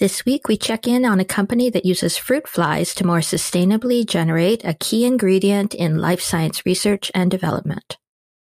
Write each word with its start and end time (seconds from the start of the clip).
This 0.00 0.24
week, 0.24 0.48
we 0.48 0.56
check 0.56 0.88
in 0.88 1.04
on 1.04 1.20
a 1.20 1.24
company 1.24 1.70
that 1.70 1.84
uses 1.84 2.16
fruit 2.16 2.48
flies 2.48 2.96
to 2.96 3.06
more 3.06 3.20
sustainably 3.20 4.04
generate 4.04 4.64
a 4.64 4.74
key 4.74 5.04
ingredient 5.04 5.72
in 5.72 5.98
life 5.98 6.20
science 6.20 6.66
research 6.66 7.12
and 7.14 7.30
development. 7.30 7.96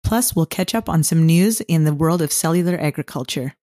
Plus, 0.03 0.35
we'll 0.35 0.45
catch 0.45 0.75
up 0.75 0.87
on 0.87 1.01
some 1.01 1.25
news 1.25 1.59
in 1.61 1.83
the 1.83 1.95
world 1.95 2.21
of 2.21 2.31
cellular 2.31 2.79
agriculture. 2.79 3.55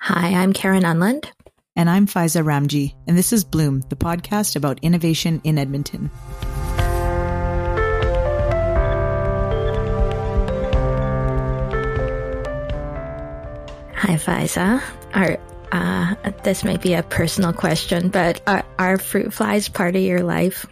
Hi, 0.00 0.30
I'm 0.30 0.52
Karen 0.52 0.84
Unland. 0.84 1.30
And 1.76 1.88
I'm 1.88 2.08
Faiza 2.08 2.42
Ramji, 2.44 2.96
and 3.06 3.16
this 3.16 3.32
is 3.32 3.44
Bloom, 3.44 3.82
the 3.82 3.94
podcast 3.94 4.56
about 4.56 4.80
innovation 4.82 5.40
in 5.44 5.58
Edmonton. 5.58 6.10
Hi, 13.94 14.16
Faiza. 14.16 14.82
Our 15.14 15.38
uh, 15.72 16.14
this 16.44 16.64
might 16.64 16.82
be 16.82 16.92
a 16.92 17.02
personal 17.02 17.52
question, 17.52 18.10
but 18.10 18.42
are, 18.46 18.64
are 18.78 18.98
fruit 18.98 19.32
flies 19.32 19.68
part 19.68 19.96
of 19.96 20.02
your 20.02 20.22
life? 20.22 20.66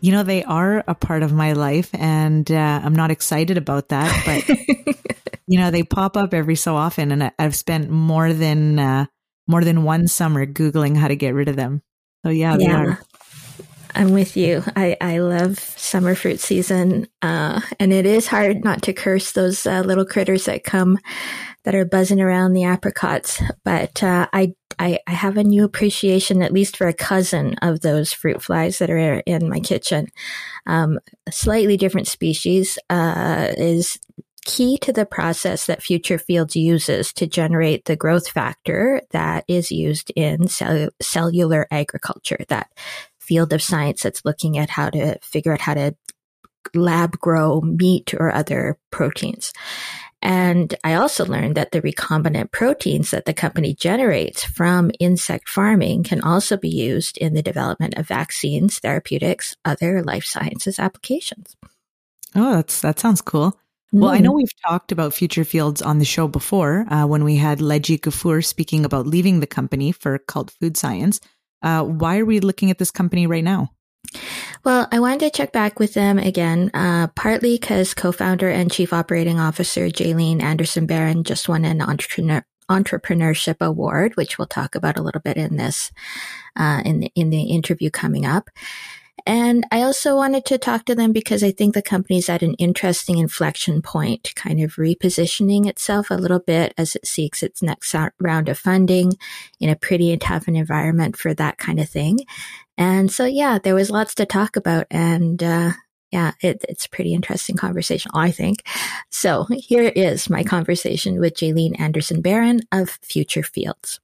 You 0.00 0.12
know, 0.12 0.22
they 0.22 0.44
are 0.44 0.84
a 0.86 0.94
part 0.94 1.22
of 1.22 1.32
my 1.32 1.54
life, 1.54 1.88
and 1.94 2.48
uh, 2.50 2.80
I'm 2.84 2.94
not 2.94 3.10
excited 3.10 3.56
about 3.56 3.88
that. 3.88 4.22
But 4.26 5.36
you 5.46 5.58
know, 5.58 5.70
they 5.70 5.82
pop 5.82 6.18
up 6.18 6.34
every 6.34 6.56
so 6.56 6.76
often, 6.76 7.10
and 7.10 7.32
I've 7.38 7.56
spent 7.56 7.88
more 7.88 8.34
than 8.34 8.78
uh, 8.78 9.06
more 9.48 9.64
than 9.64 9.82
one 9.82 10.06
summer 10.06 10.44
googling 10.44 10.96
how 10.98 11.08
to 11.08 11.16
get 11.16 11.32
rid 11.32 11.48
of 11.48 11.56
them. 11.56 11.80
So 12.26 12.30
yeah, 12.30 12.58
yeah. 12.58 12.96
I'm 13.94 14.12
with 14.12 14.36
you. 14.36 14.62
I, 14.74 14.96
I 15.00 15.18
love 15.18 15.58
summer 15.58 16.14
fruit 16.16 16.40
season. 16.40 17.06
Uh, 17.22 17.60
and 17.78 17.92
it 17.92 18.06
is 18.06 18.26
hard 18.26 18.64
not 18.64 18.82
to 18.82 18.92
curse 18.92 19.32
those 19.32 19.66
uh, 19.66 19.80
little 19.80 20.04
critters 20.04 20.46
that 20.46 20.64
come 20.64 20.98
that 21.64 21.74
are 21.74 21.84
buzzing 21.84 22.20
around 22.20 22.52
the 22.52 22.64
apricots. 22.64 23.42
But 23.64 24.02
uh, 24.02 24.28
I, 24.32 24.54
I, 24.78 24.98
I 25.06 25.10
have 25.12 25.36
a 25.36 25.44
new 25.44 25.64
appreciation, 25.64 26.42
at 26.42 26.52
least 26.52 26.76
for 26.76 26.86
a 26.86 26.92
cousin 26.92 27.56
of 27.62 27.80
those 27.80 28.12
fruit 28.12 28.42
flies 28.42 28.78
that 28.78 28.90
are 28.90 29.20
in 29.20 29.48
my 29.48 29.60
kitchen. 29.60 30.08
Um, 30.66 30.98
a 31.26 31.32
slightly 31.32 31.76
different 31.76 32.08
species 32.08 32.78
uh, 32.90 33.52
is 33.56 33.98
key 34.44 34.76
to 34.78 34.92
the 34.92 35.06
process 35.06 35.66
that 35.66 35.82
Future 35.82 36.18
Fields 36.18 36.54
uses 36.54 37.12
to 37.14 37.26
generate 37.26 37.86
the 37.86 37.96
growth 37.96 38.28
factor 38.28 39.00
that 39.10 39.44
is 39.48 39.72
used 39.72 40.12
in 40.14 40.48
cell- 40.48 40.90
cellular 41.00 41.66
agriculture. 41.70 42.44
That 42.48 42.70
field 43.18 43.54
of 43.54 43.62
science 43.62 44.02
that's 44.02 44.24
looking 44.24 44.58
at 44.58 44.68
how 44.68 44.90
to 44.90 45.18
figure 45.22 45.52
out 45.52 45.62
how 45.62 45.74
to 45.74 45.96
lab 46.74 47.18
grow 47.18 47.60
meat 47.60 48.14
or 48.14 48.32
other 48.32 48.78
proteins. 48.90 49.52
And 50.24 50.74
I 50.82 50.94
also 50.94 51.26
learned 51.26 51.54
that 51.56 51.72
the 51.72 51.82
recombinant 51.82 52.50
proteins 52.50 53.10
that 53.10 53.26
the 53.26 53.34
company 53.34 53.74
generates 53.74 54.42
from 54.42 54.90
insect 54.98 55.50
farming 55.50 56.02
can 56.02 56.22
also 56.22 56.56
be 56.56 56.70
used 56.70 57.18
in 57.18 57.34
the 57.34 57.42
development 57.42 57.98
of 57.98 58.08
vaccines, 58.08 58.78
therapeutics, 58.78 59.54
other 59.66 60.02
life 60.02 60.24
sciences 60.24 60.78
applications. 60.78 61.56
Oh, 62.34 62.54
that's 62.54 62.80
that 62.80 62.98
sounds 62.98 63.20
cool. 63.20 63.58
Well, 63.92 64.10
I 64.10 64.18
know 64.18 64.30
mm-hmm. 64.30 64.38
we've 64.38 64.62
talked 64.66 64.90
about 64.90 65.14
future 65.14 65.44
fields 65.44 65.80
on 65.82 65.98
the 65.98 66.04
show 66.04 66.26
before 66.26 66.84
uh, 66.90 67.06
when 67.06 67.22
we 67.22 67.36
had 67.36 67.60
Lejjy 67.60 68.00
Gafour 68.00 68.44
speaking 68.44 68.84
about 68.84 69.06
leaving 69.06 69.38
the 69.38 69.46
company 69.46 69.92
for 69.92 70.18
Cult 70.18 70.50
Food 70.50 70.76
Science. 70.76 71.20
Uh, 71.62 71.84
why 71.84 72.18
are 72.18 72.24
we 72.24 72.40
looking 72.40 72.70
at 72.70 72.78
this 72.78 72.90
company 72.90 73.26
right 73.26 73.44
now? 73.44 73.73
Well, 74.64 74.88
I 74.90 75.00
wanted 75.00 75.20
to 75.20 75.30
check 75.30 75.52
back 75.52 75.78
with 75.78 75.94
them 75.94 76.18
again, 76.18 76.70
uh, 76.74 77.08
partly 77.08 77.58
because 77.58 77.94
co-founder 77.94 78.48
and 78.48 78.70
chief 78.70 78.92
operating 78.92 79.38
officer 79.38 79.88
Jalene 79.88 80.42
Anderson 80.42 80.86
Baron 80.86 81.24
just 81.24 81.48
won 81.48 81.64
an 81.64 81.82
entrepreneur 81.82 82.44
entrepreneurship 82.70 83.56
award, 83.60 84.16
which 84.16 84.38
we'll 84.38 84.46
talk 84.46 84.74
about 84.74 84.98
a 84.98 85.02
little 85.02 85.20
bit 85.20 85.36
in 85.36 85.56
this 85.56 85.92
uh, 86.56 86.80
in 86.84 87.00
the, 87.00 87.12
in 87.14 87.30
the 87.30 87.42
interview 87.42 87.90
coming 87.90 88.24
up. 88.24 88.48
And 89.26 89.64
I 89.72 89.82
also 89.82 90.16
wanted 90.16 90.44
to 90.46 90.58
talk 90.58 90.84
to 90.84 90.94
them 90.94 91.12
because 91.12 91.42
I 91.42 91.50
think 91.50 91.72
the 91.72 91.82
company's 91.82 92.28
at 92.28 92.42
an 92.42 92.54
interesting 92.54 93.16
inflection 93.16 93.80
point, 93.80 94.34
kind 94.34 94.62
of 94.62 94.74
repositioning 94.74 95.66
itself 95.66 96.10
a 96.10 96.14
little 96.14 96.40
bit 96.40 96.74
as 96.76 96.94
it 96.94 97.06
seeks 97.06 97.42
its 97.42 97.62
next 97.62 97.94
round 98.20 98.48
of 98.50 98.58
funding 98.58 99.12
in 99.60 99.70
a 99.70 99.76
pretty 99.76 100.14
tough 100.18 100.46
environment 100.46 101.16
for 101.16 101.32
that 101.32 101.56
kind 101.56 101.80
of 101.80 101.88
thing. 101.88 102.20
And 102.76 103.10
so, 103.10 103.24
yeah, 103.24 103.58
there 103.58 103.74
was 103.74 103.90
lots 103.90 104.14
to 104.16 104.26
talk 104.26 104.56
about. 104.56 104.86
And, 104.90 105.42
uh, 105.42 105.72
yeah, 106.10 106.32
it, 106.40 106.64
it's 106.68 106.86
pretty 106.86 107.12
interesting 107.12 107.56
conversation, 107.56 108.10
I 108.14 108.30
think. 108.30 108.62
So 109.10 109.46
here 109.50 109.82
is 109.82 110.30
my 110.30 110.44
conversation 110.44 111.18
with 111.18 111.34
Jalene 111.34 111.78
Anderson 111.80 112.20
Baron 112.20 112.60
of 112.70 112.98
Future 113.02 113.42
Fields. 113.42 114.00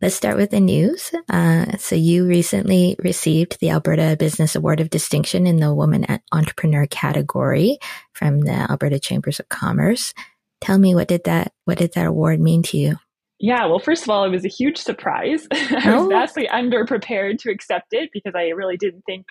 Let's 0.00 0.16
start 0.16 0.36
with 0.36 0.50
the 0.50 0.60
news. 0.60 1.12
Uh, 1.28 1.76
so 1.76 1.94
you 1.94 2.26
recently 2.26 2.96
received 2.98 3.60
the 3.60 3.70
Alberta 3.70 4.16
Business 4.18 4.56
Award 4.56 4.80
of 4.80 4.90
Distinction 4.90 5.46
in 5.46 5.58
the 5.58 5.72
Woman 5.72 6.04
Entrepreneur 6.32 6.86
category 6.86 7.78
from 8.12 8.40
the 8.40 8.52
Alberta 8.52 8.98
Chambers 8.98 9.38
of 9.38 9.48
Commerce. 9.48 10.12
Tell 10.60 10.78
me 10.78 10.94
what 10.94 11.06
did 11.06 11.24
that 11.24 11.52
what 11.66 11.78
did 11.78 11.92
that 11.94 12.06
award 12.06 12.40
mean 12.40 12.62
to 12.64 12.78
you? 12.78 12.96
Yeah, 13.42 13.66
well, 13.66 13.80
first 13.80 14.04
of 14.04 14.08
all, 14.08 14.24
it 14.24 14.30
was 14.30 14.44
a 14.44 14.48
huge 14.48 14.78
surprise. 14.78 15.48
I 15.52 15.96
was 15.96 16.06
oh. 16.06 16.08
vastly 16.08 16.48
underprepared 16.50 17.38
to 17.40 17.50
accept 17.50 17.88
it 17.90 18.10
because 18.12 18.34
I 18.36 18.50
really 18.50 18.76
didn't 18.76 19.02
think 19.02 19.26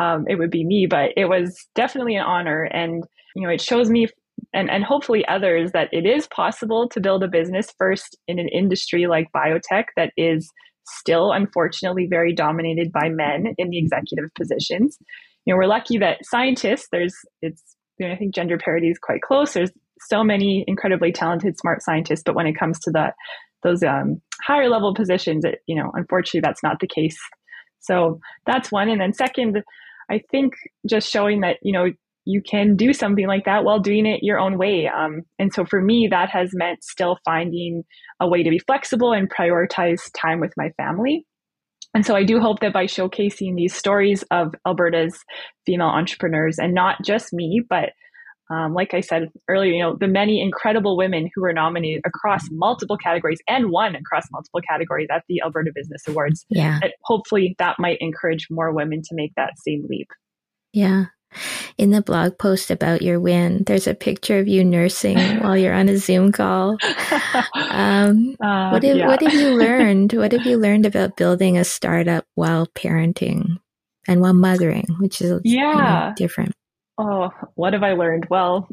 um, 0.00 0.24
it 0.26 0.36
would 0.36 0.50
be 0.50 0.64
me, 0.64 0.86
but 0.86 1.10
it 1.18 1.26
was 1.26 1.68
definitely 1.74 2.16
an 2.16 2.24
honor. 2.24 2.62
And, 2.62 3.04
you 3.36 3.42
know, 3.42 3.52
it 3.52 3.60
shows 3.60 3.90
me 3.90 4.08
and, 4.54 4.70
and 4.70 4.82
hopefully 4.82 5.28
others 5.28 5.72
that 5.72 5.90
it 5.92 6.06
is 6.06 6.26
possible 6.28 6.88
to 6.88 7.00
build 7.00 7.22
a 7.22 7.28
business 7.28 7.70
first 7.78 8.16
in 8.26 8.38
an 8.38 8.48
industry 8.48 9.06
like 9.06 9.28
biotech 9.36 9.84
that 9.96 10.14
is 10.16 10.50
still 10.86 11.30
unfortunately 11.30 12.06
very 12.08 12.34
dominated 12.34 12.90
by 12.90 13.10
men 13.10 13.54
in 13.58 13.68
the 13.68 13.78
executive 13.78 14.30
positions. 14.34 14.96
You 15.44 15.52
know, 15.52 15.58
we're 15.58 15.66
lucky 15.66 15.98
that 15.98 16.24
scientists, 16.24 16.88
there's, 16.90 17.14
it's, 17.42 17.62
you 17.98 18.08
know, 18.08 18.14
I 18.14 18.16
think 18.16 18.34
gender 18.34 18.56
parity 18.56 18.88
is 18.88 18.98
quite 18.98 19.20
close. 19.20 19.52
There's 19.52 19.72
so 20.08 20.22
many 20.24 20.64
incredibly 20.66 21.12
talented, 21.12 21.58
smart 21.58 21.82
scientists, 21.82 22.22
but 22.24 22.34
when 22.34 22.46
it 22.46 22.58
comes 22.58 22.78
to 22.80 22.90
the 22.90 23.12
those 23.62 23.82
um, 23.82 24.20
higher 24.42 24.68
level 24.68 24.92
positions, 24.92 25.44
it, 25.44 25.60
you 25.66 25.76
know, 25.76 25.90
unfortunately, 25.94 26.40
that's 26.40 26.62
not 26.64 26.80
the 26.80 26.88
case. 26.88 27.18
So 27.78 28.20
that's 28.44 28.72
one. 28.72 28.88
And 28.88 29.00
then 29.00 29.12
second, 29.12 29.62
I 30.10 30.20
think 30.30 30.54
just 30.88 31.08
showing 31.10 31.40
that 31.40 31.58
you 31.62 31.72
know 31.72 31.90
you 32.24 32.40
can 32.42 32.76
do 32.76 32.92
something 32.92 33.26
like 33.26 33.44
that 33.44 33.64
while 33.64 33.80
doing 33.80 34.06
it 34.06 34.22
your 34.22 34.38
own 34.38 34.58
way. 34.58 34.86
Um, 34.86 35.22
and 35.38 35.52
so 35.52 35.64
for 35.64 35.80
me, 35.80 36.08
that 36.10 36.30
has 36.30 36.50
meant 36.52 36.84
still 36.84 37.18
finding 37.24 37.84
a 38.20 38.28
way 38.28 38.42
to 38.42 38.50
be 38.50 38.60
flexible 38.60 39.12
and 39.12 39.30
prioritize 39.30 40.02
time 40.16 40.40
with 40.40 40.52
my 40.56 40.70
family. 40.76 41.26
And 41.94 42.06
so 42.06 42.14
I 42.14 42.24
do 42.24 42.40
hope 42.40 42.60
that 42.60 42.72
by 42.72 42.84
showcasing 42.84 43.56
these 43.56 43.74
stories 43.74 44.22
of 44.30 44.54
Alberta's 44.66 45.18
female 45.66 45.88
entrepreneurs 45.88 46.58
and 46.58 46.74
not 46.74 46.96
just 47.04 47.32
me, 47.32 47.62
but 47.68 47.90
um, 48.52 48.74
like 48.74 48.92
I 48.92 49.00
said 49.00 49.30
earlier, 49.48 49.72
you 49.72 49.82
know, 49.82 49.96
the 49.98 50.08
many 50.08 50.42
incredible 50.42 50.96
women 50.96 51.30
who 51.34 51.40
were 51.40 51.52
nominated 51.54 52.02
across 52.04 52.42
multiple 52.50 52.98
categories 52.98 53.40
and 53.48 53.70
won 53.70 53.94
across 53.94 54.24
multiple 54.30 54.60
categories 54.60 55.08
at 55.10 55.24
the 55.28 55.40
Alberta 55.42 55.70
Business 55.74 56.02
Awards. 56.06 56.44
Yeah. 56.50 56.80
Hopefully 57.04 57.54
that 57.58 57.78
might 57.78 57.96
encourage 58.00 58.48
more 58.50 58.70
women 58.70 59.00
to 59.02 59.14
make 59.14 59.32
that 59.36 59.54
same 59.66 59.86
leap. 59.88 60.08
Yeah. 60.72 61.06
In 61.78 61.92
the 61.92 62.02
blog 62.02 62.36
post 62.38 62.70
about 62.70 63.00
your 63.00 63.18
win, 63.18 63.64
there's 63.66 63.86
a 63.86 63.94
picture 63.94 64.38
of 64.38 64.48
you 64.48 64.62
nursing 64.62 65.16
while 65.40 65.56
you're 65.56 65.72
on 65.72 65.88
a 65.88 65.96
Zoom 65.96 66.30
call. 66.30 66.76
Um, 67.54 68.36
uh, 68.44 68.68
what, 68.68 68.82
have, 68.82 68.96
yeah. 68.98 69.06
what 69.06 69.22
have 69.22 69.32
you 69.32 69.48
learned? 69.56 70.12
What 70.12 70.32
have 70.32 70.44
you 70.44 70.58
learned 70.58 70.84
about 70.84 71.16
building 71.16 71.56
a 71.56 71.64
startup 71.64 72.26
while 72.34 72.66
parenting 72.66 73.56
and 74.06 74.20
while 74.20 74.34
mothering, 74.34 74.88
which 74.98 75.22
is 75.22 75.40
yeah. 75.42 75.70
You 75.70 75.78
know, 75.78 76.12
different? 76.16 76.54
Oh, 77.04 77.30
what 77.56 77.72
have 77.72 77.82
I 77.82 77.94
learned? 77.94 78.28
Well, 78.30 78.68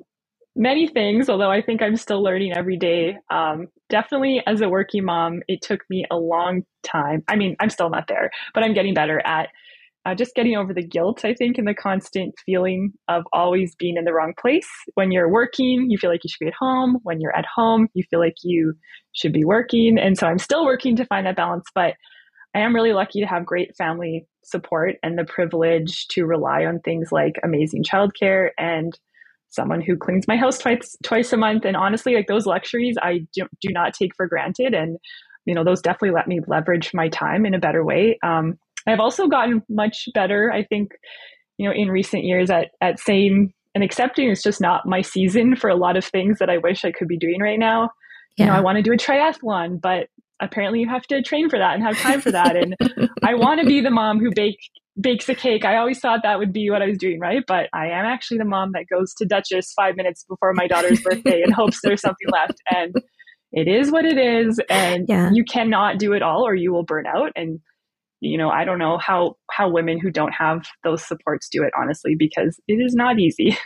many 0.55 0.87
things, 0.87 1.29
although 1.29 1.49
I 1.49 1.63
think 1.63 1.81
I'm 1.81 1.95
still 1.95 2.21
learning 2.21 2.53
every 2.55 2.77
day. 2.77 3.17
Um, 3.31 3.67
definitely 3.89 4.43
as 4.45 4.61
a 4.61 4.69
working 4.69 5.03
mom, 5.03 5.41
it 5.47 5.63
took 5.63 5.81
me 5.89 6.05
a 6.11 6.17
long 6.17 6.61
time. 6.83 7.23
I 7.27 7.35
mean, 7.35 7.55
I'm 7.59 7.71
still 7.71 7.89
not 7.89 8.07
there, 8.07 8.29
but 8.53 8.63
I'm 8.63 8.75
getting 8.75 8.93
better 8.93 9.19
at 9.25 9.49
uh, 10.05 10.13
just 10.13 10.35
getting 10.35 10.55
over 10.55 10.75
the 10.75 10.85
guilt, 10.85 11.25
I 11.25 11.33
think, 11.33 11.57
and 11.57 11.67
the 11.67 11.73
constant 11.73 12.35
feeling 12.45 12.93
of 13.07 13.23
always 13.33 13.73
being 13.75 13.97
in 13.97 14.05
the 14.05 14.13
wrong 14.13 14.33
place. 14.39 14.67
When 14.93 15.11
you're 15.11 15.31
working, 15.31 15.87
you 15.89 15.97
feel 15.97 16.11
like 16.11 16.23
you 16.23 16.29
should 16.29 16.45
be 16.45 16.47
at 16.47 16.53
home. 16.59 16.99
When 17.01 17.19
you're 17.19 17.35
at 17.35 17.45
home, 17.53 17.87
you 17.95 18.03
feel 18.11 18.19
like 18.19 18.35
you 18.43 18.73
should 19.13 19.33
be 19.33 19.43
working. 19.43 19.97
And 19.97 20.17
so 20.17 20.27
I'm 20.27 20.37
still 20.37 20.65
working 20.65 20.95
to 20.97 21.05
find 21.05 21.25
that 21.25 21.35
balance, 21.35 21.65
but 21.73 21.95
I 22.55 22.59
am 22.59 22.75
really 22.75 22.93
lucky 22.93 23.21
to 23.21 23.27
have 23.27 23.45
great 23.45 23.75
family 23.75 24.27
support 24.49 24.95
and 25.03 25.17
the 25.17 25.23
privilege 25.23 26.07
to 26.09 26.25
rely 26.25 26.65
on 26.65 26.79
things 26.79 27.11
like 27.11 27.35
amazing 27.43 27.83
childcare 27.83 28.49
and 28.57 28.97
someone 29.49 29.81
who 29.81 29.97
cleans 29.97 30.27
my 30.27 30.37
house 30.37 30.57
twice 30.57 30.95
twice 31.03 31.33
a 31.33 31.37
month. 31.37 31.65
And 31.65 31.75
honestly, 31.75 32.15
like 32.15 32.27
those 32.27 32.45
luxuries, 32.45 32.97
I 33.01 33.25
do, 33.33 33.47
do 33.61 33.69
not 33.71 33.93
take 33.93 34.15
for 34.15 34.27
granted. 34.27 34.73
And 34.73 34.97
you 35.45 35.55
know, 35.55 35.63
those 35.63 35.81
definitely 35.81 36.11
let 36.11 36.27
me 36.27 36.41
leverage 36.47 36.93
my 36.93 37.09
time 37.09 37.45
in 37.45 37.53
a 37.53 37.59
better 37.59 37.83
way. 37.83 38.19
Um, 38.23 38.59
I've 38.85 38.99
also 38.99 39.27
gotten 39.27 39.63
much 39.69 40.07
better, 40.13 40.51
I 40.51 40.63
think, 40.63 40.91
you 41.57 41.67
know, 41.67 41.73
in 41.73 41.89
recent 41.89 42.23
years 42.23 42.49
at 42.49 42.69
at 42.81 42.99
saying 42.99 43.53
and 43.75 43.83
accepting 43.83 44.29
it's 44.29 44.43
just 44.43 44.61
not 44.61 44.85
my 44.85 45.01
season 45.01 45.55
for 45.55 45.69
a 45.69 45.75
lot 45.75 45.97
of 45.97 46.05
things 46.05 46.39
that 46.39 46.49
I 46.49 46.57
wish 46.57 46.85
I 46.85 46.91
could 46.91 47.07
be 47.07 47.17
doing 47.17 47.41
right 47.41 47.59
now. 47.59 47.89
Yeah. 48.35 48.45
You 48.45 48.51
know, 48.51 48.57
I 48.57 48.61
want 48.61 48.77
to 48.77 48.81
do 48.81 48.93
a 48.93 48.97
triathlon, 48.97 49.81
but 49.81 50.07
apparently 50.39 50.79
you 50.79 50.89
have 50.89 51.03
to 51.07 51.21
train 51.21 51.49
for 51.49 51.59
that 51.59 51.75
and 51.75 51.83
have 51.83 51.97
time 51.97 52.21
for 52.21 52.31
that. 52.31 52.55
And 52.55 52.75
I 53.23 53.35
want 53.35 53.61
to 53.61 53.67
be 53.67 53.81
the 53.81 53.89
mom 53.89 54.19
who 54.19 54.31
bake 54.33 54.59
bakes 54.99 55.29
a 55.29 55.35
cake. 55.35 55.65
I 55.65 55.77
always 55.77 55.99
thought 55.99 56.21
that 56.23 56.39
would 56.39 56.51
be 56.51 56.69
what 56.69 56.81
I 56.81 56.87
was 56.87 56.97
doing, 56.97 57.19
right? 57.19 57.43
But 57.47 57.69
I 57.73 57.87
am 57.87 58.05
actually 58.05 58.39
the 58.39 58.45
mom 58.45 58.71
that 58.73 58.85
goes 58.91 59.13
to 59.15 59.25
Duchess 59.25 59.73
five 59.73 59.95
minutes 59.95 60.25
before 60.27 60.53
my 60.53 60.67
daughter's 60.67 61.01
birthday 61.01 61.41
and 61.41 61.53
hopes 61.53 61.79
there's 61.83 62.01
something 62.01 62.27
left. 62.31 62.59
And 62.69 62.93
it 63.51 63.67
is 63.67 63.91
what 63.91 64.05
it 64.05 64.17
is. 64.17 64.59
And 64.69 65.05
yeah. 65.07 65.29
you 65.31 65.43
cannot 65.43 65.99
do 65.99 66.13
it 66.13 66.21
all 66.21 66.45
or 66.45 66.53
you 66.53 66.73
will 66.73 66.83
burn 66.83 67.05
out. 67.07 67.31
And 67.35 67.59
you 68.21 68.37
know, 68.37 68.49
I 68.49 68.65
don't 68.65 68.79
know 68.79 68.97
how 68.97 69.37
how 69.49 69.69
women 69.69 69.99
who 69.99 70.11
don't 70.11 70.33
have 70.33 70.65
those 70.83 71.07
supports 71.07 71.47
do 71.49 71.63
it 71.63 71.71
honestly 71.79 72.15
because 72.17 72.59
it 72.67 72.73
is 72.73 72.93
not 72.93 73.19
easy. 73.19 73.57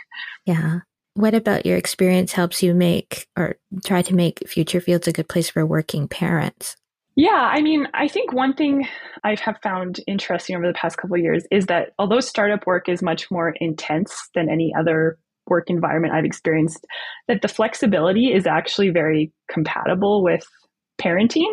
Yeah. 0.46 0.80
What 1.14 1.34
about 1.34 1.64
your 1.64 1.76
experience 1.76 2.32
helps 2.32 2.62
you 2.62 2.74
make 2.74 3.28
or 3.36 3.56
try 3.84 4.02
to 4.02 4.14
make 4.14 4.48
Future 4.48 4.80
Fields 4.80 5.06
a 5.06 5.12
good 5.12 5.28
place 5.28 5.48
for 5.48 5.64
working 5.64 6.08
parents? 6.08 6.76
Yeah, 7.16 7.30
I 7.52 7.62
mean, 7.62 7.86
I 7.94 8.08
think 8.08 8.32
one 8.32 8.54
thing 8.54 8.88
I 9.22 9.36
have 9.40 9.58
found 9.62 10.00
interesting 10.08 10.56
over 10.56 10.66
the 10.66 10.72
past 10.72 10.96
couple 10.96 11.16
years 11.16 11.44
is 11.52 11.66
that 11.66 11.90
although 12.00 12.18
startup 12.18 12.66
work 12.66 12.88
is 12.88 13.00
much 13.00 13.30
more 13.30 13.54
intense 13.60 14.28
than 14.34 14.50
any 14.50 14.72
other 14.76 15.16
work 15.46 15.70
environment 15.70 16.14
I've 16.14 16.24
experienced, 16.24 16.84
that 17.28 17.42
the 17.42 17.48
flexibility 17.48 18.32
is 18.32 18.46
actually 18.48 18.90
very 18.90 19.32
compatible 19.48 20.24
with 20.24 20.44
parenting. 21.00 21.52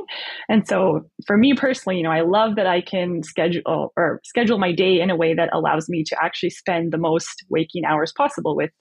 And 0.49 0.67
so 0.67 1.01
for 1.27 1.37
me 1.37 1.53
personally, 1.53 1.97
you 1.97 2.03
know, 2.03 2.11
I 2.11 2.21
love 2.21 2.55
that 2.55 2.67
I 2.67 2.81
can 2.81 3.21
schedule 3.21 3.91
or 3.95 4.21
schedule 4.23 4.57
my 4.57 4.71
day 4.71 4.99
in 4.99 5.11
a 5.11 5.15
way 5.15 5.35
that 5.35 5.49
allows 5.53 5.89
me 5.89 6.03
to 6.05 6.23
actually 6.23 6.51
spend 6.51 6.91
the 6.91 6.97
most 6.97 7.43
waking 7.49 7.85
hours 7.85 8.11
possible 8.15 8.55
with 8.55 8.71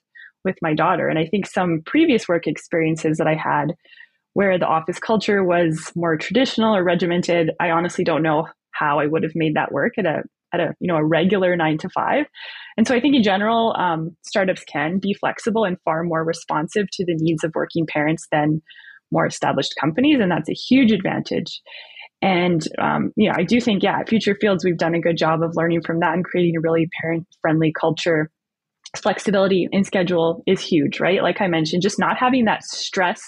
with 0.43 0.55
my 0.61 0.73
daughter. 0.73 1.07
And 1.07 1.19
I 1.19 1.25
think 1.25 1.45
some 1.45 1.81
previous 1.85 2.27
work 2.27 2.47
experiences 2.47 3.17
that 3.17 3.27
I 3.27 3.35
had 3.35 3.73
where 4.33 4.57
the 4.57 4.67
office 4.67 4.99
culture 4.99 5.43
was 5.43 5.91
more 5.95 6.17
traditional 6.17 6.75
or 6.75 6.83
regimented, 6.83 7.51
I 7.59 7.71
honestly 7.71 8.03
don't 8.03 8.23
know 8.23 8.47
how 8.71 8.99
I 8.99 9.05
would 9.05 9.23
have 9.23 9.35
made 9.35 9.55
that 9.55 9.71
work 9.71 9.93
at 9.97 10.05
a 10.05 10.23
at 10.53 10.59
a 10.59 10.73
you 10.79 10.87
know 10.87 10.97
a 10.97 11.05
regular 11.05 11.55
nine 11.55 11.77
to 11.79 11.89
five. 11.89 12.25
And 12.77 12.87
so 12.87 12.95
I 12.95 12.99
think 12.99 13.15
in 13.15 13.23
general, 13.23 13.75
um, 13.77 14.15
startups 14.23 14.63
can 14.63 14.99
be 14.99 15.13
flexible 15.13 15.65
and 15.65 15.77
far 15.83 16.03
more 16.03 16.23
responsive 16.23 16.87
to 16.93 17.05
the 17.05 17.15
needs 17.19 17.43
of 17.43 17.51
working 17.55 17.85
parents 17.85 18.27
than 18.31 18.61
more 19.11 19.25
established 19.25 19.73
companies, 19.79 20.19
and 20.21 20.31
that's 20.31 20.49
a 20.49 20.53
huge 20.53 20.91
advantage. 20.91 21.61
And 22.21 22.65
um, 22.79 23.11
you 23.15 23.27
know, 23.27 23.35
I 23.37 23.43
do 23.43 23.59
think, 23.59 23.83
yeah, 23.83 23.99
at 23.99 24.09
Future 24.09 24.37
Fields, 24.39 24.63
we've 24.63 24.77
done 24.77 24.95
a 24.95 25.01
good 25.01 25.17
job 25.17 25.41
of 25.41 25.55
learning 25.55 25.81
from 25.81 25.99
that 25.99 26.13
and 26.13 26.23
creating 26.23 26.55
a 26.55 26.61
really 26.61 26.87
parent-friendly 27.01 27.73
culture. 27.79 28.29
Flexibility 28.97 29.67
in 29.71 29.83
schedule 29.83 30.43
is 30.45 30.61
huge, 30.61 30.99
right? 30.99 31.23
Like 31.23 31.41
I 31.41 31.47
mentioned, 31.47 31.81
just 31.81 31.99
not 31.99 32.17
having 32.17 32.45
that 32.45 32.63
stress 32.63 33.21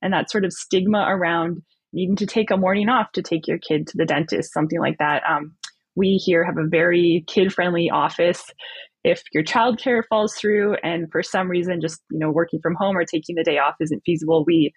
and 0.00 0.12
that 0.12 0.30
sort 0.30 0.44
of 0.44 0.52
stigma 0.52 1.04
around 1.08 1.62
needing 1.92 2.16
to 2.16 2.26
take 2.26 2.50
a 2.50 2.56
morning 2.56 2.88
off 2.88 3.12
to 3.12 3.22
take 3.22 3.46
your 3.46 3.58
kid 3.58 3.86
to 3.88 3.96
the 3.96 4.06
dentist, 4.06 4.52
something 4.52 4.80
like 4.80 4.96
that. 4.98 5.22
Um, 5.28 5.54
we 5.94 6.14
here 6.24 6.44
have 6.44 6.56
a 6.56 6.66
very 6.66 7.24
kid-friendly 7.26 7.90
office 7.90 8.42
if 9.04 9.22
your 9.34 9.42
childcare 9.42 10.02
falls 10.08 10.32
through 10.34 10.76
and 10.82 11.10
for 11.10 11.22
some 11.22 11.50
reason 11.50 11.80
just 11.80 12.00
you 12.10 12.20
know 12.20 12.30
working 12.30 12.60
from 12.62 12.76
home 12.76 12.96
or 12.96 13.04
taking 13.04 13.34
the 13.34 13.42
day 13.42 13.58
off 13.58 13.74
isn't 13.80 14.00
feasible 14.06 14.44
we 14.46 14.72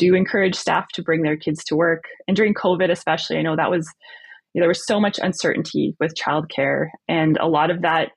do 0.00 0.14
encourage 0.14 0.54
staff 0.54 0.88
to 0.94 1.02
bring 1.02 1.22
their 1.22 1.36
kids 1.36 1.62
to 1.64 1.76
work. 1.76 2.04
And 2.26 2.34
during 2.34 2.54
COVID, 2.54 2.90
especially, 2.90 3.36
I 3.36 3.42
know 3.42 3.54
that 3.54 3.70
was, 3.70 3.86
there 4.54 4.66
was 4.66 4.84
so 4.86 4.98
much 4.98 5.20
uncertainty 5.22 5.94
with 6.00 6.14
childcare. 6.14 6.86
And 7.06 7.36
a 7.36 7.46
lot 7.46 7.70
of 7.70 7.82
that, 7.82 8.08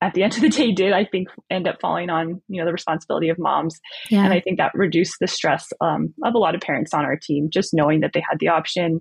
at 0.00 0.14
the 0.14 0.22
end 0.22 0.34
of 0.34 0.40
the 0.40 0.48
day, 0.48 0.72
did, 0.72 0.92
I 0.92 1.04
think, 1.04 1.28
end 1.50 1.66
up 1.66 1.80
falling 1.80 2.10
on, 2.10 2.42
you 2.48 2.60
know, 2.60 2.66
the 2.66 2.72
responsibility 2.72 3.28
of 3.28 3.38
moms. 3.38 3.80
Yeah. 4.10 4.24
And 4.24 4.32
I 4.32 4.40
think 4.40 4.58
that 4.58 4.72
reduced 4.74 5.16
the 5.20 5.26
stress 5.26 5.72
um, 5.80 6.12
of 6.24 6.34
a 6.34 6.38
lot 6.38 6.54
of 6.54 6.60
parents 6.60 6.92
on 6.92 7.04
our 7.04 7.16
team, 7.16 7.48
just 7.52 7.72
knowing 7.72 8.00
that 8.00 8.12
they 8.12 8.22
had 8.28 8.38
the 8.38 8.48
option. 8.48 9.00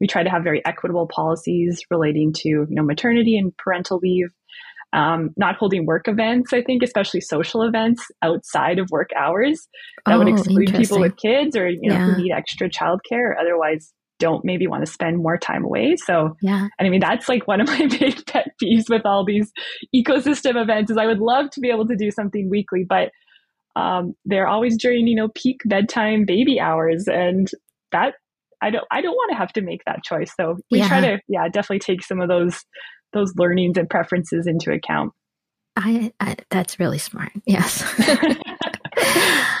We 0.00 0.06
try 0.06 0.22
to 0.22 0.30
have 0.30 0.44
very 0.44 0.64
equitable 0.64 1.08
policies 1.08 1.82
relating 1.90 2.32
to, 2.34 2.48
you 2.48 2.66
know, 2.70 2.82
maternity 2.82 3.36
and 3.36 3.56
parental 3.56 3.98
leave 3.98 4.28
um, 4.92 5.30
not 5.36 5.56
holding 5.56 5.84
work 5.84 6.08
events, 6.08 6.52
I 6.52 6.62
think, 6.62 6.82
especially 6.82 7.20
social 7.20 7.62
events 7.62 8.06
outside 8.22 8.78
of 8.78 8.88
work 8.90 9.10
hours 9.16 9.68
that 10.06 10.14
oh, 10.14 10.18
would 10.18 10.28
exclude 10.28 10.74
people 10.74 11.00
with 11.00 11.16
kids 11.16 11.56
or, 11.56 11.68
you 11.68 11.90
know, 11.90 11.96
yeah. 11.96 12.06
who 12.06 12.22
need 12.22 12.32
extra 12.32 12.70
childcare. 12.70 13.34
Otherwise, 13.38 13.92
don't 14.18 14.44
maybe 14.44 14.66
want 14.66 14.84
to 14.84 14.90
spend 14.90 15.18
more 15.18 15.38
time 15.38 15.64
away. 15.64 15.96
So, 15.96 16.36
yeah. 16.40 16.68
And 16.78 16.86
I 16.86 16.90
mean, 16.90 17.00
that's 17.00 17.28
like 17.28 17.46
one 17.46 17.60
of 17.60 17.66
my 17.78 17.86
big 17.86 18.24
pet 18.26 18.48
peeves 18.62 18.88
with 18.88 19.02
all 19.04 19.24
these 19.24 19.52
ecosystem 19.94 20.60
events 20.60 20.90
is 20.90 20.96
I 20.96 21.06
would 21.06 21.20
love 21.20 21.50
to 21.50 21.60
be 21.60 21.70
able 21.70 21.86
to 21.88 21.96
do 21.96 22.10
something 22.10 22.48
weekly, 22.50 22.84
but 22.88 23.10
um, 23.74 24.14
they're 24.24 24.48
always 24.48 24.76
during, 24.78 25.06
you 25.06 25.14
know, 25.14 25.28
peak 25.34 25.60
bedtime 25.66 26.24
baby 26.24 26.58
hours. 26.58 27.06
And 27.06 27.50
that 27.92 28.14
I 28.62 28.70
don't, 28.70 28.84
I 28.90 29.02
don't 29.02 29.14
want 29.14 29.30
to 29.32 29.36
have 29.36 29.52
to 29.54 29.60
make 29.60 29.82
that 29.84 30.02
choice. 30.02 30.32
So 30.34 30.56
we 30.70 30.78
yeah. 30.78 30.88
try 30.88 31.00
to, 31.00 31.20
yeah, 31.28 31.48
definitely 31.48 31.80
take 31.80 32.02
some 32.02 32.20
of 32.20 32.28
those 32.28 32.64
those 33.12 33.32
learnings 33.36 33.78
and 33.78 33.88
preferences 33.88 34.46
into 34.46 34.72
account. 34.72 35.12
I, 35.76 36.12
I 36.20 36.36
that's 36.50 36.80
really 36.80 36.98
smart. 36.98 37.32
Yes. 37.46 37.82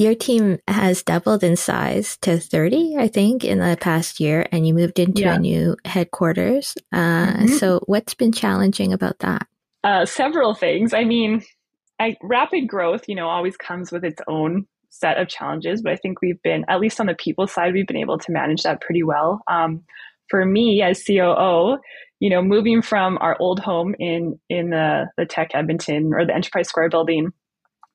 Your 0.00 0.14
team 0.14 0.58
has 0.66 1.02
doubled 1.02 1.44
in 1.44 1.56
size 1.56 2.16
to 2.22 2.40
30, 2.40 2.96
I 2.96 3.06
think, 3.06 3.44
in 3.44 3.58
the 3.58 3.76
past 3.78 4.18
year, 4.18 4.46
and 4.50 4.66
you 4.66 4.72
moved 4.72 4.98
into 4.98 5.20
yeah. 5.20 5.34
a 5.34 5.38
new 5.38 5.76
headquarters. 5.84 6.74
Uh, 6.90 7.26
mm-hmm. 7.26 7.46
So, 7.48 7.80
what's 7.84 8.14
been 8.14 8.32
challenging 8.32 8.94
about 8.94 9.18
that? 9.18 9.46
Uh, 9.84 10.06
several 10.06 10.54
things. 10.54 10.94
I 10.94 11.04
mean, 11.04 11.42
I, 11.98 12.16
rapid 12.22 12.66
growth, 12.66 13.10
you 13.10 13.14
know, 13.14 13.28
always 13.28 13.58
comes 13.58 13.92
with 13.92 14.02
its 14.02 14.22
own 14.26 14.64
set 14.88 15.18
of 15.18 15.28
challenges, 15.28 15.82
but 15.82 15.92
I 15.92 15.96
think 15.96 16.22
we've 16.22 16.40
been, 16.40 16.64
at 16.66 16.80
least 16.80 16.98
on 16.98 17.04
the 17.04 17.14
people 17.14 17.46
side, 17.46 17.74
we've 17.74 17.86
been 17.86 17.98
able 17.98 18.16
to 18.20 18.32
manage 18.32 18.62
that 18.62 18.80
pretty 18.80 19.02
well. 19.02 19.42
Um, 19.48 19.82
for 20.30 20.46
me 20.46 20.80
as 20.80 21.04
COO, 21.04 21.76
you 22.20 22.30
know, 22.30 22.40
moving 22.40 22.80
from 22.80 23.18
our 23.20 23.36
old 23.38 23.60
home 23.60 23.94
in 23.98 24.40
in 24.48 24.70
the 24.70 25.10
the 25.18 25.26
TEC 25.26 25.50
Edmonton 25.52 26.14
or 26.14 26.24
the 26.24 26.34
Enterprise 26.34 26.68
Square 26.68 26.88
building, 26.88 27.34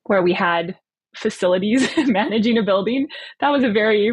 where 0.03 0.21
we 0.21 0.33
had 0.33 0.77
facilities 1.17 1.89
managing 2.07 2.57
a 2.57 2.63
building, 2.63 3.07
that 3.39 3.49
was 3.49 3.63
a 3.63 3.71
very 3.71 4.11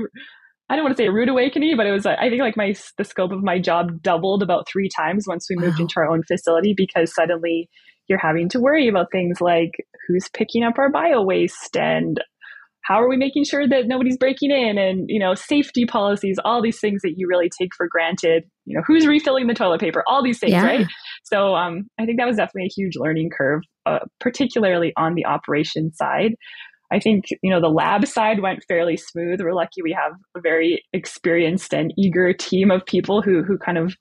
I 0.72 0.76
don't 0.76 0.84
want 0.84 0.96
to 0.96 1.02
say 1.02 1.08
a 1.08 1.12
rude 1.12 1.28
awakening, 1.28 1.76
but 1.76 1.86
it 1.86 1.92
was 1.92 2.06
I 2.06 2.30
think 2.30 2.40
like 2.40 2.56
my 2.56 2.74
the 2.96 3.04
scope 3.04 3.30
of 3.30 3.42
my 3.42 3.58
job 3.58 4.02
doubled 4.02 4.42
about 4.42 4.66
three 4.66 4.88
times 4.88 5.26
once 5.28 5.46
we 5.50 5.56
moved 5.56 5.78
wow. 5.78 5.82
into 5.82 5.94
our 5.98 6.08
own 6.08 6.22
facility 6.22 6.72
because 6.74 7.14
suddenly 7.14 7.68
you're 8.08 8.18
having 8.18 8.48
to 8.50 8.60
worry 8.60 8.88
about 8.88 9.12
things 9.12 9.40
like 9.40 9.72
who's 10.06 10.28
picking 10.30 10.64
up 10.64 10.78
our 10.78 10.90
bio 10.90 11.22
waste 11.22 11.76
and 11.76 12.22
how 12.84 13.00
are 13.00 13.08
we 13.08 13.16
making 13.16 13.44
sure 13.44 13.68
that 13.68 13.86
nobody's 13.86 14.16
breaking 14.16 14.50
in 14.50 14.78
and 14.78 15.04
you 15.08 15.20
know 15.20 15.34
safety 15.34 15.84
policies 15.84 16.38
all 16.44 16.62
these 16.62 16.80
things 16.80 17.02
that 17.02 17.14
you 17.16 17.26
really 17.28 17.50
take 17.60 17.74
for 17.76 17.86
granted. 17.86 18.44
You 18.64 18.78
know 18.78 18.82
who's 18.86 19.06
refilling 19.06 19.48
the 19.48 19.54
toilet 19.54 19.80
paper? 19.80 20.02
All 20.06 20.22
these 20.22 20.38
things 20.38 20.52
yeah. 20.52 20.64
right? 20.64 20.86
So 21.24 21.54
um, 21.54 21.82
i 22.00 22.06
think 22.06 22.18
that 22.18 22.26
was 22.26 22.36
definitely 22.36 22.70
a 22.70 22.74
huge 22.74 22.96
learning 22.96 23.28
curve 23.36 23.60
uh, 23.84 24.00
particularly 24.20 24.94
on 24.96 25.14
the 25.14 25.26
operation 25.26 25.92
side 25.92 26.34
i 26.92 27.00
think 27.00 27.24
you 27.42 27.50
know 27.50 27.60
the 27.60 27.68
lab 27.68 28.06
side 28.06 28.40
went 28.40 28.64
fairly 28.68 28.96
smooth 28.96 29.40
we're 29.40 29.54
lucky 29.54 29.82
we 29.82 29.92
have 29.92 30.12
a 30.36 30.40
very 30.40 30.84
experienced 30.92 31.74
and 31.74 31.92
eager 31.98 32.32
team 32.32 32.70
of 32.70 32.84
people 32.86 33.22
who 33.22 33.42
who 33.42 33.58
kind 33.58 33.78
of 33.78 33.94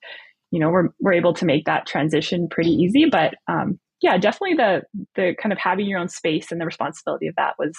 you 0.50 0.60
know 0.60 0.70
we're, 0.70 0.88
we're 1.00 1.12
able 1.12 1.34
to 1.34 1.44
make 1.44 1.64
that 1.64 1.86
transition 1.86 2.48
pretty 2.48 2.70
easy 2.70 3.06
but 3.10 3.34
um, 3.48 3.78
yeah, 4.02 4.18
definitely 4.18 4.56
the 4.56 4.82
the 5.14 5.34
kind 5.40 5.52
of 5.52 5.58
having 5.58 5.86
your 5.86 6.00
own 6.00 6.08
space 6.08 6.50
and 6.52 6.60
the 6.60 6.66
responsibility 6.66 7.28
of 7.28 7.36
that 7.36 7.54
was 7.58 7.72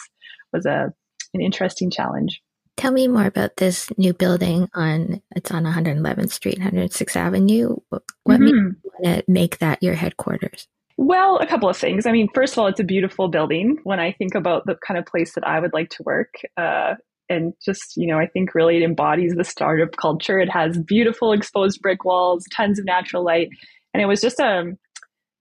was 0.51 0.65
a 0.65 0.91
an 1.33 1.41
interesting 1.41 1.91
challenge. 1.91 2.41
Tell 2.77 2.91
me 2.91 3.07
more 3.07 3.25
about 3.25 3.57
this 3.57 3.91
new 3.97 4.13
building 4.13 4.69
on 4.73 5.21
it's 5.35 5.51
on 5.51 5.63
111th 5.63 6.31
Street, 6.31 6.59
106th 6.59 7.15
Avenue. 7.15 7.75
What 7.89 8.03
mm-hmm. 8.27 8.43
made 8.43 8.51
you 8.51 8.75
want 8.85 9.05
to 9.05 9.23
make 9.27 9.59
that 9.59 9.83
your 9.83 9.93
headquarters? 9.93 10.67
Well, 10.97 11.37
a 11.37 11.47
couple 11.47 11.69
of 11.69 11.77
things. 11.77 12.05
I 12.05 12.11
mean, 12.11 12.27
first 12.33 12.53
of 12.53 12.59
all, 12.59 12.67
it's 12.67 12.79
a 12.79 12.83
beautiful 12.83 13.27
building. 13.27 13.77
When 13.83 13.99
I 13.99 14.11
think 14.11 14.35
about 14.35 14.65
the 14.65 14.75
kind 14.85 14.97
of 14.97 15.05
place 15.05 15.33
that 15.35 15.47
I 15.47 15.59
would 15.59 15.73
like 15.73 15.89
to 15.91 16.03
work, 16.03 16.33
uh, 16.57 16.95
and 17.29 17.53
just 17.63 17.97
you 17.97 18.07
know, 18.07 18.19
I 18.19 18.27
think 18.27 18.53
really 18.53 18.77
it 18.77 18.83
embodies 18.83 19.33
the 19.35 19.43
startup 19.43 19.95
culture. 19.97 20.39
It 20.39 20.49
has 20.51 20.77
beautiful 20.77 21.33
exposed 21.33 21.81
brick 21.81 22.05
walls, 22.05 22.45
tons 22.55 22.79
of 22.79 22.85
natural 22.85 23.23
light, 23.23 23.49
and 23.93 24.03
it 24.03 24.05
was 24.05 24.21
just 24.21 24.39
a 24.39 24.45
um, 24.45 24.77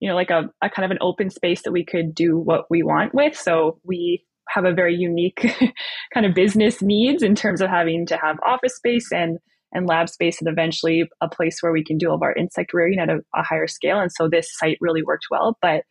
you 0.01 0.09
know 0.09 0.15
like 0.15 0.31
a, 0.31 0.49
a 0.63 0.71
kind 0.71 0.85
of 0.85 0.91
an 0.91 0.99
open 1.01 1.29
space 1.29 1.63
that 1.63 1.73
we 1.73 1.85
could 1.85 2.15
do 2.15 2.39
what 2.39 2.65
we 2.71 2.83
want 2.83 3.15
with. 3.15 3.37
So 3.37 3.79
we 3.85 4.25
have 4.49 4.65
a 4.65 4.73
very 4.73 4.95
unique 4.95 5.55
kind 6.15 6.27
of 6.27 6.35
business 6.35 6.81
needs 6.83 7.23
in 7.23 7.35
terms 7.35 7.61
of 7.61 7.69
having 7.69 8.07
to 8.07 8.17
have 8.17 8.39
office 8.45 8.77
space 8.77 9.13
and 9.13 9.39
and 9.73 9.87
lab 9.87 10.09
space 10.09 10.41
and 10.41 10.49
eventually 10.49 11.09
a 11.21 11.29
place 11.29 11.59
where 11.61 11.73
we 11.73 11.85
can 11.85 11.99
do 11.99 12.09
all 12.09 12.17
of 12.17 12.23
our 12.23 12.35
insect 12.35 12.73
rearing 12.75 12.99
at 12.99 13.09
a, 13.09 13.21
a 13.35 13.43
higher 13.43 13.67
scale. 13.67 13.99
And 13.99 14.13
so 14.13 14.29
this 14.29 14.49
site 14.57 14.79
really 14.81 15.03
worked 15.03 15.27
well. 15.31 15.57
But 15.63 15.85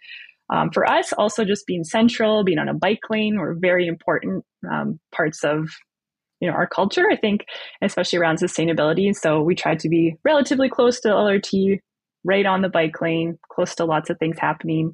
um, 0.52 0.70
for 0.72 0.90
us, 0.90 1.14
also 1.14 1.46
just 1.46 1.66
being 1.66 1.84
central, 1.84 2.44
being 2.44 2.60
on 2.60 2.70
a 2.70 2.74
bike 2.74 3.10
lane 3.10 3.40
were 3.40 3.56
very 3.58 3.88
important 3.88 4.44
um, 4.70 5.00
parts 5.16 5.44
of 5.44 5.70
you 6.42 6.50
know 6.50 6.54
our 6.54 6.68
culture. 6.68 7.06
I 7.10 7.16
think, 7.16 7.46
especially 7.82 8.20
around 8.20 8.40
sustainability. 8.40 9.16
So 9.16 9.42
we 9.42 9.56
tried 9.56 9.80
to 9.80 9.90
be 9.90 10.16
relatively 10.26 10.70
close 10.70 11.00
to 11.02 11.10
LRT, 11.10 11.80
right 12.26 12.46
on 12.46 12.62
the 12.62 12.70
bike 12.70 13.00
lane, 13.02 13.40
close 13.50 13.76
to 13.76 13.86
lots 13.86 14.10
of 14.10 14.18
things 14.20 14.38
happening. 14.40 14.94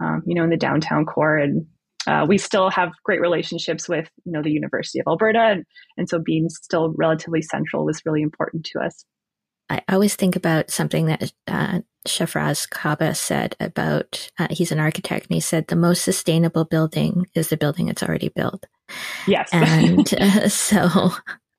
Um, 0.00 0.22
you 0.26 0.34
know, 0.34 0.44
in 0.44 0.50
the 0.50 0.56
downtown 0.56 1.04
core 1.04 1.36
and 1.36 1.66
uh, 2.06 2.24
we 2.28 2.38
still 2.38 2.70
have 2.70 2.92
great 3.04 3.20
relationships 3.20 3.88
with 3.88 4.08
you 4.24 4.32
know 4.32 4.42
the 4.42 4.50
University 4.50 5.00
of 5.00 5.06
Alberta, 5.08 5.40
and, 5.40 5.64
and 5.96 6.08
so 6.08 6.18
being 6.18 6.48
still 6.48 6.92
relatively 6.96 7.42
central 7.42 7.84
was 7.84 8.02
really 8.04 8.22
important 8.22 8.64
to 8.66 8.80
us. 8.80 9.04
I 9.68 9.82
always 9.88 10.14
think 10.14 10.36
about 10.36 10.70
something 10.70 11.06
that 11.06 11.32
uh, 11.48 11.80
Shafraz 12.06 12.70
Kaba 12.70 13.14
said 13.14 13.56
about 13.58 14.30
uh, 14.38 14.48
he's 14.50 14.72
an 14.72 14.78
architect, 14.78 15.26
and 15.26 15.34
he 15.34 15.40
said 15.40 15.66
the 15.66 15.76
most 15.76 16.02
sustainable 16.02 16.64
building 16.64 17.26
is 17.34 17.48
the 17.48 17.56
building 17.56 17.86
that's 17.86 18.02
already 18.02 18.28
built. 18.28 18.64
Yes, 19.26 19.50
and 19.52 20.12
uh, 20.14 20.48
so 20.48 21.10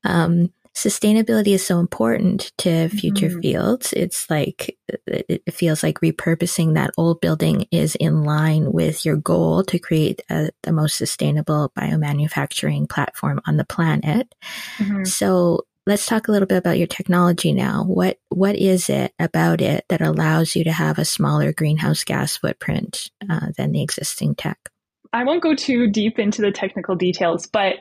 um, 0.04 0.54
sustainability 0.77 1.55
is 1.55 1.65
so 1.65 1.79
important 1.79 2.51
to 2.60 2.88
future 2.89 3.29
mm-hmm. 3.29 3.41
fields. 3.41 3.93
It's 3.93 4.29
like, 4.29 4.77
it 5.07 5.51
feels 5.51 5.81
like 5.81 6.01
repurposing 6.01 6.75
that 6.75 6.91
old 6.98 7.19
building 7.19 7.65
is 7.72 7.96
in 7.96 8.24
line 8.24 8.72
with 8.72 9.03
your 9.03 9.15
goal 9.15 9.63
to 9.63 9.79
create 9.79 10.22
a, 10.29 10.51
the 10.62 10.72
most 10.72 10.96
sustainable 10.96 11.72
biomanufacturing 11.75 12.88
platform 12.88 13.41
on 13.48 13.57
the 13.57 13.65
planet. 13.65 14.36
Mm-hmm. 14.77 15.05
So 15.05 15.65
let's 15.88 16.05
talk 16.05 16.27
a 16.27 16.31
little 16.31 16.48
bit 16.48 16.60
about 16.60 16.77
your 16.77 16.86
technology 16.86 17.53
now. 17.53 17.84
What, 17.84 18.19
what 18.29 18.55
is 18.55 18.88
it 18.88 19.15
about 19.17 19.62
it 19.62 19.84
that 19.89 20.01
allows 20.01 20.55
you 20.55 20.63
to 20.65 20.72
have 20.72 21.00
a 21.00 21.05
smaller 21.05 21.53
greenhouse 21.53 22.03
gas 22.03 22.38
footprint 22.38 23.10
uh, 23.27 23.48
than 23.57 23.72
the 23.72 23.81
existing 23.81 24.36
tech? 24.36 24.69
I 25.12 25.24
won't 25.24 25.41
go 25.41 25.55
too 25.55 25.89
deep 25.89 26.19
into 26.19 26.43
the 26.43 26.51
technical 26.51 26.96
details, 26.96 27.48
but 27.48 27.77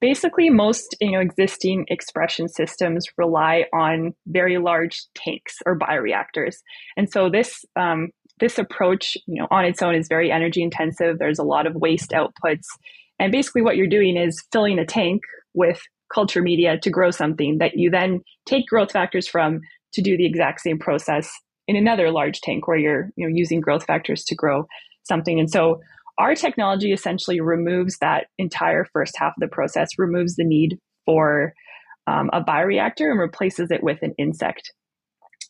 basically 0.00 0.50
most 0.50 0.96
you 1.00 1.12
know 1.12 1.20
existing 1.20 1.84
expression 1.88 2.48
systems 2.48 3.06
rely 3.16 3.64
on 3.72 4.14
very 4.26 4.58
large 4.58 5.04
tanks 5.14 5.56
or 5.66 5.78
bioreactors. 5.78 6.56
And 6.96 7.10
so 7.10 7.28
this 7.30 7.64
um, 7.76 8.08
this 8.40 8.58
approach 8.58 9.16
you 9.26 9.40
know 9.40 9.48
on 9.50 9.64
its 9.64 9.82
own 9.82 9.94
is 9.94 10.08
very 10.08 10.30
energy 10.30 10.62
intensive. 10.62 11.18
There's 11.18 11.38
a 11.38 11.44
lot 11.44 11.66
of 11.66 11.74
waste 11.74 12.10
outputs. 12.10 12.66
And 13.18 13.32
basically 13.32 13.62
what 13.62 13.76
you're 13.76 13.86
doing 13.86 14.16
is 14.16 14.42
filling 14.50 14.78
a 14.78 14.86
tank 14.86 15.22
with 15.52 15.80
culture 16.12 16.42
media 16.42 16.78
to 16.78 16.90
grow 16.90 17.10
something 17.10 17.58
that 17.58 17.76
you 17.76 17.90
then 17.90 18.22
take 18.46 18.66
growth 18.66 18.92
factors 18.92 19.28
from 19.28 19.60
to 19.92 20.02
do 20.02 20.16
the 20.16 20.26
exact 20.26 20.60
same 20.60 20.78
process 20.78 21.30
in 21.68 21.76
another 21.76 22.10
large 22.10 22.40
tank 22.40 22.66
where 22.66 22.78
you're 22.78 23.10
you 23.16 23.28
know 23.28 23.34
using 23.34 23.60
growth 23.60 23.84
factors 23.84 24.24
to 24.24 24.34
grow 24.34 24.66
something. 25.04 25.38
And 25.38 25.50
so 25.50 25.80
our 26.18 26.34
technology 26.34 26.92
essentially 26.92 27.40
removes 27.40 27.98
that 27.98 28.26
entire 28.38 28.84
first 28.92 29.14
half 29.16 29.32
of 29.36 29.40
the 29.40 29.48
process, 29.48 29.90
removes 29.98 30.36
the 30.36 30.44
need 30.44 30.78
for 31.06 31.54
um, 32.06 32.30
a 32.32 32.42
bioreactor 32.42 33.10
and 33.10 33.18
replaces 33.18 33.70
it 33.70 33.82
with 33.82 33.98
an 34.02 34.14
insect. 34.18 34.72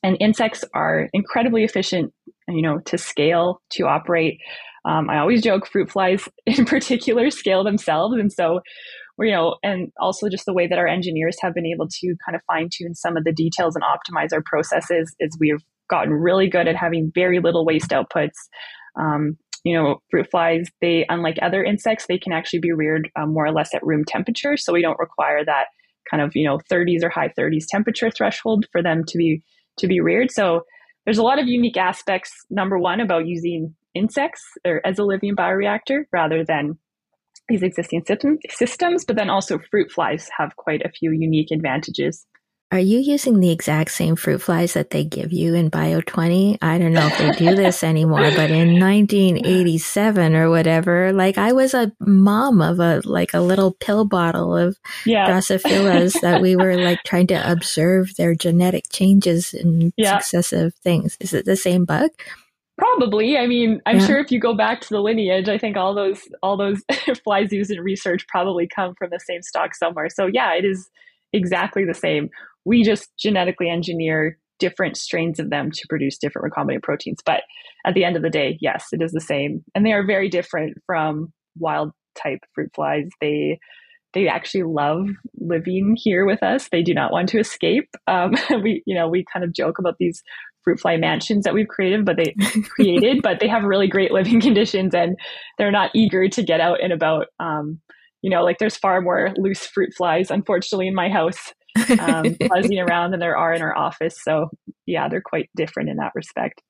And 0.03 0.17
insects 0.21 0.65
are 0.75 1.09
incredibly 1.13 1.65
efficient, 1.65 2.13
you 2.49 2.63
know, 2.63 2.79
to 2.87 2.97
scale, 2.97 3.61
to 3.71 3.87
operate. 3.87 4.39
Um, 4.85 5.11
I 5.11 5.19
always 5.19 5.43
joke 5.43 5.67
fruit 5.67 5.91
flies 5.91 6.29
in 6.47 6.65
particular 6.65 7.31
scale 7.31 7.65
themselves. 7.65 8.17
And 8.19 8.33
so, 8.33 8.61
you 9.19 9.33
know, 9.33 9.57
and 9.63 9.93
also 10.01 10.29
just 10.29 10.47
the 10.47 10.55
way 10.55 10.67
that 10.67 10.79
our 10.79 10.87
engineers 10.87 11.37
have 11.43 11.55
been 11.55 11.67
able 11.67 11.87
to 11.89 12.15
kind 12.25 12.35
of 12.35 12.43
fine 12.47 12.69
tune 12.73 12.95
some 12.95 13.17
of 13.17 13.25
the 13.25 13.33
details 13.33 13.77
and 13.77 13.85
optimize 13.85 14.33
our 14.33 14.43
processes 14.43 15.15
is 15.21 15.37
we've 15.39 15.63
gotten 15.91 16.13
really 16.13 16.49
good 16.49 16.69
at 16.69 16.77
having 16.77 17.11
very 17.15 17.41
little 17.41 17.67
waste 17.67 17.91
outputs. 17.91 18.37
Um, 18.99 19.37
you 19.65 19.75
know, 19.75 20.01
fruit 20.11 20.31
flies, 20.31 20.69
they, 20.81 21.05
unlike 21.09 21.39
other 21.43 21.63
insects, 21.63 22.07
they 22.07 22.19
can 22.19 22.33
actually 22.33 22.61
be 22.61 22.73
reared 22.73 23.11
um, 23.17 23.33
more 23.33 23.47
or 23.47 23.53
less 23.53 23.75
at 23.75 23.85
room 23.85 24.05
temperature. 24.05 24.57
So 24.57 24.73
we 24.73 24.83
don't 24.83 24.99
require 24.99 25.45
that 25.45 25.67
kind 26.11 26.23
of, 26.23 26.35
you 26.35 26.45
know, 26.45 26.59
30s 26.71 27.03
or 27.03 27.11
high 27.11 27.33
30s 27.39 27.65
temperature 27.69 28.11
threshold 28.11 28.67
for 28.73 28.83
them 28.83 29.05
to 29.05 29.19
be, 29.19 29.43
to 29.79 29.87
be 29.87 30.01
reared. 30.01 30.31
So 30.31 30.65
there's 31.05 31.19
a 31.19 31.23
lot 31.23 31.39
of 31.39 31.47
unique 31.47 31.77
aspects, 31.77 32.33
number 32.51 32.79
one, 32.79 33.01
about 33.01 33.27
using 33.27 33.75
insects 33.95 34.43
or 34.65 34.81
as 34.85 34.99
a 34.99 35.05
living 35.05 35.35
bioreactor 35.35 36.05
rather 36.13 36.45
than 36.45 36.79
these 37.49 37.63
existing 37.63 38.05
system, 38.07 38.39
systems, 38.49 39.05
but 39.05 39.17
then 39.17 39.29
also 39.29 39.59
fruit 39.59 39.91
flies 39.91 40.29
have 40.39 40.57
quite 40.57 40.83
a 40.85 40.91
few 40.91 41.11
unique 41.11 41.51
advantages. 41.51 42.25
Are 42.73 42.79
you 42.79 43.01
using 43.01 43.41
the 43.41 43.51
exact 43.51 43.91
same 43.91 44.15
fruit 44.15 44.41
flies 44.41 44.75
that 44.75 44.91
they 44.91 45.03
give 45.03 45.33
you 45.33 45.55
in 45.55 45.71
Bio 45.71 46.01
20? 46.03 46.59
I 46.63 46.79
don't 46.79 46.93
know 46.93 47.09
if 47.09 47.19
they 47.19 47.33
do 47.33 47.57
this 47.57 47.83
anymore, 47.83 48.31
but 48.37 48.53
in 48.53 48.79
1987 48.79 50.37
or 50.37 50.51
whatever, 50.51 51.13
like 51.13 51.37
I 51.37 51.53
was 51.53 51.75
a 51.75 51.91
mom 51.99 52.63
of 52.63 52.79
a 52.79 53.03
like 53.05 53.35
a 53.35 53.41
little 53.41 53.73
pill 53.73 54.05
bottle 54.05 54.57
of 54.57 54.79
yeah. 55.05 55.27
Drosophilas 55.27 56.21
that 56.21 56.41
we 56.41 56.55
were 56.55 56.77
like 56.77 57.01
trying 57.05 57.27
to 57.29 57.51
observe 57.53 58.15
their 58.15 58.37
genetic 58.37 58.85
changes 58.93 59.53
in 59.53 59.93
yeah. 59.97 60.19
successive 60.19 60.73
things. 60.77 61.17
Is 61.19 61.35
it 61.35 61.47
the 61.47 61.57
same 61.57 61.85
bug? 61.85 62.11
Probably. 62.79 63.37
I 63.37 63.49
mean, 63.49 63.83
I'm 63.85 63.99
yeah. 63.99 64.07
sure 64.07 64.19
if 64.21 64.31
you 64.31 64.39
go 64.39 64.55
back 64.55 64.81
to 64.83 64.89
the 64.91 65.01
lineage, 65.01 65.49
I 65.49 65.59
think 65.59 65.77
all 65.77 65.93
those 65.93 66.21
all 66.41 66.57
those 66.57 66.85
flies 67.25 67.51
used 67.51 67.73
in 67.73 67.81
research 67.81 68.29
probably 68.29 68.69
come 68.69 68.95
from 68.95 69.11
the 69.11 69.19
same 69.19 69.43
stock 69.43 69.75
somewhere. 69.75 70.09
So 70.09 70.27
yeah, 70.33 70.55
it 70.55 70.65
is 70.65 70.89
exactly 71.33 71.85
the 71.85 71.95
same 71.95 72.31
we 72.65 72.83
just 72.83 73.09
genetically 73.19 73.69
engineer 73.69 74.39
different 74.59 74.97
strains 74.97 75.41
of 75.41 75.51
them 75.51 75.71
to 75.73 75.87
produce 75.89 76.19
different 76.19 76.53
recombinant 76.53 76.83
proteins. 76.83 77.21
But 77.25 77.43
at 77.85 77.95
the 77.95 78.05
end 78.05 78.17
of 78.17 78.23
the 78.23 78.31
day, 78.31 78.59
yes, 78.61 78.89
it 78.93 79.03
is 79.03 79.13
the 79.13 79.21
same. 79.21 79.65
And 79.75 79.85
they 79.85 79.93
are 79.93 80.07
very 80.07 80.29
different 80.29 80.77
from 80.87 81.33
wild 81.59 81.93
type 82.15 82.41
fruit 82.55 82.71
flies. 82.75 83.09
They 83.21 83.59
they 84.13 84.27
actually 84.27 84.65
love 84.65 85.09
living 85.39 85.97
here 85.97 86.27
with 86.27 86.43
us. 86.43 86.69
They 86.71 86.83
do 86.83 86.93
not 86.93 87.13
want 87.13 87.29
to 87.29 87.39
escape. 87.39 87.89
Um, 88.09 88.35
we, 88.63 88.83
you 88.85 88.95
know, 88.95 89.09
we 89.09 89.25
kind 89.33 89.45
of 89.45 89.53
joke 89.53 89.79
about 89.79 89.97
these 89.99 90.23
fruit 90.63 90.81
fly 90.81 90.97
mansions 90.97 91.45
that 91.45 91.55
we've 91.55 91.69
created, 91.69 92.05
but 92.05 92.17
they 92.17 92.35
created, 92.75 93.23
but 93.23 93.39
they 93.41 93.49
have 93.49 93.63
really 93.65 93.87
great 93.87 94.11
living 94.11 94.41
conditions 94.43 94.95
and 94.95 95.17
they're 95.59 95.71
not 95.71 95.91
eager 95.95 96.29
to 96.29 96.43
get 96.43 96.61
out 96.61 96.83
and 96.83 96.93
about. 96.93 97.27
Um, 97.39 97.81
you 98.21 98.29
know, 98.29 98.43
like 98.43 98.59
there's 98.59 98.77
far 98.77 99.01
more 99.01 99.31
loose 99.37 99.65
fruit 99.65 99.95
flies, 99.97 100.31
unfortunately, 100.31 100.89
in 100.89 100.95
my 100.95 101.09
house 101.09 101.55
um, 101.99 102.37
buzzing 102.49 102.79
around 102.79 103.13
than 103.13 103.21
there 103.21 103.37
are 103.37 103.53
in 103.53 103.63
our 103.63 103.77
office. 103.77 104.19
So 104.23 104.51
yeah, 104.87 105.09
they're 105.09 105.23
quite 105.23 105.51
different 105.55 105.89
in 105.89 105.97
that 105.97 106.13
respect. 106.15 106.63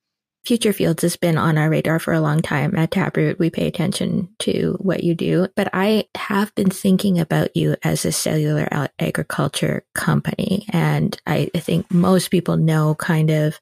Future 0.43 0.73
Fields 0.73 1.03
has 1.03 1.17
been 1.17 1.37
on 1.37 1.57
our 1.59 1.69
radar 1.69 1.99
for 1.99 2.13
a 2.13 2.21
long 2.21 2.41
time 2.41 2.75
at 2.75 2.89
Taproot. 2.89 3.37
We 3.37 3.51
pay 3.51 3.67
attention 3.67 4.29
to 4.39 4.75
what 4.79 5.03
you 5.03 5.13
do, 5.13 5.47
but 5.55 5.69
I 5.71 6.05
have 6.15 6.53
been 6.55 6.71
thinking 6.71 7.19
about 7.19 7.55
you 7.55 7.75
as 7.83 8.05
a 8.05 8.11
cellular 8.11 8.67
agriculture 8.97 9.85
company. 9.93 10.65
And 10.69 11.19
I, 11.27 11.51
think 11.55 11.91
most 11.91 12.31
people 12.31 12.57
know 12.57 12.95
kind 12.95 13.29
of 13.29 13.59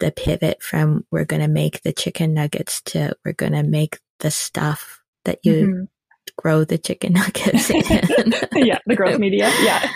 the 0.00 0.10
pivot 0.10 0.62
from 0.62 1.04
we're 1.10 1.26
going 1.26 1.42
to 1.42 1.48
make 1.48 1.82
the 1.82 1.92
chicken 1.92 2.32
nuggets 2.32 2.80
to 2.82 3.14
we're 3.24 3.32
going 3.32 3.52
to 3.52 3.62
make 3.62 3.98
the 4.20 4.30
stuff 4.30 5.02
that 5.24 5.38
you 5.42 5.52
mm-hmm 5.52 5.84
grow 6.36 6.64
the 6.64 6.78
chicken 6.78 7.12
nuggets 7.14 7.70
yeah, 8.54 8.78
the 8.86 8.96
growth 8.96 9.18
media. 9.18 9.50
Yeah. 9.62 9.90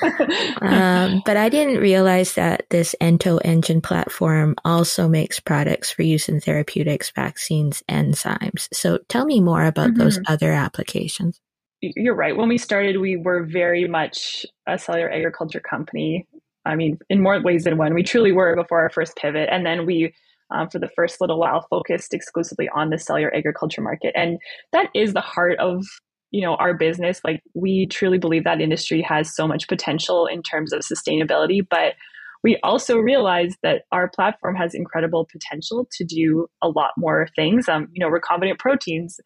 um, 0.60 1.22
but 1.24 1.36
I 1.36 1.48
didn't 1.48 1.78
realize 1.78 2.34
that 2.34 2.66
this 2.70 2.94
EntoEngine 3.00 3.82
platform 3.82 4.54
also 4.64 5.08
makes 5.08 5.40
products 5.40 5.90
for 5.90 6.02
use 6.02 6.28
in 6.28 6.40
therapeutics, 6.40 7.10
vaccines, 7.10 7.82
enzymes. 7.88 8.68
So 8.72 8.98
tell 9.08 9.24
me 9.24 9.40
more 9.40 9.64
about 9.64 9.90
mm-hmm. 9.90 9.98
those 9.98 10.20
other 10.26 10.52
applications. 10.52 11.40
You're 11.80 12.14
right. 12.14 12.36
When 12.36 12.48
we 12.48 12.58
started, 12.58 13.00
we 13.00 13.16
were 13.16 13.44
very 13.44 13.88
much 13.88 14.44
a 14.66 14.78
cellular 14.78 15.10
agriculture 15.10 15.60
company. 15.60 16.26
I 16.66 16.76
mean, 16.76 16.98
in 17.08 17.22
more 17.22 17.40
ways 17.40 17.64
than 17.64 17.78
one. 17.78 17.94
We 17.94 18.02
truly 18.02 18.32
were 18.32 18.54
before 18.54 18.80
our 18.80 18.90
first 18.90 19.16
pivot. 19.16 19.48
And 19.50 19.64
then 19.64 19.86
we 19.86 20.12
um, 20.50 20.68
for 20.68 20.78
the 20.78 20.90
first 20.94 21.20
little 21.20 21.38
while 21.38 21.66
focused 21.70 22.12
exclusively 22.12 22.68
on 22.74 22.90
the 22.90 22.98
cellular 22.98 23.34
agriculture 23.34 23.80
market 23.80 24.12
and 24.16 24.38
that 24.72 24.88
is 24.94 25.12
the 25.12 25.20
heart 25.20 25.58
of 25.58 25.84
you 26.30 26.40
know 26.40 26.54
our 26.56 26.74
business 26.74 27.20
like 27.24 27.42
we 27.54 27.86
truly 27.86 28.18
believe 28.18 28.44
that 28.44 28.60
industry 28.60 29.02
has 29.02 29.34
so 29.34 29.46
much 29.46 29.68
potential 29.68 30.26
in 30.26 30.42
terms 30.42 30.72
of 30.72 30.80
sustainability 30.80 31.60
but 31.68 31.94
we 32.42 32.58
also 32.62 32.96
realize 32.96 33.54
that 33.62 33.82
our 33.92 34.08
platform 34.08 34.56
has 34.56 34.74
incredible 34.74 35.28
potential 35.30 35.86
to 35.92 36.04
do 36.04 36.46
a 36.62 36.70
lot 36.70 36.92
more 36.96 37.28
things. 37.36 37.68
Um, 37.68 37.88
you 37.92 38.04
know 38.04 38.10
recombinant 38.10 38.58
proteins 38.58 39.18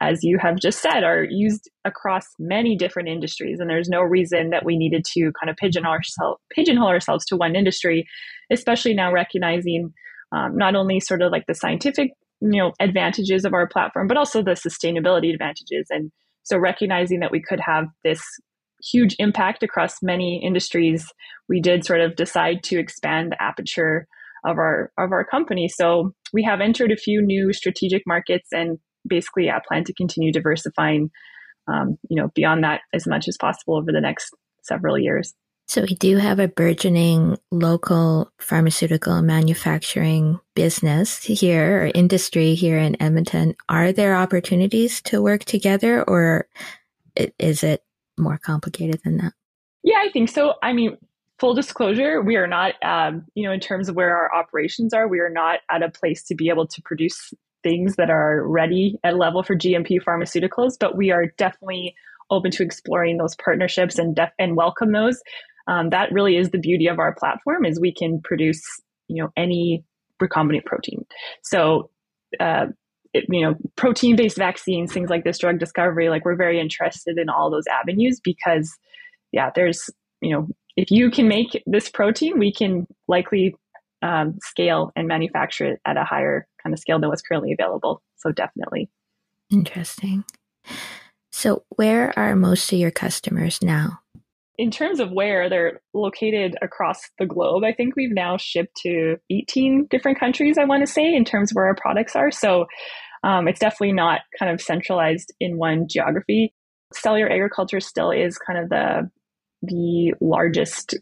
as 0.00 0.24
you 0.24 0.36
have 0.38 0.58
just 0.58 0.82
said 0.82 1.04
are 1.04 1.22
used 1.22 1.70
across 1.84 2.26
many 2.38 2.76
different 2.76 3.08
industries 3.08 3.60
and 3.60 3.70
there's 3.70 3.88
no 3.88 4.00
reason 4.00 4.50
that 4.50 4.64
we 4.64 4.76
needed 4.76 5.04
to 5.12 5.32
kind 5.38 5.48
of 5.50 5.56
pigeonhole 5.56 5.92
ourselves 5.92 6.40
pigeonhole 6.50 6.88
ourselves 6.88 7.24
to 7.26 7.36
one 7.36 7.54
industry 7.54 8.06
especially 8.50 8.94
now 8.94 9.12
recognizing 9.12 9.92
um, 10.32 10.56
not 10.56 10.74
only 10.74 10.98
sort 10.98 11.22
of 11.22 11.30
like 11.30 11.44
the 11.46 11.54
scientific 11.54 12.12
you 12.42 12.58
know 12.58 12.72
advantages 12.80 13.44
of 13.44 13.54
our 13.54 13.68
platform 13.68 14.08
but 14.08 14.16
also 14.16 14.42
the 14.42 14.52
sustainability 14.52 15.32
advantages. 15.32 15.86
And 15.90 16.10
so 16.42 16.58
recognizing 16.58 17.20
that 17.20 17.30
we 17.30 17.40
could 17.40 17.60
have 17.60 17.86
this 18.04 18.22
huge 18.82 19.14
impact 19.18 19.62
across 19.62 20.02
many 20.02 20.42
industries, 20.44 21.06
we 21.48 21.60
did 21.60 21.84
sort 21.84 22.00
of 22.00 22.16
decide 22.16 22.62
to 22.64 22.78
expand 22.78 23.32
the 23.32 23.42
aperture 23.42 24.06
of 24.44 24.58
our 24.58 24.90
of 24.98 25.12
our 25.12 25.24
company. 25.24 25.68
So 25.68 26.14
we 26.32 26.42
have 26.42 26.60
entered 26.60 26.90
a 26.90 26.96
few 26.96 27.22
new 27.22 27.52
strategic 27.52 28.02
markets 28.06 28.48
and 28.52 28.78
basically 29.06 29.46
yeah, 29.46 29.60
plan 29.66 29.84
to 29.84 29.94
continue 29.94 30.32
diversifying 30.32 31.10
um, 31.68 31.96
you 32.08 32.20
know 32.20 32.30
beyond 32.34 32.64
that 32.64 32.80
as 32.92 33.06
much 33.06 33.28
as 33.28 33.36
possible 33.36 33.76
over 33.76 33.92
the 33.92 34.00
next 34.00 34.34
several 34.62 34.98
years. 34.98 35.32
So 35.72 35.80
we 35.80 35.94
do 35.94 36.18
have 36.18 36.38
a 36.38 36.48
burgeoning 36.48 37.38
local 37.50 38.30
pharmaceutical 38.36 39.22
manufacturing 39.22 40.38
business 40.54 41.24
here 41.24 41.84
or 41.84 41.90
industry 41.94 42.54
here 42.54 42.76
in 42.76 43.00
Edmonton. 43.00 43.54
Are 43.70 43.90
there 43.90 44.14
opportunities 44.14 45.00
to 45.04 45.22
work 45.22 45.46
together 45.46 46.02
or 46.02 46.46
is 47.38 47.64
it 47.64 47.82
more 48.18 48.36
complicated 48.36 49.00
than 49.02 49.16
that? 49.16 49.32
Yeah, 49.82 49.96
I 49.96 50.10
think 50.12 50.28
so. 50.28 50.56
I 50.62 50.74
mean, 50.74 50.98
full 51.38 51.54
disclosure, 51.54 52.20
we 52.20 52.36
are 52.36 52.46
not, 52.46 52.74
um, 52.84 53.24
you 53.34 53.44
know, 53.44 53.52
in 53.54 53.60
terms 53.60 53.88
of 53.88 53.96
where 53.96 54.14
our 54.14 54.30
operations 54.34 54.92
are, 54.92 55.08
we 55.08 55.20
are 55.20 55.30
not 55.30 55.60
at 55.70 55.82
a 55.82 55.88
place 55.88 56.22
to 56.24 56.34
be 56.34 56.50
able 56.50 56.66
to 56.66 56.82
produce 56.82 57.32
things 57.62 57.96
that 57.96 58.10
are 58.10 58.46
ready 58.46 58.98
at 59.04 59.16
level 59.16 59.42
for 59.42 59.56
GMP 59.56 60.02
pharmaceuticals, 60.02 60.74
but 60.78 60.98
we 60.98 61.10
are 61.10 61.28
definitely 61.38 61.94
open 62.30 62.50
to 62.50 62.62
exploring 62.62 63.16
those 63.16 63.34
partnerships 63.36 63.98
and 63.98 64.14
def- 64.14 64.32
and 64.38 64.54
welcome 64.54 64.92
those 64.92 65.22
um, 65.66 65.90
that 65.90 66.12
really 66.12 66.36
is 66.36 66.50
the 66.50 66.58
beauty 66.58 66.86
of 66.86 66.98
our 66.98 67.14
platform 67.14 67.64
is 67.64 67.80
we 67.80 67.92
can 67.92 68.20
produce 68.22 68.62
you 69.08 69.22
know 69.22 69.30
any 69.36 69.84
recombinant 70.20 70.64
protein. 70.64 71.04
So 71.42 71.90
uh, 72.40 72.66
it, 73.12 73.24
you 73.28 73.42
know 73.42 73.54
protein 73.76 74.16
based 74.16 74.36
vaccines 74.36 74.92
things 74.92 75.10
like 75.10 75.24
this 75.24 75.38
drug 75.38 75.58
discovery 75.58 76.08
like 76.08 76.24
we're 76.24 76.36
very 76.36 76.58
interested 76.58 77.18
in 77.18 77.28
all 77.28 77.50
those 77.50 77.66
avenues 77.66 78.20
because 78.20 78.78
yeah 79.32 79.50
there's 79.54 79.90
you 80.22 80.30
know 80.30 80.48
if 80.76 80.90
you 80.90 81.10
can 81.10 81.28
make 81.28 81.62
this 81.66 81.90
protein 81.90 82.38
we 82.38 82.50
can 82.50 82.86
likely 83.08 83.54
um, 84.02 84.38
scale 84.42 84.92
and 84.96 85.06
manufacture 85.08 85.72
it 85.72 85.80
at 85.86 85.96
a 85.96 86.04
higher 86.04 86.46
kind 86.62 86.72
of 86.72 86.78
scale 86.78 86.98
than 86.98 87.08
what's 87.08 87.22
currently 87.22 87.52
available. 87.52 88.02
So 88.16 88.32
definitely. 88.32 88.90
Interesting. 89.50 90.24
So 91.30 91.64
where 91.70 92.16
are 92.18 92.36
most 92.36 92.72
of 92.72 92.78
your 92.78 92.90
customers 92.90 93.60
now 93.62 94.00
in 94.58 94.70
terms 94.70 95.00
of 95.00 95.10
where 95.10 95.48
they're 95.48 95.80
located 95.94 96.56
across 96.62 97.00
the 97.18 97.26
globe, 97.26 97.64
I 97.64 97.72
think 97.72 97.96
we've 97.96 98.12
now 98.12 98.36
shipped 98.36 98.76
to 98.82 99.16
18 99.30 99.86
different 99.90 100.20
countries, 100.20 100.58
I 100.58 100.64
want 100.64 100.86
to 100.86 100.92
say, 100.92 101.14
in 101.14 101.24
terms 101.24 101.50
of 101.50 101.56
where 101.56 101.66
our 101.66 101.74
products 101.74 102.14
are. 102.14 102.30
So 102.30 102.66
um, 103.24 103.48
it's 103.48 103.60
definitely 103.60 103.92
not 103.92 104.20
kind 104.38 104.52
of 104.52 104.60
centralized 104.60 105.32
in 105.40 105.56
one 105.56 105.86
geography. 105.88 106.54
Cellular 106.92 107.30
agriculture 107.30 107.80
still 107.80 108.10
is 108.10 108.38
kind 108.38 108.58
of 108.58 108.68
the 108.68 109.10
the 109.62 110.12
largest 110.20 110.96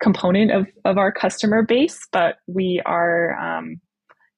component 0.00 0.52
of, 0.52 0.66
of 0.84 0.98
our 0.98 1.10
customer 1.10 1.62
base, 1.62 2.06
but 2.12 2.36
we 2.46 2.80
are, 2.86 3.34
um, 3.36 3.80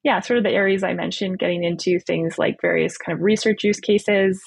yeah, 0.03 0.19
sort 0.21 0.37
of 0.37 0.43
the 0.43 0.51
areas 0.51 0.83
I 0.83 0.93
mentioned, 0.93 1.39
getting 1.39 1.63
into 1.63 1.99
things 1.99 2.39
like 2.39 2.57
various 2.61 2.97
kind 2.97 3.15
of 3.15 3.21
research 3.21 3.63
use 3.63 3.79
cases, 3.79 4.41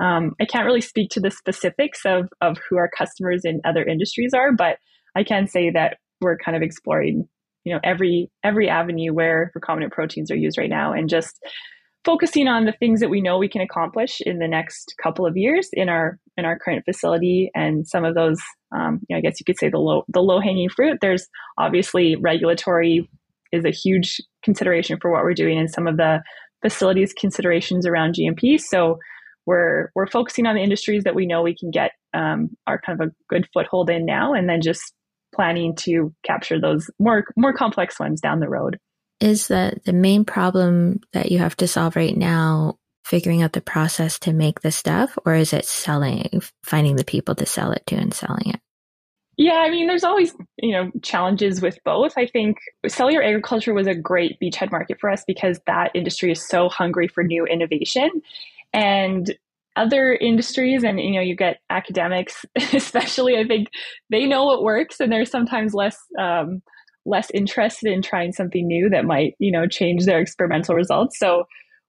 um, 0.00 0.32
I 0.40 0.44
can't 0.44 0.66
really 0.66 0.80
speak 0.80 1.10
to 1.10 1.20
the 1.20 1.30
specifics 1.30 2.00
of, 2.04 2.28
of 2.40 2.58
who 2.68 2.76
our 2.76 2.90
customers 2.96 3.42
in 3.44 3.60
other 3.64 3.84
industries 3.84 4.34
are, 4.34 4.52
but 4.52 4.78
I 5.16 5.22
can 5.22 5.46
say 5.46 5.70
that 5.70 5.98
we're 6.20 6.36
kind 6.36 6.56
of 6.56 6.62
exploring, 6.62 7.28
you 7.64 7.72
know, 7.72 7.80
every 7.84 8.30
every 8.42 8.68
avenue 8.68 9.12
where 9.12 9.52
recombinant 9.56 9.92
proteins 9.92 10.30
are 10.30 10.36
used 10.36 10.58
right 10.58 10.70
now, 10.70 10.92
and 10.92 11.08
just 11.08 11.38
focusing 12.04 12.48
on 12.48 12.64
the 12.64 12.72
things 12.72 13.00
that 13.00 13.08
we 13.08 13.20
know 13.20 13.38
we 13.38 13.48
can 13.48 13.62
accomplish 13.62 14.20
in 14.20 14.38
the 14.38 14.48
next 14.48 14.94
couple 15.02 15.26
of 15.26 15.36
years 15.36 15.68
in 15.72 15.88
our 15.88 16.18
in 16.36 16.44
our 16.44 16.58
current 16.58 16.84
facility, 16.84 17.50
and 17.54 17.86
some 17.86 18.04
of 18.04 18.14
those, 18.14 18.40
um, 18.74 19.00
you 19.08 19.14
know, 19.14 19.18
I 19.18 19.20
guess 19.20 19.38
you 19.38 19.44
could 19.44 19.58
say 19.58 19.70
the 19.70 19.78
low 19.78 20.04
the 20.08 20.22
low 20.22 20.40
hanging 20.40 20.68
fruit. 20.68 20.98
There's 21.00 21.26
obviously 21.58 22.16
regulatory 22.16 23.08
is 23.52 23.64
a 23.64 23.70
huge 23.70 24.20
consideration 24.42 24.98
for 25.00 25.12
what 25.12 25.22
we're 25.22 25.34
doing, 25.34 25.58
and 25.58 25.70
some 25.70 25.86
of 25.86 25.96
the 25.96 26.20
facilities 26.62 27.12
considerations 27.12 27.86
around 27.86 28.14
GMP. 28.14 28.58
So 28.58 28.98
we're 29.46 29.90
we're 29.94 30.06
focusing 30.06 30.46
on 30.46 30.54
the 30.54 30.62
industries 30.62 31.04
that 31.04 31.14
we 31.14 31.26
know 31.26 31.42
we 31.42 31.56
can 31.56 31.70
get 31.70 31.92
um, 32.12 32.50
our 32.66 32.80
kind 32.80 33.00
of 33.00 33.08
a 33.08 33.12
good 33.28 33.48
foothold 33.52 33.90
in 33.90 34.04
now, 34.06 34.32
and 34.32 34.48
then 34.48 34.60
just 34.60 34.92
planning 35.34 35.74
to 35.74 36.14
capture 36.24 36.60
those 36.60 36.90
more 36.98 37.24
more 37.36 37.52
complex 37.52 37.98
ones 37.98 38.20
down 38.20 38.40
the 38.40 38.48
road. 38.48 38.78
Is 39.20 39.48
the 39.48 39.78
the 39.84 39.92
main 39.92 40.24
problem 40.24 41.00
that 41.12 41.30
you 41.30 41.38
have 41.38 41.56
to 41.56 41.68
solve 41.68 41.96
right 41.96 42.16
now 42.16 42.78
figuring 43.04 43.42
out 43.42 43.52
the 43.52 43.60
process 43.60 44.18
to 44.18 44.32
make 44.32 44.60
the 44.60 44.72
stuff, 44.72 45.16
or 45.26 45.34
is 45.34 45.52
it 45.52 45.66
selling, 45.66 46.42
finding 46.62 46.96
the 46.96 47.04
people 47.04 47.34
to 47.34 47.46
sell 47.46 47.70
it 47.70 47.86
to 47.86 47.96
and 47.96 48.14
selling 48.14 48.48
it? 48.48 48.60
Yeah, 49.36 49.64
I 49.66 49.70
mean, 49.70 49.88
there's 49.88 50.04
always, 50.04 50.32
you 50.58 50.72
know, 50.72 50.92
challenges 51.02 51.60
with 51.60 51.76
both. 51.84 52.12
I 52.16 52.26
think 52.26 52.56
cellular 52.86 53.22
agriculture 53.22 53.74
was 53.74 53.88
a 53.88 53.94
great 53.94 54.38
beachhead 54.40 54.70
market 54.70 55.00
for 55.00 55.10
us 55.10 55.24
because 55.26 55.60
that 55.66 55.90
industry 55.92 56.30
is 56.30 56.46
so 56.46 56.68
hungry 56.68 57.08
for 57.08 57.24
new 57.24 57.44
innovation 57.44 58.08
and 58.74 59.34
other 59.76 60.14
industries 60.14 60.84
and 60.84 61.00
you 61.00 61.14
know 61.14 61.20
you 61.20 61.34
get 61.34 61.58
academics 61.68 62.44
especially 62.74 63.36
i 63.36 63.44
think 63.44 63.68
they 64.10 64.24
know 64.26 64.44
what 64.44 64.62
works 64.62 65.00
and 65.00 65.10
they're 65.10 65.24
sometimes 65.24 65.74
less 65.74 65.98
um, 66.18 66.62
less 67.06 67.30
interested 67.32 67.92
in 67.92 68.02
trying 68.02 68.32
something 68.32 68.66
new 68.66 68.88
that 68.88 69.04
might 69.04 69.34
you 69.38 69.52
know 69.52 69.66
change 69.66 70.04
their 70.04 70.20
experimental 70.20 70.74
results. 70.74 71.18
So 71.18 71.44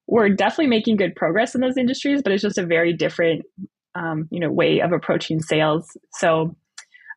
we're 0.06 0.28
definitely 0.28 0.68
making 0.68 0.96
good 0.96 1.16
progress 1.16 1.54
in 1.54 1.60
those 1.60 1.76
industries 1.76 2.22
but 2.22 2.32
it's 2.32 2.42
just 2.42 2.58
a 2.58 2.66
very 2.66 2.92
different 2.92 3.44
um, 3.94 4.28
you 4.30 4.40
know 4.40 4.50
way 4.50 4.80
of 4.80 4.92
approaching 4.92 5.40
sales. 5.40 5.96
So 6.12 6.56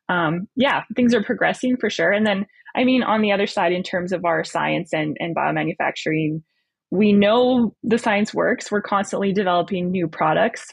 um, 0.08 0.48
yeah 0.56 0.84
things 0.96 1.14
are 1.14 1.22
progressing 1.22 1.76
for 1.76 1.90
sure. 1.90 2.12
And 2.12 2.26
then 2.26 2.46
i 2.74 2.84
mean 2.84 3.02
on 3.02 3.20
the 3.20 3.32
other 3.32 3.46
side 3.46 3.72
in 3.72 3.82
terms 3.82 4.12
of 4.12 4.24
our 4.24 4.44
science 4.44 4.92
and, 4.92 5.16
and 5.20 5.34
biomanufacturing 5.34 6.42
we 6.90 7.12
know 7.12 7.74
the 7.82 7.98
science 7.98 8.34
works. 8.34 8.70
We're 8.70 8.82
constantly 8.82 9.32
developing 9.32 9.90
new 9.90 10.08
products. 10.08 10.66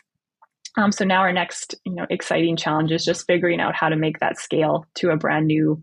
Um, 0.77 0.91
so 0.91 1.05
now 1.05 1.21
our 1.21 1.33
next, 1.33 1.75
you 1.85 1.93
know, 1.93 2.05
exciting 2.09 2.55
challenge 2.55 2.91
is 2.91 3.03
just 3.03 3.25
figuring 3.25 3.59
out 3.59 3.75
how 3.75 3.89
to 3.89 3.95
make 3.95 4.19
that 4.19 4.37
scale 4.37 4.85
to 4.95 5.09
a 5.09 5.17
brand 5.17 5.47
new 5.47 5.81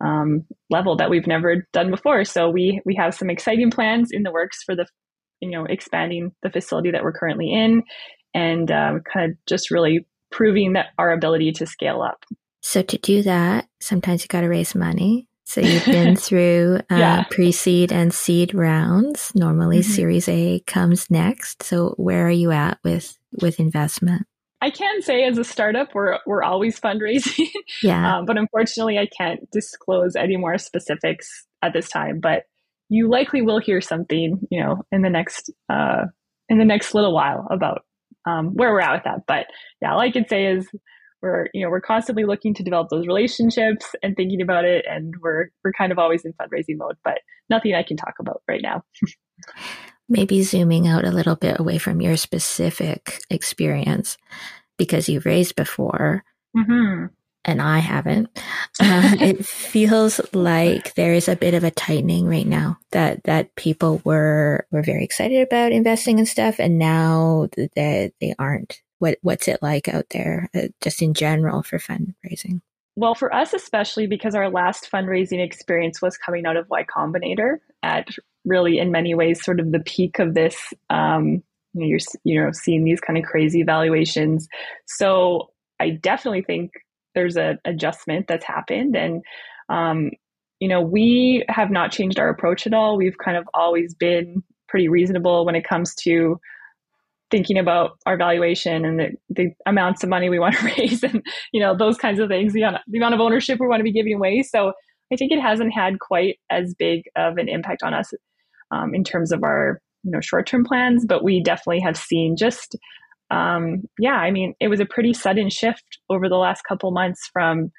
um, 0.00 0.44
level 0.68 0.96
that 0.96 1.10
we've 1.10 1.28
never 1.28 1.66
done 1.72 1.90
before. 1.90 2.24
So 2.24 2.50
we 2.50 2.80
we 2.84 2.96
have 2.96 3.14
some 3.14 3.30
exciting 3.30 3.70
plans 3.70 4.10
in 4.10 4.24
the 4.24 4.32
works 4.32 4.62
for 4.64 4.74
the, 4.74 4.86
you 5.40 5.50
know, 5.50 5.64
expanding 5.64 6.32
the 6.42 6.50
facility 6.50 6.90
that 6.90 7.04
we're 7.04 7.12
currently 7.12 7.52
in, 7.52 7.84
and 8.34 8.70
um, 8.70 9.02
kind 9.12 9.30
of 9.30 9.38
just 9.46 9.70
really 9.70 10.06
proving 10.32 10.72
that 10.72 10.86
our 10.98 11.12
ability 11.12 11.52
to 11.52 11.66
scale 11.66 12.02
up. 12.02 12.24
So 12.62 12.82
to 12.82 12.98
do 12.98 13.22
that, 13.22 13.68
sometimes 13.80 14.22
you 14.22 14.28
got 14.28 14.40
to 14.40 14.48
raise 14.48 14.74
money. 14.74 15.28
So 15.52 15.60
you've 15.60 15.84
been 15.84 16.16
through 16.16 16.78
uh, 16.90 16.96
yeah. 16.96 17.24
pre-seed 17.30 17.92
and 17.92 18.14
seed 18.14 18.54
rounds. 18.54 19.32
Normally, 19.34 19.80
mm-hmm. 19.80 19.92
Series 19.92 20.26
A 20.26 20.60
comes 20.60 21.10
next. 21.10 21.62
So 21.62 21.90
where 21.98 22.26
are 22.26 22.30
you 22.30 22.52
at 22.52 22.78
with 22.82 23.18
with 23.42 23.60
investment? 23.60 24.26
I 24.62 24.70
can 24.70 25.02
say 25.02 25.24
as 25.24 25.36
a 25.36 25.44
startup, 25.44 25.94
we're 25.94 26.20
we're 26.24 26.42
always 26.42 26.80
fundraising. 26.80 27.48
Yeah. 27.82 28.18
um, 28.18 28.24
but 28.26 28.38
unfortunately, 28.38 28.98
I 28.98 29.06
can't 29.06 29.50
disclose 29.50 30.16
any 30.16 30.38
more 30.38 30.56
specifics 30.56 31.46
at 31.60 31.74
this 31.74 31.88
time. 31.90 32.20
But 32.20 32.44
you 32.88 33.10
likely 33.10 33.42
will 33.42 33.58
hear 33.58 33.82
something, 33.82 34.38
you 34.50 34.62
know, 34.62 34.86
in 34.90 35.02
the 35.02 35.10
next 35.10 35.50
uh, 35.68 36.04
in 36.48 36.56
the 36.56 36.64
next 36.64 36.94
little 36.94 37.12
while 37.12 37.46
about 37.50 37.84
um, 38.26 38.54
where 38.54 38.70
we're 38.70 38.80
at 38.80 38.94
with 38.94 39.04
that. 39.04 39.26
But 39.26 39.48
yeah, 39.82 39.92
all 39.92 40.00
I 40.00 40.10
can 40.10 40.26
say 40.26 40.46
is 40.46 40.66
we're 41.22 41.46
you 41.54 41.64
know 41.64 41.70
we're 41.70 41.80
constantly 41.80 42.24
looking 42.24 42.52
to 42.54 42.62
develop 42.62 42.88
those 42.90 43.06
relationships 43.06 43.94
and 44.02 44.16
thinking 44.16 44.42
about 44.42 44.64
it 44.64 44.84
and 44.88 45.14
we're 45.20 45.46
we're 45.64 45.72
kind 45.72 45.92
of 45.92 45.98
always 45.98 46.24
in 46.24 46.32
fundraising 46.34 46.76
mode 46.76 46.96
but 47.04 47.20
nothing 47.48 47.74
i 47.74 47.82
can 47.82 47.96
talk 47.96 48.14
about 48.18 48.42
right 48.48 48.62
now 48.62 48.82
maybe 50.08 50.42
zooming 50.42 50.86
out 50.86 51.04
a 51.04 51.12
little 51.12 51.36
bit 51.36 51.58
away 51.58 51.78
from 51.78 52.00
your 52.00 52.16
specific 52.16 53.22
experience 53.30 54.18
because 54.76 55.08
you've 55.08 55.26
raised 55.26 55.54
before 55.54 56.24
mm-hmm. 56.56 57.06
and 57.44 57.62
i 57.62 57.78
haven't 57.78 58.28
uh, 58.80 59.14
it 59.20 59.46
feels 59.46 60.20
like 60.32 60.94
there 60.94 61.14
is 61.14 61.28
a 61.28 61.36
bit 61.36 61.54
of 61.54 61.64
a 61.64 61.70
tightening 61.70 62.26
right 62.26 62.46
now 62.46 62.78
that 62.90 63.22
that 63.24 63.54
people 63.54 64.02
were 64.04 64.66
were 64.70 64.82
very 64.82 65.04
excited 65.04 65.40
about 65.40 65.72
investing 65.72 66.18
and 66.18 66.28
stuff 66.28 66.58
and 66.58 66.78
now 66.78 67.48
that 67.76 68.12
they 68.20 68.34
aren't 68.38 68.82
what 69.02 69.18
what's 69.22 69.48
it 69.48 69.60
like 69.60 69.88
out 69.88 70.06
there, 70.10 70.48
uh, 70.54 70.68
just 70.80 71.02
in 71.02 71.12
general 71.12 71.64
for 71.64 71.78
fundraising? 71.78 72.60
Well, 72.94 73.16
for 73.16 73.34
us 73.34 73.52
especially 73.52 74.06
because 74.06 74.36
our 74.36 74.48
last 74.48 74.88
fundraising 74.92 75.44
experience 75.44 76.00
was 76.00 76.16
coming 76.16 76.46
out 76.46 76.56
of 76.56 76.70
Y 76.70 76.84
Combinator 76.84 77.56
at 77.82 78.06
really, 78.44 78.78
in 78.78 78.92
many 78.92 79.16
ways, 79.16 79.44
sort 79.44 79.58
of 79.58 79.72
the 79.72 79.80
peak 79.80 80.20
of 80.20 80.34
this. 80.34 80.56
Um, 80.88 81.42
you 81.74 81.80
know, 81.80 81.86
you're 81.86 81.98
you 82.22 82.40
know 82.40 82.52
seeing 82.52 82.84
these 82.84 83.00
kind 83.00 83.18
of 83.18 83.24
crazy 83.24 83.64
valuations. 83.64 84.46
So 84.86 85.50
I 85.80 85.90
definitely 85.90 86.42
think 86.42 86.70
there's 87.16 87.36
a 87.36 87.58
adjustment 87.64 88.28
that's 88.28 88.44
happened, 88.44 88.94
and 88.94 89.24
um, 89.68 90.12
you 90.60 90.68
know 90.68 90.80
we 90.80 91.44
have 91.48 91.72
not 91.72 91.90
changed 91.90 92.20
our 92.20 92.28
approach 92.28 92.68
at 92.68 92.72
all. 92.72 92.96
We've 92.96 93.18
kind 93.18 93.36
of 93.36 93.48
always 93.52 93.94
been 93.94 94.44
pretty 94.68 94.86
reasonable 94.86 95.44
when 95.44 95.56
it 95.56 95.64
comes 95.66 95.96
to 95.96 96.38
thinking 97.32 97.58
about 97.58 97.98
our 98.06 98.16
valuation 98.16 98.84
and 98.84 99.00
the, 99.00 99.08
the 99.30 99.50
amounts 99.66 100.04
of 100.04 100.08
money 100.08 100.28
we 100.28 100.38
want 100.38 100.54
to 100.54 100.64
raise 100.78 101.02
and 101.02 101.20
you 101.52 101.60
know 101.60 101.76
those 101.76 101.96
kinds 101.96 102.20
of 102.20 102.28
things 102.28 102.52
the, 102.52 102.62
the 102.86 102.98
amount 102.98 103.14
of 103.14 103.20
ownership 103.20 103.58
we 103.58 103.66
want 103.66 103.80
to 103.80 103.84
be 103.84 103.92
giving 103.92 104.14
away 104.14 104.42
so 104.42 104.72
i 105.12 105.16
think 105.16 105.32
it 105.32 105.40
hasn't 105.40 105.72
had 105.72 105.98
quite 105.98 106.36
as 106.50 106.74
big 106.78 107.02
of 107.16 107.38
an 107.38 107.48
impact 107.48 107.82
on 107.82 107.92
us 107.92 108.12
um, 108.70 108.94
in 108.94 109.02
terms 109.02 109.32
of 109.32 109.42
our 109.42 109.80
you 110.04 110.12
know 110.12 110.20
short-term 110.20 110.64
plans 110.64 111.04
but 111.04 111.24
we 111.24 111.42
definitely 111.42 111.80
have 111.80 111.96
seen 111.96 112.36
just 112.36 112.76
um, 113.32 113.82
yeah 113.98 114.16
i 114.16 114.30
mean 114.30 114.54
it 114.60 114.68
was 114.68 114.78
a 114.78 114.86
pretty 114.86 115.12
sudden 115.12 115.50
shift 115.50 115.98
over 116.08 116.28
the 116.28 116.36
last 116.36 116.62
couple 116.68 116.92
months 116.92 117.28
from 117.32 117.72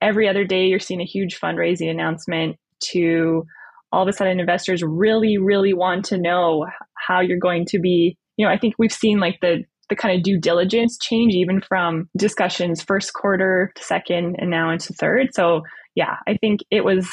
every 0.00 0.26
other 0.26 0.44
day 0.44 0.66
you're 0.66 0.80
seeing 0.80 1.02
a 1.02 1.04
huge 1.04 1.38
fundraising 1.38 1.90
announcement 1.90 2.56
to 2.80 3.44
all 3.92 4.02
of 4.02 4.08
a 4.08 4.12
sudden 4.12 4.40
investors 4.40 4.82
really, 4.82 5.36
really 5.36 5.74
want 5.74 6.04
to 6.06 6.18
know 6.18 6.66
how 7.06 7.20
you're 7.20 7.38
going 7.38 7.66
to 7.66 7.78
be. 7.78 8.16
You 8.36 8.46
know, 8.46 8.52
I 8.52 8.58
think 8.58 8.74
we've 8.78 8.92
seen 8.92 9.20
like 9.20 9.38
the 9.40 9.64
the 9.88 9.96
kind 9.96 10.16
of 10.16 10.22
due 10.22 10.38
diligence 10.38 10.96
change 10.96 11.34
even 11.34 11.60
from 11.60 12.08
discussions 12.16 12.82
first 12.82 13.12
quarter 13.12 13.72
to 13.74 13.84
second 13.84 14.36
and 14.38 14.50
now 14.50 14.70
into 14.70 14.94
third. 14.94 15.28
So 15.34 15.62
yeah, 15.94 16.16
I 16.26 16.36
think 16.38 16.60
it 16.70 16.84
was 16.84 17.08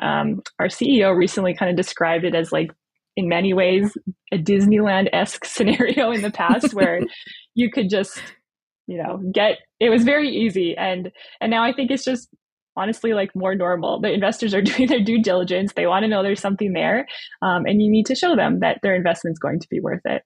um, 0.00 0.42
our 0.58 0.66
CEO 0.66 1.16
recently 1.16 1.54
kind 1.54 1.70
of 1.70 1.76
described 1.76 2.24
it 2.24 2.34
as 2.34 2.50
like 2.50 2.72
in 3.16 3.28
many 3.28 3.54
ways 3.54 3.96
a 4.32 4.38
Disneyland 4.38 5.08
esque 5.12 5.44
scenario 5.44 6.10
in 6.10 6.22
the 6.22 6.30
past 6.30 6.74
where 6.74 7.00
you 7.54 7.70
could 7.70 7.88
just 7.88 8.20
you 8.86 9.00
know 9.00 9.20
get 9.32 9.58
it 9.80 9.90
was 9.90 10.02
very 10.02 10.30
easy 10.30 10.74
and 10.76 11.12
and 11.40 11.50
now 11.50 11.62
I 11.62 11.72
think 11.72 11.90
it's 11.90 12.04
just 12.04 12.28
honestly 12.78 13.12
like 13.12 13.34
more 13.34 13.54
normal. 13.54 14.00
The 14.00 14.12
investors 14.12 14.54
are 14.54 14.62
doing 14.70 14.88
their 14.88 15.02
due 15.02 15.22
diligence. 15.22 15.72
They 15.74 15.86
want 15.86 16.04
to 16.04 16.08
know 16.08 16.22
there's 16.22 16.40
something 16.40 16.72
there, 16.72 17.06
um, 17.42 17.66
and 17.66 17.82
you 17.82 17.90
need 17.90 18.06
to 18.06 18.14
show 18.14 18.36
them 18.36 18.60
that 18.60 18.78
their 18.82 18.94
investment's 18.94 19.38
going 19.38 19.60
to 19.60 19.68
be 19.68 19.80
worth 19.80 20.02
it. 20.04 20.22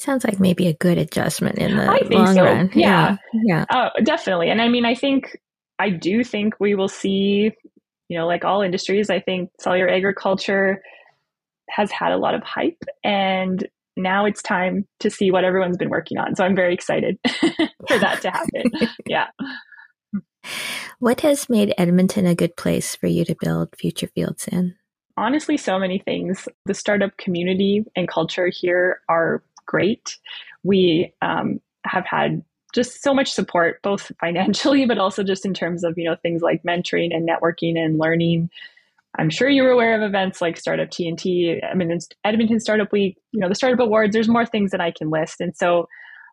Sounds 0.00 0.24
like 0.24 0.40
maybe 0.40 0.66
a 0.66 0.72
good 0.72 0.96
adjustment 0.96 1.58
in 1.58 1.76
the 1.76 1.84
long 2.10 2.34
so. 2.34 2.42
run. 2.42 2.70
Yeah, 2.74 3.18
yeah, 3.34 3.40
yeah. 3.44 3.64
Uh, 3.68 3.90
definitely. 4.02 4.48
And 4.48 4.62
I 4.62 4.68
mean, 4.68 4.86
I 4.86 4.94
think 4.94 5.38
I 5.78 5.90
do 5.90 6.24
think 6.24 6.54
we 6.58 6.74
will 6.74 6.88
see, 6.88 7.52
you 8.08 8.18
know, 8.18 8.26
like 8.26 8.42
all 8.42 8.62
industries. 8.62 9.10
I 9.10 9.20
think 9.20 9.50
cellular 9.60 9.90
agriculture 9.90 10.82
has 11.68 11.90
had 11.90 12.12
a 12.12 12.16
lot 12.16 12.34
of 12.34 12.42
hype, 12.42 12.82
and 13.04 13.68
now 13.94 14.24
it's 14.24 14.40
time 14.40 14.86
to 15.00 15.10
see 15.10 15.30
what 15.30 15.44
everyone's 15.44 15.76
been 15.76 15.90
working 15.90 16.16
on. 16.16 16.34
So 16.34 16.46
I'm 16.46 16.56
very 16.56 16.72
excited 16.72 17.18
for 17.26 17.98
that 17.98 18.22
to 18.22 18.30
happen. 18.30 18.70
yeah. 19.06 19.26
What 20.98 21.20
has 21.20 21.50
made 21.50 21.74
Edmonton 21.76 22.26
a 22.26 22.34
good 22.34 22.56
place 22.56 22.96
for 22.96 23.06
you 23.06 23.26
to 23.26 23.36
build 23.38 23.76
future 23.76 24.06
fields 24.06 24.48
in? 24.48 24.76
Honestly, 25.18 25.58
so 25.58 25.78
many 25.78 25.98
things. 25.98 26.48
The 26.64 26.72
startup 26.72 27.18
community 27.18 27.84
and 27.94 28.08
culture 28.08 28.48
here 28.50 29.02
are 29.06 29.42
great. 29.70 30.18
We 30.64 31.14
um, 31.22 31.60
have 31.86 32.04
had 32.04 32.42
just 32.74 33.02
so 33.02 33.14
much 33.14 33.30
support, 33.30 33.80
both 33.82 34.10
financially, 34.20 34.84
but 34.84 34.98
also 34.98 35.22
just 35.22 35.46
in 35.46 35.54
terms 35.54 35.84
of, 35.84 35.96
you 35.96 36.04
know, 36.04 36.16
things 36.20 36.42
like 36.42 36.62
mentoring 36.64 37.14
and 37.14 37.28
networking 37.28 37.78
and 37.78 37.98
learning. 37.98 38.50
I'm 39.18 39.30
sure 39.30 39.48
you 39.48 39.62
were 39.62 39.70
aware 39.70 39.96
of 39.96 40.02
events 40.02 40.40
like 40.40 40.56
Startup 40.56 40.88
TNT, 40.88 41.58
Edmonton, 41.62 42.00
Edmonton 42.24 42.60
Startup 42.60 42.90
Week, 42.92 43.16
you 43.32 43.40
know, 43.40 43.48
the 43.48 43.54
Startup 43.54 43.80
Awards. 43.80 44.12
There's 44.12 44.28
more 44.28 44.46
things 44.46 44.70
that 44.72 44.80
I 44.80 44.92
can 44.92 45.10
list. 45.10 45.40
And 45.40 45.56
so 45.56 45.88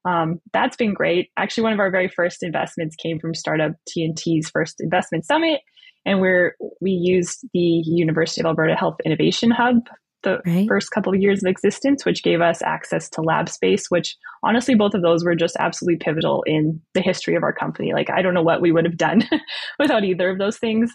um, 0.06 0.40
that's 0.54 0.78
been 0.78 0.94
great. 0.94 1.30
Actually, 1.38 1.64
one 1.64 1.74
of 1.74 1.80
our 1.80 1.92
very 1.92 2.08
first 2.08 2.44
investments 2.44 2.96
came 2.96 3.20
from 3.20 3.34
Startup 3.34 3.74
TNT's 3.90 4.50
first 4.50 4.80
investment 4.80 5.26
summit, 5.26 5.62
and 6.06 6.22
we're 6.22 6.56
we 6.80 6.92
used 6.92 7.46
the 7.54 7.60
University 7.60 8.42
of 8.42 8.46
Alberta 8.46 8.76
Health 8.76 8.98
Innovation 9.04 9.52
Hub 9.52 9.88
the 10.24 10.40
right. 10.46 10.68
first 10.68 10.92
couple 10.92 11.14
of 11.14 11.22
years 11.22 11.44
of 11.44 11.50
existence, 11.50 12.06
which 12.06 12.24
gave 12.24 12.42
us 12.42 12.62
access 12.62 13.10
to 13.12 13.22
lab 13.22 13.50
space. 13.50 13.90
Which 13.90 14.16
honestly, 14.44 14.76
both 14.76 14.94
of 14.94 15.02
those 15.02 15.24
were 15.24 15.36
just 15.36 15.56
absolutely 15.60 15.98
pivotal 15.98 16.44
in 16.46 16.82
the 16.94 17.02
history 17.02 17.36
of 17.36 17.44
our 17.44 17.54
company. 17.54 17.94
Like 17.94 18.10
I 18.10 18.22
don't 18.22 18.34
know 18.34 18.44
what 18.44 18.62
we 18.62 18.72
would 18.72 18.86
have 18.86 18.98
done 18.98 19.24
without 19.80 20.04
either 20.04 20.30
of 20.30 20.38
those 20.38 20.58
things 20.58 20.92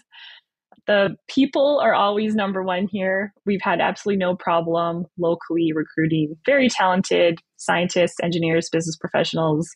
the 0.87 1.15
people 1.27 1.79
are 1.81 1.93
always 1.93 2.35
number 2.35 2.61
one 2.61 2.87
here. 2.87 3.33
We've 3.45 3.61
had 3.61 3.79
absolutely 3.79 4.17
no 4.17 4.35
problem 4.35 5.05
locally 5.17 5.71
recruiting 5.73 6.35
very 6.45 6.69
talented 6.69 7.39
scientists, 7.57 8.17
engineers, 8.21 8.69
business 8.69 8.97
professionals, 8.97 9.69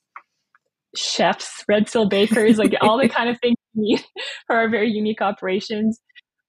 chefs, 0.95 1.63
red 1.67 1.87
seal 1.87 2.09
bakers, 2.09 2.57
like 2.57 2.73
all 2.81 2.99
the 2.99 3.09
kind 3.17 3.29
of 3.29 3.39
things 3.39 3.55
we 3.75 3.83
need 3.83 4.05
for 4.47 4.57
our 4.57 4.69
very 4.69 4.89
unique 4.89 5.21
operations. 5.21 5.99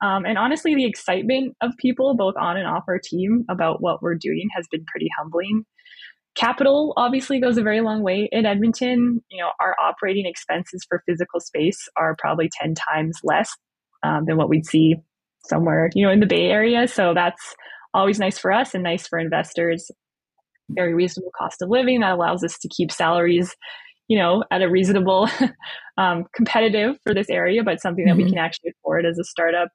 Um, 0.01 0.25
and 0.25 0.39
honestly, 0.39 0.75
the 0.75 0.85
excitement 0.85 1.57
of 1.61 1.73
people, 1.79 2.15
both 2.17 2.35
on 2.41 2.57
and 2.57 2.67
off 2.67 2.85
our 2.89 3.01
team, 3.03 3.45
about 3.51 3.83
what 3.83 4.03
we're 4.03 4.15
doing 4.15 4.49
has 4.55 4.67
been 4.71 4.85
pretty 4.85 5.09
humbling. 5.19 5.65
Capital 6.35 6.93
obviously 6.97 7.41
goes 7.41 7.59
a 7.59 7.63
very 7.63 7.81
long 7.81 8.03
way 8.03 8.29
in 8.31 8.47
Edmonton. 8.47 9.21
You 9.29 9.43
know, 9.43 9.51
our 9.61 9.75
operating 9.83 10.25
expenses 10.25 10.87
for 10.89 11.03
physical 11.05 11.41
space 11.41 11.89
are 11.97 12.15
probably 12.17 12.49
10 12.61 12.75
times 12.75 13.19
less 13.25 13.51
um, 14.05 14.25
than 14.27 14.37
what 14.37 14.49
we'd 14.49 14.67
see 14.67 14.95
somewhere, 15.47 15.91
you 15.95 16.07
know, 16.07 16.13
in 16.13 16.21
the 16.21 16.27
Bay 16.27 16.47
Area. 16.47 16.87
So 16.87 17.13
that's 17.13 17.57
always 17.93 18.21
nice 18.21 18.39
for 18.39 18.53
us 18.53 18.75
and 18.75 18.85
nice 18.85 19.09
for 19.09 19.19
investors. 19.19 19.91
Very 20.71 20.95
reasonable 20.95 21.33
cost 21.37 21.63
of 21.63 21.71
living 21.71 22.01
that 22.01 22.13
allows 22.13 22.45
us 22.45 22.59
to 22.59 22.69
keep 22.69 22.93
salaries, 22.93 23.57
you 24.07 24.19
know, 24.19 24.45
at 24.53 24.63
a 24.63 24.71
reasonable, 24.71 25.29
um, 25.99 26.25
competitive 26.35 26.97
for 27.03 27.15
this 27.15 27.31
area, 27.31 27.65
but 27.65 27.81
something 27.81 28.05
that 28.05 28.13
mm-hmm. 28.13 28.25
we 28.25 28.31
can 28.31 28.39
actually 28.39 28.71
afford 28.79 29.07
as 29.07 29.19
a 29.19 29.25
startup. 29.25 29.69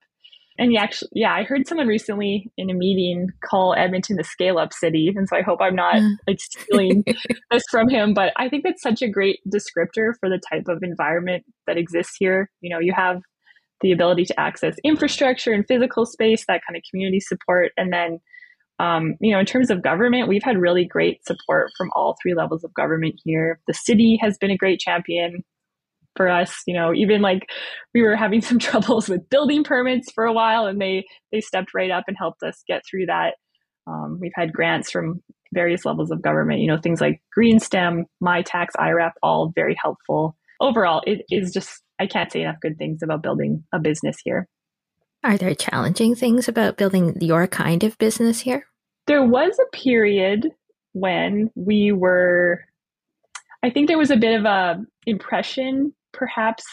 And 0.58 0.72
yeah, 0.72 0.82
actually, 0.82 1.10
yeah, 1.14 1.34
I 1.34 1.44
heard 1.44 1.68
someone 1.68 1.88
recently 1.88 2.52
in 2.58 2.70
a 2.70 2.74
meeting 2.74 3.30
call 3.44 3.74
Edmonton 3.76 4.18
the 4.18 4.24
scale 4.24 4.60
up 4.60 4.72
city. 4.72 5.12
And 5.16 5.28
so 5.28 5.36
I 5.36 5.42
hope 5.42 5.60
I'm 5.62 5.76
not 5.76 5.96
mm. 5.96 6.12
like 6.28 6.40
stealing 6.40 7.04
this 7.52 7.64
from 7.72 7.90
him, 7.90 8.14
but 8.14 8.34
I 8.36 8.50
think 8.50 8.64
that's 8.64 8.82
such 8.82 9.02
a 9.02 9.10
great 9.10 9.40
descriptor 9.52 10.14
for 10.20 10.30
the 10.30 10.40
type 10.52 10.68
of 10.68 10.84
environment 10.84 11.44
that 11.66 11.78
exists 11.78 12.16
here. 12.20 12.52
You 12.62 12.70
know, 12.70 12.80
you 12.80 12.94
have 12.96 13.22
the 13.82 13.92
ability 13.92 14.26
to 14.26 14.40
access 14.40 14.76
infrastructure 14.84 15.52
and 15.52 15.66
physical 15.68 16.06
space, 16.06 16.46
that 16.48 16.62
kind 16.68 16.78
of 16.78 16.84
community 16.90 17.20
support. 17.20 17.72
And 17.76 17.92
then, 17.92 18.20
um, 18.80 19.16
you 19.22 19.34
know, 19.34 19.40
in 19.40 19.46
terms 19.46 19.72
of 19.72 19.82
government, 19.82 20.28
we've 20.28 20.44
had 20.44 20.58
really 20.58 20.86
great 20.86 21.26
support 21.26 21.72
from 21.78 21.90
all 21.96 22.16
three 22.22 22.34
levels 22.36 22.64
of 22.64 22.74
government 22.76 23.20
here. 23.24 23.60
The 23.68 23.74
city 23.74 24.18
has 24.22 24.38
been 24.38 24.52
a 24.52 24.58
great 24.58 24.80
champion 24.80 25.44
for 26.16 26.30
us 26.30 26.62
you 26.68 26.74
know 26.74 26.94
even 26.94 27.22
like 27.22 27.48
we 27.94 28.02
were 28.02 28.16
having 28.16 28.42
some 28.42 28.60
troubles 28.68 29.10
with 29.10 29.30
building 29.30 29.64
permits 29.64 30.12
for 30.12 30.26
a 30.26 30.34
while 30.34 30.66
and 30.66 30.80
they 30.82 31.06
they 31.32 31.42
stepped 31.42 31.74
right 31.74 31.92
up 31.92 32.04
and 32.08 32.18
helped 32.18 32.44
us 32.44 32.64
get 32.68 32.82
through 32.90 33.06
that 33.06 33.36
um, 33.86 34.18
we've 34.22 34.32
had 34.36 34.54
grants 34.54 34.90
from 34.90 35.22
various 35.54 35.86
levels 35.86 36.12
of 36.12 36.22
government 36.22 36.60
you 36.60 36.68
know 36.68 36.78
things 36.78 37.02
like 37.02 37.22
green 37.32 37.60
stem 37.60 38.06
my 38.22 38.42
tax 38.42 38.76
IRAP 38.76 39.14
all 39.22 39.52
very 39.54 39.76
helpful 39.82 40.36
overall 40.62 41.02
it 41.06 41.24
is 41.30 41.52
just 41.52 41.84
I 42.00 42.08
can't 42.08 42.32
say 42.32 42.42
enough 42.42 42.60
good 42.62 42.78
things 42.78 43.02
about 43.02 43.24
building 43.24 43.64
a 43.74 43.80
business 43.80 44.18
here. 44.24 44.48
Are 45.24 45.38
there 45.38 45.56
challenging 45.56 46.16
things 46.16 46.48
about 46.48 46.78
building 46.78 47.16
your 47.22 47.48
kind 47.48 47.84
of 47.84 47.98
business 47.98 48.42
here? 48.42 48.68
There 49.08 49.26
was 49.26 49.58
a 49.58 49.76
period 49.76 50.50
when 50.94 51.50
we 51.56 51.92
were 51.92 52.66
I 53.64 53.70
think 53.70 53.88
there 53.88 53.98
was 53.98 54.12
a 54.12 54.18
bit 54.18 54.38
of 54.38 54.46
a 54.46 54.84
impression 55.06 55.94
perhaps 56.14 56.64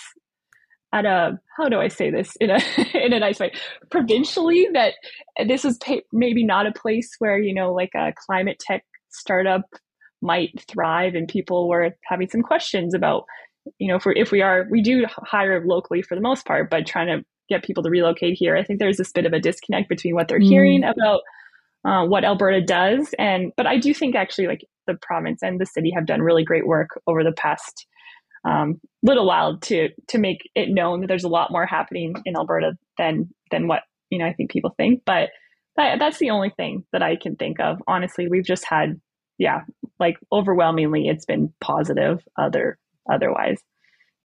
at 0.93 1.05
a 1.05 1.39
how 1.57 1.69
do 1.69 1.79
I 1.79 1.89
say 1.89 2.11
this 2.11 2.37
in 2.37 2.51
a 2.51 2.59
in 2.95 3.13
a 3.13 3.19
nice 3.19 3.39
way 3.41 3.53
provincially 3.91 4.69
that 4.73 4.95
this 5.47 5.65
is 5.65 5.79
maybe 6.13 6.45
not 6.45 6.67
a 6.67 6.73
place 6.73 7.11
where 7.19 7.39
you 7.39 7.55
know 7.55 7.73
like 7.73 7.93
a 7.95 8.13
climate 8.27 8.59
tech 8.61 8.85
startup 9.09 9.63
might 10.23 10.65
thrive 10.69 11.15
and 11.15 11.27
people 11.27 11.69
were 11.69 11.91
having 12.09 12.29
some 12.29 12.43
questions 12.43 12.95
about 12.95 13.25
you 13.79 13.89
know, 13.89 13.97
if 13.97 14.05
we 14.05 14.15
if 14.17 14.33
we 14.33 14.43
are 14.43 14.67
we 14.71 14.83
do 14.83 15.05
hire 15.09 15.65
locally 15.65 16.03
for 16.03 16.15
the 16.15 16.21
most 16.21 16.47
part, 16.47 16.71
but 16.71 16.87
trying 16.87 17.07
to 17.07 17.25
get 17.49 17.65
people 17.65 17.83
to 17.83 17.91
relocate 17.91 18.37
here, 18.39 18.57
I 18.57 18.65
think 18.65 18.79
there's 18.79 18.97
this 18.97 19.13
bit 19.13 19.27
of 19.27 19.33
a 19.33 19.41
disconnect 19.41 19.89
between 19.89 20.15
what 20.15 20.29
they're 20.29 20.41
mm. 20.41 20.49
hearing 20.49 20.85
about 20.85 21.21
uh, 21.85 22.07
what 22.07 22.25
Alberta 22.25 22.61
does, 22.61 23.15
and 23.19 23.53
but 23.57 23.67
I 23.67 23.79
do 23.79 23.93
think 23.95 24.15
actually 24.15 24.47
like 24.47 24.65
the 24.87 24.95
province 24.95 25.43
and 25.43 25.61
the 25.61 25.67
city 25.67 25.91
have 25.95 26.07
done 26.07 26.23
really 26.23 26.45
great 26.45 26.67
work 26.67 27.01
over 27.07 27.23
the 27.23 27.33
past 27.33 27.87
um, 28.45 28.81
little 29.03 29.27
while 29.27 29.59
to 29.59 29.91
to 30.09 30.19
make 30.19 30.39
it 30.55 30.71
known 30.71 31.01
that 31.01 31.07
there's 31.07 31.25
a 31.25 31.29
lot 31.29 31.51
more 31.51 31.67
happening 31.67 32.15
in 32.25 32.37
Alberta 32.37 32.73
than 32.99 33.29
than 33.51 33.69
what 33.69 33.83
you 34.11 34.19
know 34.19 34.27
I 34.27 34.33
think 34.33 34.51
people 34.51 34.75
think, 34.77 35.03
but 35.05 35.31
that, 35.77 35.99
that's 35.99 36.19
the 36.19 36.31
only 36.31 36.51
thing 36.51 36.85
that 36.93 37.03
I 37.03 37.17
can 37.17 37.37
think 37.37 37.61
of. 37.61 37.79
Honestly, 37.87 38.29
we've 38.29 38.45
just 38.45 38.65
had 38.65 39.01
yeah, 39.39 39.63
like 39.99 40.19
overwhelmingly, 40.33 41.09
it's 41.09 41.25
been 41.25 41.53
positive. 41.61 42.23
Other 42.39 42.79
otherwise. 43.11 43.59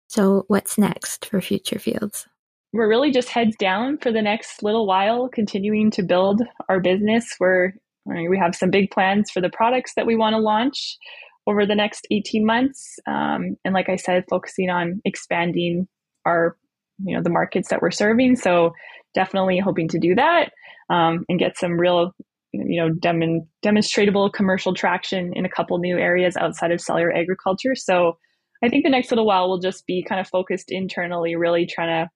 So, 0.09 0.44
what's 0.48 0.79
next 0.79 1.27
for 1.27 1.40
Future 1.40 1.79
Fields? 1.79 2.27
We're 2.72 2.88
really 2.88 3.12
just 3.12 3.29
heads 3.29 3.55
down 3.57 3.98
for 3.98 4.11
the 4.11 4.22
next 4.22 4.62
little 4.62 4.87
while, 4.87 5.29
continuing 5.29 5.90
to 5.92 6.03
build 6.03 6.42
our 6.68 6.81
business. 6.81 7.35
We're 7.38 7.72
we 8.07 8.38
have 8.38 8.55
some 8.55 8.70
big 8.70 8.90
plans 8.90 9.31
for 9.31 9.40
the 9.40 9.48
products 9.48 9.92
that 9.96 10.07
we 10.07 10.14
want 10.14 10.35
to 10.35 10.38
launch 10.38 10.98
over 11.46 11.66
the 11.66 11.74
next 11.74 12.07
18 12.11 12.44
months. 12.44 12.98
Um, 13.07 13.57
and 13.64 13.74
like 13.74 13.88
I 13.88 13.96
said, 13.96 14.24
focusing 14.28 14.70
on 14.70 15.00
expanding 15.04 15.87
our, 16.24 16.57
you 17.04 17.16
know, 17.16 17.22
the 17.22 17.30
markets 17.30 17.68
that 17.68 17.83
we're 17.83 17.90
serving. 17.90 18.37
So 18.37 18.72
definitely 19.14 19.59
hoping 19.59 19.88
to 19.88 19.98
do 19.98 20.14
that 20.14 20.52
um, 20.90 21.24
and 21.28 21.38
get 21.38 21.59
some 21.59 21.72
real, 21.72 22.12
you 22.52 22.80
know, 22.80 22.90
dem- 22.90 23.46
demonstratable 23.64 24.33
commercial 24.33 24.74
traction 24.74 25.33
in 25.35 25.44
a 25.44 25.50
couple 25.50 25.78
new 25.78 25.98
areas 25.98 26.37
outside 26.37 26.72
of 26.72 26.80
cellular 26.80 27.12
agriculture. 27.12 27.74
So 27.74 28.16
I 28.62 28.68
think 28.68 28.85
the 28.85 28.90
next 28.90 29.11
little 29.11 29.26
while 29.26 29.48
will 29.48 29.61
just 29.61 29.87
be 29.87 30.02
kind 30.02 30.20
of 30.20 30.28
focused 30.28 30.70
internally, 30.70 31.37
really 31.37 31.66
trying 31.66 32.07
to 32.07 32.11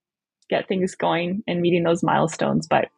get 0.48 0.66
things 0.66 0.94
going 0.94 1.42
and 1.46 1.60
meeting 1.60 1.82
those 1.82 2.02
milestones. 2.02 2.66
But 2.68 2.88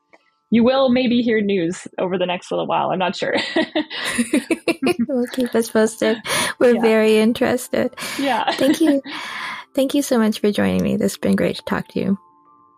you 0.51 0.65
will 0.65 0.91
maybe 0.91 1.23
hear 1.23 1.41
news 1.41 1.87
over 1.99 2.19
the 2.19 2.27
next 2.27 2.51
little 2.51 2.67
while. 2.67 2.91
I'm 2.91 2.99
not 2.99 3.17
sure. 3.17 3.37
we'll 5.09 5.27
keep 5.29 5.55
us 5.55 5.71
posted. 5.71 6.19
We're 6.59 6.75
yeah. 6.75 6.81
very 6.81 7.19
interested. 7.19 7.95
Yeah. 8.19 8.51
Thank 8.53 8.81
you. 8.81 9.01
Thank 9.75 9.95
you 9.95 10.03
so 10.03 10.19
much 10.19 10.41
for 10.41 10.51
joining 10.51 10.83
me. 10.83 10.97
This 10.97 11.13
has 11.13 11.19
been 11.19 11.37
great 11.37 11.57
to 11.57 11.63
talk 11.63 11.87
to 11.89 12.01
you. 12.01 12.19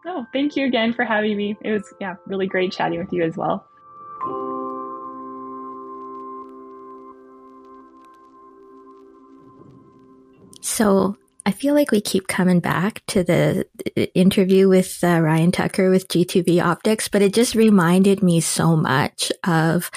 Oh, 0.04 0.26
thank 0.32 0.56
you 0.56 0.66
again 0.66 0.92
for 0.92 1.06
having 1.06 1.36
me. 1.38 1.56
It 1.62 1.70
was, 1.70 1.94
yeah, 2.00 2.16
really 2.26 2.46
great 2.46 2.70
chatting 2.70 2.98
with 2.98 3.10
you 3.12 3.22
as 3.22 3.36
well. 3.36 3.66
So 10.60 11.16
I 11.44 11.50
feel 11.50 11.74
like 11.74 11.90
we 11.90 12.00
keep 12.00 12.28
coming 12.28 12.60
back 12.60 13.02
to 13.08 13.24
the 13.24 13.66
interview 14.14 14.68
with 14.68 15.02
uh, 15.02 15.20
Ryan 15.20 15.50
Tucker 15.50 15.90
with 15.90 16.06
G2V 16.06 16.62
Optics, 16.62 17.08
but 17.08 17.20
it 17.20 17.34
just 17.34 17.56
reminded 17.56 18.22
me 18.22 18.40
so 18.40 18.76
much 18.76 19.32
of 19.44 19.90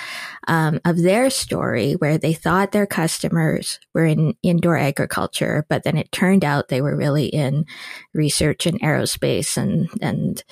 um, 0.47 0.79
of 0.85 0.97
their 0.97 1.29
story 1.29 1.93
where 1.93 2.17
they 2.17 2.33
thought 2.33 2.71
their 2.71 2.87
customers 2.87 3.79
were 3.93 4.05
in 4.05 4.35
indoor 4.41 4.75
agriculture, 4.75 5.65
but 5.69 5.83
then 5.83 5.97
it 5.97 6.11
turned 6.11 6.43
out 6.43 6.67
they 6.67 6.81
were 6.81 6.95
really 6.95 7.27
in 7.27 7.65
research 8.13 8.65
and 8.65 8.81
aerospace 8.81 9.55
and 9.55 9.87
and 10.01 10.43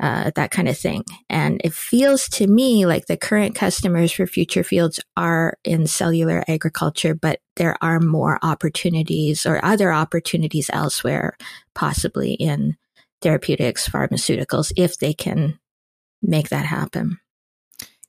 uh, 0.00 0.30
that 0.34 0.50
kind 0.50 0.68
of 0.68 0.78
thing. 0.78 1.04
And 1.28 1.60
it 1.62 1.74
feels 1.74 2.28
to 2.30 2.46
me 2.46 2.86
like 2.86 3.06
the 3.06 3.16
current 3.16 3.54
customers 3.54 4.12
for 4.12 4.26
future 4.26 4.64
fields 4.64 4.98
are 5.16 5.58
in 5.62 5.86
cellular 5.86 6.42
agriculture, 6.48 7.14
but 7.14 7.40
there 7.56 7.76
are 7.82 8.00
more 8.00 8.38
opportunities 8.42 9.44
or 9.44 9.64
other 9.64 9.92
opportunities 9.92 10.70
elsewhere, 10.72 11.36
possibly 11.74 12.32
in 12.32 12.76
therapeutics, 13.20 13.88
pharmaceuticals, 13.88 14.72
if 14.76 14.98
they 14.98 15.12
can 15.12 15.58
make 16.22 16.48
that 16.48 16.64
happen. 16.64 17.18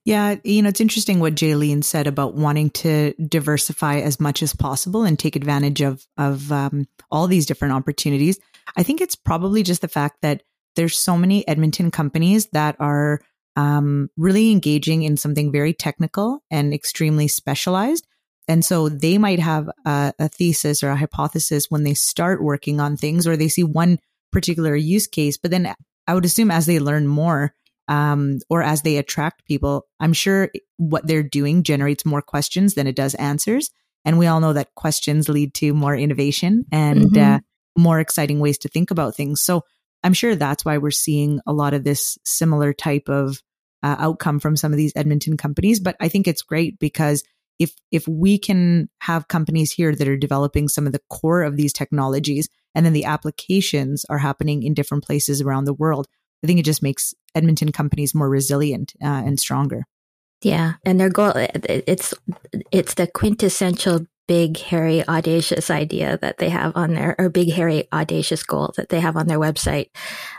Yeah, 0.03 0.35
you 0.43 0.63
know, 0.63 0.69
it's 0.69 0.81
interesting 0.81 1.19
what 1.19 1.35
Jalene 1.35 1.83
said 1.83 2.07
about 2.07 2.33
wanting 2.33 2.71
to 2.71 3.13
diversify 3.13 3.97
as 3.97 4.19
much 4.19 4.41
as 4.41 4.55
possible 4.55 5.03
and 5.03 5.19
take 5.19 5.35
advantage 5.35 5.81
of 5.81 6.03
of 6.17 6.51
um, 6.51 6.87
all 7.11 7.27
these 7.27 7.45
different 7.45 7.75
opportunities. 7.75 8.39
I 8.75 8.83
think 8.83 8.99
it's 9.01 9.15
probably 9.15 9.61
just 9.61 9.81
the 9.81 9.87
fact 9.87 10.21
that 10.21 10.41
there's 10.75 10.97
so 10.97 11.17
many 11.17 11.47
Edmonton 11.47 11.91
companies 11.91 12.47
that 12.47 12.75
are 12.79 13.21
um, 13.55 14.09
really 14.17 14.51
engaging 14.51 15.03
in 15.03 15.17
something 15.17 15.51
very 15.51 15.73
technical 15.73 16.43
and 16.49 16.73
extremely 16.73 17.27
specialized. 17.27 18.07
And 18.47 18.63
so 18.65 18.89
they 18.89 19.17
might 19.17 19.39
have 19.39 19.69
a, 19.85 20.13
a, 20.17 20.29
thesis 20.29 20.83
or 20.83 20.89
a 20.89 20.95
hypothesis 20.95 21.69
when 21.69 21.83
they 21.83 21.93
start 21.93 22.43
working 22.43 22.79
on 22.79 22.97
things, 22.97 23.27
or 23.27 23.37
they 23.37 23.49
see 23.49 23.63
one 23.63 23.99
particular 24.31 24.75
use 24.75 25.07
case. 25.07 25.37
But 25.37 25.51
then 25.51 25.73
I 26.07 26.13
would 26.13 26.25
assume 26.25 26.51
as 26.51 26.65
they 26.65 26.79
learn 26.79 27.07
more, 27.07 27.53
um, 27.87 28.39
or 28.49 28.63
as 28.63 28.81
they 28.81 28.97
attract 28.97 29.45
people, 29.45 29.87
I'm 29.99 30.13
sure 30.13 30.49
what 30.77 31.05
they're 31.05 31.23
doing 31.23 31.63
generates 31.63 32.05
more 32.05 32.21
questions 32.21 32.73
than 32.73 32.87
it 32.87 32.95
does 32.95 33.15
answers. 33.15 33.69
And 34.05 34.17
we 34.17 34.27
all 34.27 34.39
know 34.39 34.53
that 34.53 34.73
questions 34.75 35.29
lead 35.29 35.53
to 35.55 35.73
more 35.73 35.95
innovation 35.95 36.65
and 36.71 37.11
mm-hmm. 37.11 37.35
uh, 37.35 37.39
more 37.77 37.99
exciting 37.99 38.39
ways 38.39 38.57
to 38.59 38.69
think 38.69 38.91
about 38.91 39.15
things. 39.15 39.41
So 39.41 39.63
I'm 40.03 40.13
sure 40.13 40.35
that's 40.35 40.65
why 40.65 40.77
we're 40.77 40.91
seeing 40.91 41.39
a 41.45 41.53
lot 41.53 41.73
of 41.73 41.83
this 41.83 42.17
similar 42.23 42.73
type 42.73 43.09
of 43.09 43.41
uh, 43.83 43.95
outcome 43.99 44.39
from 44.39 44.55
some 44.55 44.71
of 44.71 44.77
these 44.77 44.93
Edmonton 44.95 45.37
companies. 45.37 45.79
But 45.79 45.95
I 45.99 46.07
think 46.07 46.27
it's 46.27 46.41
great 46.41 46.79
because 46.79 47.23
if 47.59 47.73
if 47.91 48.07
we 48.07 48.39
can 48.39 48.89
have 49.01 49.27
companies 49.27 49.71
here 49.71 49.93
that 49.93 50.07
are 50.07 50.17
developing 50.17 50.67
some 50.67 50.87
of 50.87 50.93
the 50.93 51.01
core 51.09 51.43
of 51.43 51.57
these 51.57 51.73
technologies, 51.73 52.49
and 52.73 52.85
then 52.85 52.93
the 52.93 53.05
applications 53.05 54.05
are 54.05 54.17
happening 54.17 54.63
in 54.63 54.73
different 54.73 55.03
places 55.03 55.41
around 55.41 55.65
the 55.65 55.73
world, 55.73 56.07
I 56.43 56.47
think 56.47 56.59
it 56.59 56.65
just 56.65 56.83
makes 56.83 57.13
Edmonton 57.35 57.71
companies 57.71 58.15
more 58.15 58.29
resilient 58.29 58.93
uh, 59.01 59.05
and 59.25 59.39
stronger. 59.39 59.85
Yeah, 60.41 60.73
and 60.83 60.99
their 60.99 61.09
goal 61.09 61.33
it's 61.35 62.15
it's 62.71 62.95
the 62.95 63.05
quintessential 63.05 64.07
big, 64.27 64.57
hairy, 64.57 65.05
audacious 65.07 65.69
idea 65.69 66.17
that 66.21 66.37
they 66.37 66.49
have 66.49 66.71
on 66.75 66.93
their, 66.93 67.15
or 67.19 67.29
big, 67.29 67.51
hairy, 67.51 67.87
audacious 67.91 68.43
goal 68.43 68.73
that 68.77 68.89
they 68.89 68.99
have 68.99 69.17
on 69.17 69.27
their 69.27 69.39
website 69.39 69.89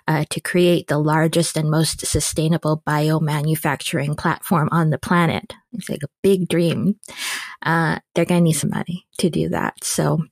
uh, 0.09 0.25
to 0.31 0.41
create 0.41 0.87
the 0.87 0.99
largest 0.99 1.57
and 1.57 1.71
most 1.71 2.07
sustainable 2.07 2.83
biomanufacturing 2.87 4.17
platform 4.17 4.69
on 4.73 4.91
the 4.91 4.99
planet. 4.99 5.53
It's 5.73 5.89
like 5.89 6.03
a 6.03 6.11
big 6.23 6.49
dream. 6.49 6.99
Uh, 7.63 7.99
they're 8.15 8.25
going 8.25 8.41
to 8.41 8.45
need 8.45 8.53
some 8.53 8.71
money 8.71 9.07
to 9.19 9.31
do 9.31 9.49
that. 9.51 9.83
So 9.85 10.23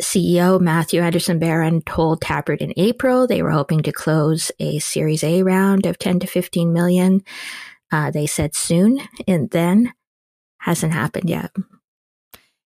CEO, 0.00 0.60
Matthew 0.60 1.00
Anderson 1.00 1.38
Baron, 1.38 1.82
told 1.82 2.20
Taproot 2.20 2.60
in 2.60 2.72
April 2.76 3.26
they 3.26 3.42
were 3.42 3.50
hoping 3.50 3.82
to 3.82 3.92
close 3.92 4.50
a 4.58 4.78
Series 4.78 5.24
A 5.24 5.42
round 5.42 5.86
of 5.86 5.98
10 5.98 6.20
to 6.20 6.26
15 6.26 6.72
million. 6.72 7.22
Uh, 7.90 8.10
they 8.10 8.26
said 8.26 8.54
soon, 8.54 9.00
and 9.28 9.50
then 9.50 9.92
hasn't 10.58 10.94
happened 10.94 11.28
yet. 11.28 11.50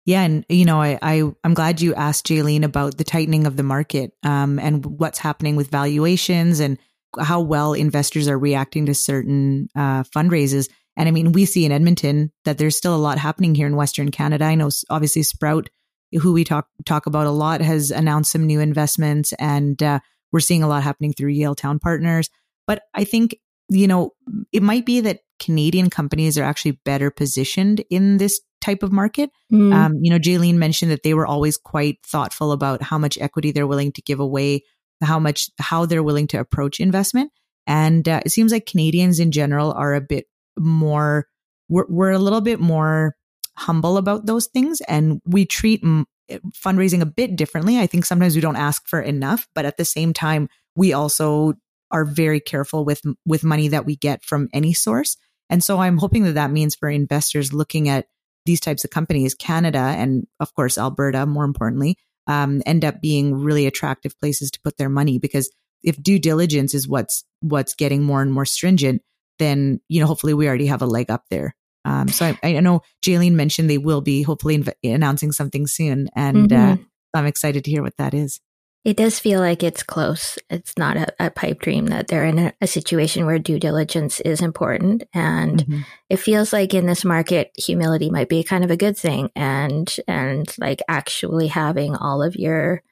Yeah, 0.06 0.22
and 0.22 0.46
you 0.50 0.66
know, 0.66 0.82
I, 0.82 1.00
I 1.02 1.24
am 1.44 1.56
glad 1.56 1.82
you 1.82 1.96
asked 1.96 2.28
Jalene 2.28 2.64
about 2.64 2.98
the 2.98 3.04
tightening 3.04 3.48
of 3.48 3.58
the 3.58 3.64
market 3.64 4.12
um, 4.24 4.60
and 4.60 4.86
what's 4.86 5.18
happening 5.18 5.56
with 5.56 5.72
valuations 5.72 6.60
and 6.60 6.78
how 7.20 7.42
well 7.42 7.74
investors 7.74 8.28
are 8.28 8.38
reacting 8.38 8.86
to 8.86 8.94
certain 8.94 9.68
uh, 9.76 10.04
fundraisers. 10.04 10.70
And 10.96 11.10
I 11.10 11.12
mean, 11.12 11.32
we 11.32 11.46
see 11.46 11.66
in 11.66 11.72
Edmonton 11.72 12.32
that 12.46 12.58
there's 12.58 12.78
still 12.78 12.96
a 12.96 12.98
lot 12.98 13.18
happening 13.18 13.56
here 13.56 13.68
in 13.68 13.76
Western 13.76 14.12
Canada. 14.12 14.46
I 14.46 14.56
know, 14.56 14.70
obviously, 14.90 15.24
Sprout, 15.24 15.70
who 16.12 16.34
we 16.34 16.44
talk 16.44 16.68
talk 16.86 17.08
about 17.08 17.26
a 17.26 17.32
lot, 17.32 17.62
has 17.62 17.90
announced 17.90 18.32
some 18.32 18.46
new 18.46 18.60
investments, 18.60 19.34
and 19.34 19.82
uh, 19.82 20.00
we're 20.32 20.40
seeing 20.40 20.62
a 20.62 20.68
lot 20.68 20.84
happening 20.84 21.14
through 21.14 21.34
Yaletown 21.34 21.82
Partners. 21.82 22.30
But 22.68 22.84
I 22.94 23.06
think 23.06 23.38
you 23.70 23.88
know, 23.88 24.12
it 24.52 24.64
might 24.64 24.86
be 24.86 25.02
that 25.02 25.22
Canadian 25.40 25.90
companies 25.90 26.38
are 26.38 26.44
actually 26.44 26.80
better 26.86 27.10
positioned 27.10 27.84
in 27.90 28.18
this 28.18 28.40
type 28.62 28.84
of 28.84 28.92
market. 28.92 29.30
Mm. 29.52 29.74
Um, 29.74 29.94
you 30.02 30.12
know, 30.12 30.20
Jalene 30.20 30.56
mentioned 30.56 30.92
that 30.92 31.04
they 31.04 31.14
were 31.14 31.28
always 31.28 31.58
quite 31.58 31.98
thoughtful 32.06 32.52
about 32.52 32.82
how 32.82 32.98
much 32.98 33.18
equity 33.18 33.52
they're 33.52 33.68
willing 33.68 33.92
to 33.94 34.02
give 34.02 34.20
away, 34.20 34.64
how 35.04 35.20
much, 35.20 35.50
how 35.60 35.86
they're 35.86 36.04
willing 36.04 36.28
to 36.28 36.40
approach 36.40 36.80
investment. 36.80 37.32
And 37.68 38.08
uh, 38.08 38.22
it 38.26 38.32
seems 38.32 38.52
like 38.52 38.66
Canadians 38.66 39.20
in 39.20 39.32
general 39.32 39.72
are 39.74 39.94
a 39.94 40.02
bit 40.02 40.26
more, 40.58 41.28
we're, 41.70 41.86
we're 41.88 42.12
a 42.12 42.20
little 42.20 42.42
bit 42.42 42.60
more 42.60 43.16
humble 43.58 43.98
about 43.98 44.26
those 44.26 44.48
things 44.48 44.82
and 44.82 45.22
we 45.26 45.46
treat 45.46 45.84
m- 45.84 46.06
fundraising 46.52 47.02
a 47.02 47.06
bit 47.06 47.36
differently. 47.36 47.80
I 47.80 47.88
think 47.88 48.06
sometimes 48.06 48.36
we 48.36 48.42
don't 48.42 48.56
ask 48.56 48.88
for 48.88 49.00
enough, 49.00 49.48
but 49.56 49.66
at 49.66 49.78
the 49.78 49.86
same 49.86 50.14
time, 50.14 50.50
we 50.76 50.94
also 50.94 51.54
are 51.92 52.06
very 52.06 52.40
careful 52.40 52.84
with 52.84 53.02
with 53.26 53.44
money 53.44 53.70
that 53.70 53.86
we 53.86 53.96
get 53.96 54.24
from 54.24 54.50
any 54.54 54.74
source. 54.74 55.18
And 55.50 55.64
so 55.64 55.80
I'm 55.80 55.98
hoping 55.98 56.24
that 56.24 56.34
that 56.34 56.52
means 56.52 56.76
for 56.76 56.90
investors 56.90 57.54
looking 57.54 57.88
at 57.90 58.08
these 58.46 58.60
types 58.60 58.84
of 58.84 58.90
companies, 58.90 59.34
Canada 59.34 59.80
and 59.80 60.28
of 60.40 60.54
course 60.54 60.78
Alberta, 60.78 61.26
more 61.26 61.46
importantly, 61.46 61.98
um, 62.28 62.62
end 62.66 62.86
up 62.86 63.02
being 63.02 63.36
really 63.36 63.66
attractive 63.66 64.18
places 64.20 64.52
to 64.52 64.60
put 64.64 64.78
their 64.78 64.90
money 64.90 65.20
because 65.20 65.52
if 65.84 66.02
due 66.02 66.20
diligence 66.20 66.74
is 66.74 66.88
what's 66.88 67.24
what's 67.42 67.76
getting 67.76 68.04
more 68.04 68.22
and 68.22 68.32
more 68.34 68.46
stringent, 68.46 69.02
then 69.40 69.80
you 69.88 70.00
know 70.00 70.08
hopefully 70.08 70.34
we 70.34 70.48
already 70.48 70.68
have 70.68 70.82
a 70.82 70.88
leg 70.88 71.10
up 71.10 71.24
there. 71.30 71.56
Um, 71.86 72.08
so 72.08 72.26
I, 72.26 72.56
I, 72.56 72.60
know 72.62 72.82
Jalene 73.06 73.34
mentioned 73.34 73.70
they 73.70 73.78
will 73.78 74.02
be 74.02 74.24
hopefully 74.24 74.58
inv- 74.58 74.74
announcing 74.84 75.32
something 75.32 75.68
soon, 75.68 76.10
and 76.16 76.52
uh, 76.52 76.56
mm-hmm. 76.56 76.82
uh, 76.82 77.20
I'm 77.20 77.28
excited 77.28 77.64
to 77.66 77.72
hear 77.72 77.84
what 77.84 77.98
that 77.98 78.16
is. 78.16 78.40
It 78.86 78.98
does 78.98 79.20
feel 79.20 79.40
like 79.40 79.64
it's 79.64 79.82
close. 79.82 80.38
It's 80.48 80.78
not 80.78 80.96
a, 80.96 81.08
a 81.20 81.32
pipe 81.32 81.60
dream 81.60 81.88
that 81.88 82.08
they're 82.08 82.24
in 82.24 82.38
a, 82.38 82.54
a, 82.62 82.68
situation 82.68 83.26
where 83.26 83.40
due 83.40 83.60
diligence 83.60 84.20
is 84.20 84.42
important. 84.42 85.04
And 85.12 85.66
mm-hmm. 85.66 85.82
it 86.08 86.18
feels 86.18 86.54
like 86.54 86.76
in 86.76 86.86
this 86.86 87.04
market, 87.04 87.52
humility 87.58 88.12
might 88.12 88.30
be 88.30 88.44
kind 88.44 88.64
of 88.64 88.70
a 88.70 88.78
good 88.78 88.96
thing. 88.96 89.32
And, 89.36 89.94
and 90.08 90.56
like 90.60 90.84
actually 90.88 91.48
having 91.48 91.96
all 91.96 92.22
of 92.22 92.36
your 92.36 92.84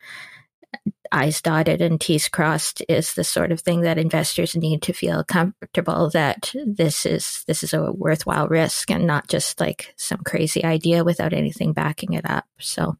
I's 1.12 1.44
dotted 1.44 1.80
and 1.80 2.02
T's 2.02 2.28
crossed 2.28 2.82
is 2.90 3.14
the 3.14 3.24
sort 3.24 3.52
of 3.52 3.62
thing 3.62 3.82
that 3.82 4.00
investors 4.00 4.56
need 4.56 4.82
to 4.82 4.94
feel 4.94 5.24
comfortable 5.24 6.10
that 6.10 6.52
this 6.66 7.06
is, 7.06 7.44
this 7.46 7.62
is 7.62 7.72
a 7.72 7.92
worthwhile 7.92 8.48
risk 8.48 8.90
and 8.90 9.06
not 9.06 9.28
just 9.28 9.60
like 9.60 9.94
some 9.96 10.22
crazy 10.26 10.66
idea 10.66 11.04
without 11.04 11.34
anything 11.34 11.72
backing 11.72 12.14
it 12.14 12.28
up. 12.28 12.46
So, 12.60 12.98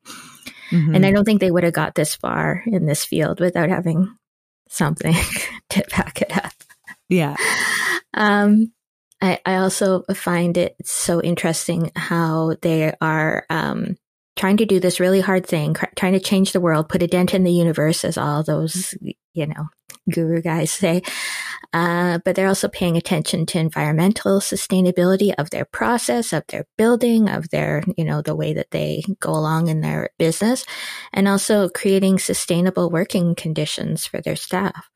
Mm-hmm. 0.74 0.96
And 0.96 1.06
I 1.06 1.12
don't 1.12 1.24
think 1.24 1.40
they 1.40 1.52
would 1.52 1.64
have 1.64 1.74
got 1.74 1.94
this 1.94 2.16
far 2.16 2.64
in 2.66 2.86
this 2.86 3.06
field 3.06 3.40
without 3.40 3.70
having 3.70 4.14
something 4.70 5.14
to 5.70 5.84
back 5.90 6.22
it 6.22 6.36
up. 6.36 6.54
Yeah. 7.10 7.36
Um, 8.14 8.74
I, 9.22 9.40
I 9.46 9.56
also 9.58 10.04
find 10.14 10.58
it 10.58 10.76
so 10.84 11.22
interesting 11.22 11.92
how 11.96 12.56
they 12.62 12.94
are 13.00 13.46
um, 13.50 13.98
trying 14.36 14.58
to 14.58 14.66
do 14.66 14.80
this 14.80 15.00
really 15.00 15.22
hard 15.22 15.46
thing, 15.46 15.76
cr- 15.76 15.86
trying 15.96 16.14
to 16.14 16.20
change 16.20 16.52
the 16.52 16.60
world, 16.60 16.90
put 16.90 17.04
a 17.04 17.08
dent 17.08 17.34
in 17.34 17.44
the 17.44 17.52
universe, 17.52 18.04
as 18.04 18.18
all 18.18 18.44
those, 18.44 18.96
you 19.34 19.48
know, 19.48 19.68
guru 20.12 20.42
guys 20.42 20.72
say. 20.72 21.02
Uh, 21.72 22.20
but 22.24 22.36
they're 22.36 22.48
also 22.48 22.68
paying 22.68 22.98
attention 22.98 23.46
to 23.48 23.58
environmental 23.58 24.40
sustainability 24.40 25.34
of 25.38 25.50
their 25.50 25.66
process, 25.66 26.32
of 26.32 26.44
their 26.48 26.66
building, 26.78 27.30
of 27.30 27.50
their, 27.50 27.84
you 27.98 28.06
know, 28.06 28.22
the 28.22 28.36
way 28.36 28.54
that 28.54 28.70
they 28.72 29.04
go 29.20 29.32
along 29.32 29.70
in 29.70 29.82
their 29.82 30.10
business, 30.20 30.66
and 31.14 31.28
also 31.28 31.70
creating 31.70 32.20
sustainable 32.20 32.92
working 32.92 33.34
conditions 33.34 34.06
for 34.06 34.22
their 34.22 34.36
staff. 34.36 34.90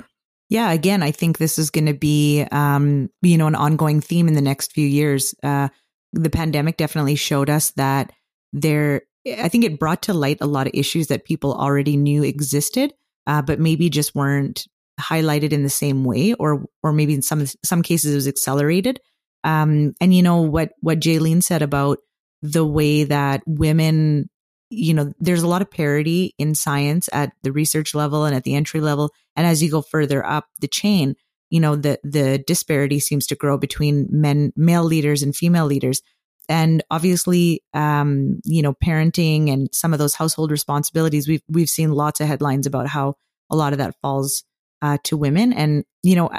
Yeah, 0.50 0.72
again, 0.72 1.02
I 1.02 1.12
think 1.12 1.38
this 1.38 1.58
is 1.58 1.72
going 1.72 1.88
to 1.88 1.94
be, 1.94 2.46
um, 2.52 3.10
you 3.22 3.38
know, 3.38 3.48
an 3.48 3.56
ongoing 3.56 4.00
theme 4.00 4.28
in 4.28 4.34
the 4.34 4.42
next 4.42 4.72
few 4.72 4.88
years. 4.88 5.34
Uh, 5.42 5.70
the 6.14 6.30
pandemic 6.30 6.78
definitely 6.78 7.16
showed 7.16 7.50
us 7.50 7.72
that 7.72 8.14
there 8.54 9.02
I 9.36 9.50
think 9.50 9.66
it 9.66 9.80
brought 9.80 10.04
to 10.04 10.14
light 10.14 10.38
a 10.42 10.46
lot 10.46 10.68
of 10.68 10.74
issues 10.74 11.08
that 11.08 11.26
people 11.26 11.54
already 11.54 11.98
knew 11.98 12.24
existed, 12.24 12.94
uh, 13.26 13.42
but 13.42 13.60
maybe 13.60 13.90
just 13.90 14.16
weren't 14.16 14.68
highlighted 15.00 15.52
in 15.52 15.64
the 15.64 15.70
same 15.70 16.04
way, 16.04 16.34
or 16.34 16.66
or 16.84 16.94
maybe 16.94 17.14
in 17.14 17.22
some 17.22 17.46
some 17.64 17.82
cases 17.82 18.14
it 18.14 18.16
was 18.16 18.28
accelerated. 18.28 19.00
Um, 19.44 19.94
and 20.02 20.14
you 20.14 20.24
know 20.24 20.42
what 20.42 20.72
what 20.82 21.00
Jalene 21.00 21.44
said 21.44 21.62
about 21.62 22.00
the 22.42 22.66
way 22.66 23.04
that 23.06 23.42
women, 23.46 24.30
you 24.70 24.94
know, 24.94 25.14
there's 25.20 25.44
a 25.44 25.48
lot 25.48 25.62
of 25.62 25.72
parity 25.72 26.36
in 26.38 26.56
science 26.56 27.10
at 27.12 27.32
the 27.44 27.52
research 27.52 27.96
level 27.96 28.26
and 28.26 28.36
at 28.36 28.44
the 28.44 28.56
entry 28.56 28.82
level, 28.82 29.12
and 29.36 29.48
as 29.48 29.62
you 29.64 29.72
go 29.72 29.82
further 29.82 30.26
up 30.26 30.46
the 30.60 30.68
chain, 30.68 31.16
you 31.50 31.60
know 31.60 31.76
the 31.76 32.00
the 32.04 32.44
disparity 32.46 33.00
seems 33.00 33.28
to 33.28 33.36
grow 33.36 33.58
between 33.58 34.08
men 34.10 34.52
male 34.56 34.84
leaders 34.84 35.24
and 35.24 35.36
female 35.36 35.66
leaders 35.66 36.02
and 36.50 36.84
obviously 36.90 37.64
um, 37.74 38.40
you 38.44 38.62
know 38.62 38.74
parenting 38.74 39.52
and 39.52 39.70
some 39.74 39.94
of 39.94 40.00
those 40.00 40.16
household 40.16 40.52
responsibilities 40.52 41.28
we've 41.28 41.44
we've 41.50 41.70
seen 41.70 41.92
lots 41.92 42.20
of 42.20 42.28
headlines 42.28 42.66
about 42.66 42.88
how 42.88 43.16
a 43.50 43.56
lot 43.56 43.74
of 43.74 43.80
that 43.80 43.96
falls 44.02 44.44
uh, 44.82 44.98
to 45.06 45.18
women. 45.18 45.54
And 45.54 45.84
you 46.04 46.16
know 46.16 46.30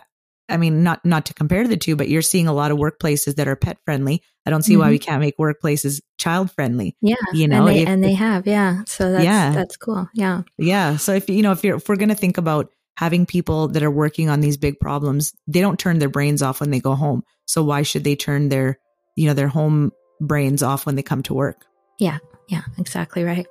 i 0.48 0.56
mean 0.56 0.82
not 0.82 1.04
not 1.04 1.26
to 1.26 1.34
compare 1.34 1.68
the 1.68 1.76
two 1.76 1.94
but 1.94 2.08
you're 2.08 2.22
seeing 2.22 2.48
a 2.48 2.54
lot 2.54 2.70
of 2.70 2.78
workplaces 2.78 3.34
that 3.34 3.48
are 3.48 3.56
pet 3.56 3.76
friendly. 3.84 4.22
I 4.46 4.50
don't 4.50 4.62
see 4.62 4.72
mm-hmm. 4.72 4.80
why 4.80 4.90
we 4.90 4.98
can't 4.98 5.20
make 5.20 5.36
workplaces 5.36 6.00
child 6.16 6.50
friendly 6.52 6.96
yeah 7.02 7.16
you 7.34 7.48
know 7.48 7.66
and 7.66 7.68
they, 7.68 7.82
if, 7.82 7.88
and 7.88 8.04
they 8.04 8.14
have 8.14 8.46
yeah. 8.46 8.82
So 8.86 9.12
that's 9.12 9.24
yeah. 9.24 9.52
that's 9.52 9.76
cool. 9.76 10.08
Yeah. 10.14 10.42
Yeah. 10.56 10.96
So 10.96 11.12
if 11.12 11.28
you 11.28 11.42
know 11.42 11.52
if 11.52 11.64
you're 11.64 11.76
if 11.76 11.88
we're 11.88 11.96
going 11.96 12.08
to 12.08 12.14
think 12.14 12.38
about 12.38 12.70
having 12.96 13.26
people 13.26 13.68
that 13.68 13.82
are 13.82 13.90
working 13.90 14.28
on 14.30 14.40
these 14.40 14.56
big 14.56 14.80
problems 14.80 15.32
they 15.46 15.60
don't 15.60 15.78
turn 15.78 15.98
their 15.98 16.08
brains 16.08 16.42
off 16.42 16.60
when 16.60 16.70
they 16.70 16.80
go 16.80 16.94
home. 16.94 17.22
So 17.46 17.62
why 17.62 17.82
should 17.82 18.04
they 18.04 18.16
turn 18.16 18.48
their 18.48 18.78
you 19.16 19.26
know 19.26 19.34
their 19.34 19.48
home 19.48 19.92
brains 20.20 20.62
off 20.62 20.86
when 20.86 20.94
they 20.94 21.02
come 21.02 21.22
to 21.24 21.34
work. 21.34 21.64
Yeah, 21.98 22.18
yeah, 22.48 22.62
exactly 22.78 23.24
right. 23.24 23.46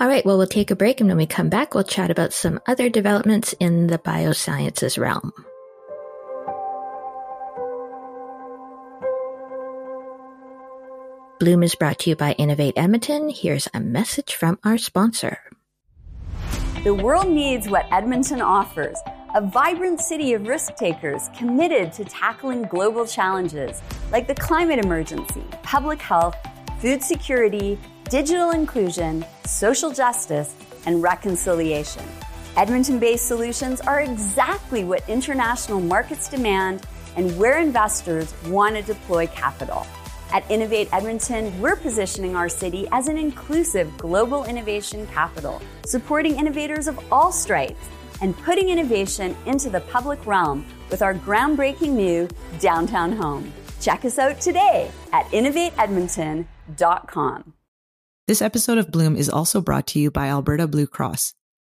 All 0.00 0.08
right, 0.08 0.26
well, 0.26 0.36
we'll 0.36 0.48
take 0.48 0.72
a 0.72 0.76
break, 0.76 1.00
and 1.00 1.08
when 1.08 1.16
we 1.16 1.26
come 1.26 1.48
back, 1.48 1.74
we'll 1.74 1.84
chat 1.84 2.10
about 2.10 2.32
some 2.32 2.60
other 2.66 2.88
developments 2.88 3.54
in 3.60 3.86
the 3.86 3.98
biosciences 3.98 4.98
realm. 4.98 5.32
Bloom 11.38 11.62
is 11.62 11.76
brought 11.76 12.00
to 12.00 12.10
you 12.10 12.16
by 12.16 12.32
Innovate 12.32 12.74
Edmonton. 12.76 13.28
Here's 13.28 13.68
a 13.72 13.80
message 13.80 14.34
from 14.34 14.58
our 14.64 14.78
sponsor. 14.78 15.38
The 16.82 16.94
world 16.94 17.28
needs 17.28 17.68
what 17.68 17.86
Edmonton 17.92 18.40
offers 18.42 18.96
a 19.34 19.40
vibrant 19.40 20.00
city 20.00 20.32
of 20.32 20.46
risk 20.46 20.76
takers 20.76 21.28
committed 21.36 21.92
to 21.94 22.04
tackling 22.04 22.62
global 22.62 23.06
challenges 23.06 23.80
like 24.10 24.26
the 24.26 24.34
climate 24.34 24.84
emergency, 24.84 25.42
public 25.62 26.00
health, 26.00 26.36
food 26.80 27.02
security, 27.02 27.78
digital 28.10 28.50
inclusion, 28.50 29.24
social 29.44 29.90
justice, 29.90 30.54
and 30.86 31.02
reconciliation. 31.02 32.04
Edmonton 32.56 32.98
based 32.98 33.26
solutions 33.26 33.80
are 33.80 34.00
exactly 34.00 34.84
what 34.84 35.08
international 35.08 35.80
markets 35.80 36.28
demand 36.28 36.86
and 37.16 37.36
where 37.38 37.58
investors 37.58 38.34
want 38.46 38.76
to 38.76 38.82
deploy 38.82 39.26
capital. 39.28 39.86
At 40.32 40.48
Innovate 40.50 40.88
Edmonton, 40.92 41.58
we're 41.60 41.76
positioning 41.76 42.34
our 42.36 42.48
city 42.48 42.88
as 42.92 43.08
an 43.08 43.18
inclusive 43.18 43.96
global 43.98 44.44
innovation 44.44 45.06
capital, 45.08 45.60
supporting 45.84 46.38
innovators 46.38 46.86
of 46.88 46.98
all 47.12 47.32
stripes 47.32 47.88
and 48.20 48.36
putting 48.38 48.68
innovation 48.68 49.36
into 49.46 49.70
the 49.70 49.80
public 49.80 50.24
realm 50.26 50.66
with 50.90 51.02
our 51.02 51.14
groundbreaking 51.14 51.90
new 51.90 52.28
downtown 52.58 53.12
home. 53.12 53.52
Check 53.80 54.04
us 54.04 54.18
out 54.18 54.40
today 54.40 54.90
at 55.12 55.26
innovateedmonton.com. 55.26 57.52
This 58.26 58.40
episode 58.40 58.78
of 58.78 58.90
Bloom 58.90 59.16
is 59.16 59.28
also 59.28 59.60
brought 59.60 59.86
to 59.88 59.98
you 59.98 60.10
by 60.10 60.28
Alberta 60.28 60.66
Blue 60.66 60.86
Cross. 60.86 61.34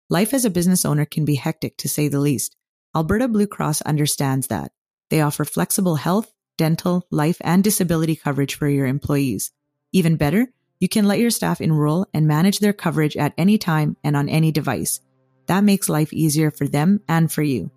Life 0.09 0.33
as 0.33 0.45
a 0.45 0.49
business 0.49 0.83
owner 0.83 1.05
can 1.05 1.23
be 1.23 1.35
hectic 1.35 1.77
to 1.77 1.87
say 1.87 2.07
the 2.07 2.19
least. 2.19 2.55
Alberta 2.95 3.27
Blue 3.27 3.45
Cross 3.45 3.83
understands 3.83 4.47
that. 4.47 4.71
They 5.11 5.21
offer 5.21 5.45
flexible 5.45 5.97
health, 5.97 6.33
dental, 6.57 7.05
life, 7.11 7.37
and 7.41 7.63
disability 7.63 8.15
coverage 8.15 8.55
for 8.55 8.67
your 8.67 8.87
employees. 8.87 9.51
Even 9.93 10.15
better, 10.15 10.47
you 10.79 10.89
can 10.89 11.07
let 11.07 11.19
your 11.19 11.29
staff 11.29 11.61
enroll 11.61 12.07
and 12.15 12.27
manage 12.27 12.57
their 12.57 12.73
coverage 12.73 13.15
at 13.15 13.35
any 13.37 13.59
time 13.59 13.95
and 14.03 14.17
on 14.17 14.27
any 14.27 14.51
device. 14.51 15.01
That 15.45 15.63
makes 15.63 15.87
life 15.87 16.11
easier 16.11 16.49
for 16.49 16.67
them 16.67 17.01
and 17.07 17.31
for 17.31 17.43
you. 17.43 17.69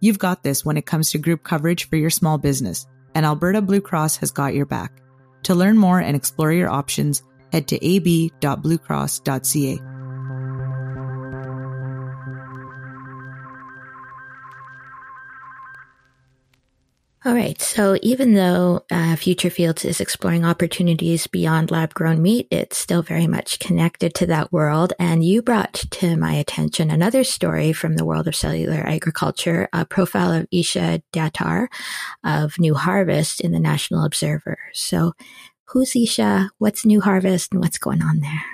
You've 0.00 0.18
got 0.18 0.42
this 0.42 0.66
when 0.66 0.76
it 0.76 0.84
comes 0.84 1.12
to 1.12 1.18
group 1.18 1.44
coverage 1.44 1.88
for 1.88 1.96
your 1.96 2.10
small 2.10 2.36
business, 2.36 2.86
and 3.14 3.24
Alberta 3.24 3.62
Blue 3.62 3.80
Cross 3.80 4.18
has 4.18 4.30
got 4.30 4.52
your 4.52 4.66
back. 4.66 5.00
To 5.44 5.54
learn 5.54 5.78
more 5.78 5.98
and 5.98 6.14
explore 6.14 6.52
your 6.52 6.68
options, 6.68 7.22
head 7.52 7.68
to 7.68 7.76
ab.bluecross.ca. 7.76 9.78
All 17.24 17.34
right. 17.34 17.60
So 17.60 17.96
even 18.02 18.34
though 18.34 18.84
uh, 18.90 19.14
Future 19.14 19.48
Fields 19.48 19.84
is 19.84 20.00
exploring 20.00 20.44
opportunities 20.44 21.28
beyond 21.28 21.70
lab 21.70 21.94
grown 21.94 22.20
meat, 22.20 22.48
it's 22.50 22.76
still 22.76 23.02
very 23.02 23.28
much 23.28 23.60
connected 23.60 24.12
to 24.16 24.26
that 24.26 24.52
world. 24.52 24.92
And 24.98 25.24
you 25.24 25.40
brought 25.40 25.74
to 25.74 26.16
my 26.16 26.32
attention 26.32 26.90
another 26.90 27.22
story 27.22 27.72
from 27.72 27.94
the 27.94 28.04
world 28.04 28.26
of 28.26 28.34
cellular 28.34 28.82
agriculture, 28.84 29.68
a 29.72 29.84
profile 29.84 30.32
of 30.32 30.48
Isha 30.50 31.00
Datar 31.12 31.68
of 32.24 32.58
New 32.58 32.74
Harvest 32.74 33.40
in 33.40 33.52
the 33.52 33.60
National 33.60 34.04
Observer. 34.04 34.58
So 34.72 35.12
who's 35.72 35.96
Isha? 35.96 36.50
What's 36.58 36.84
New 36.84 37.00
Harvest 37.00 37.52
and 37.52 37.60
what's 37.60 37.78
going 37.78 38.02
on 38.02 38.20
there? 38.20 38.44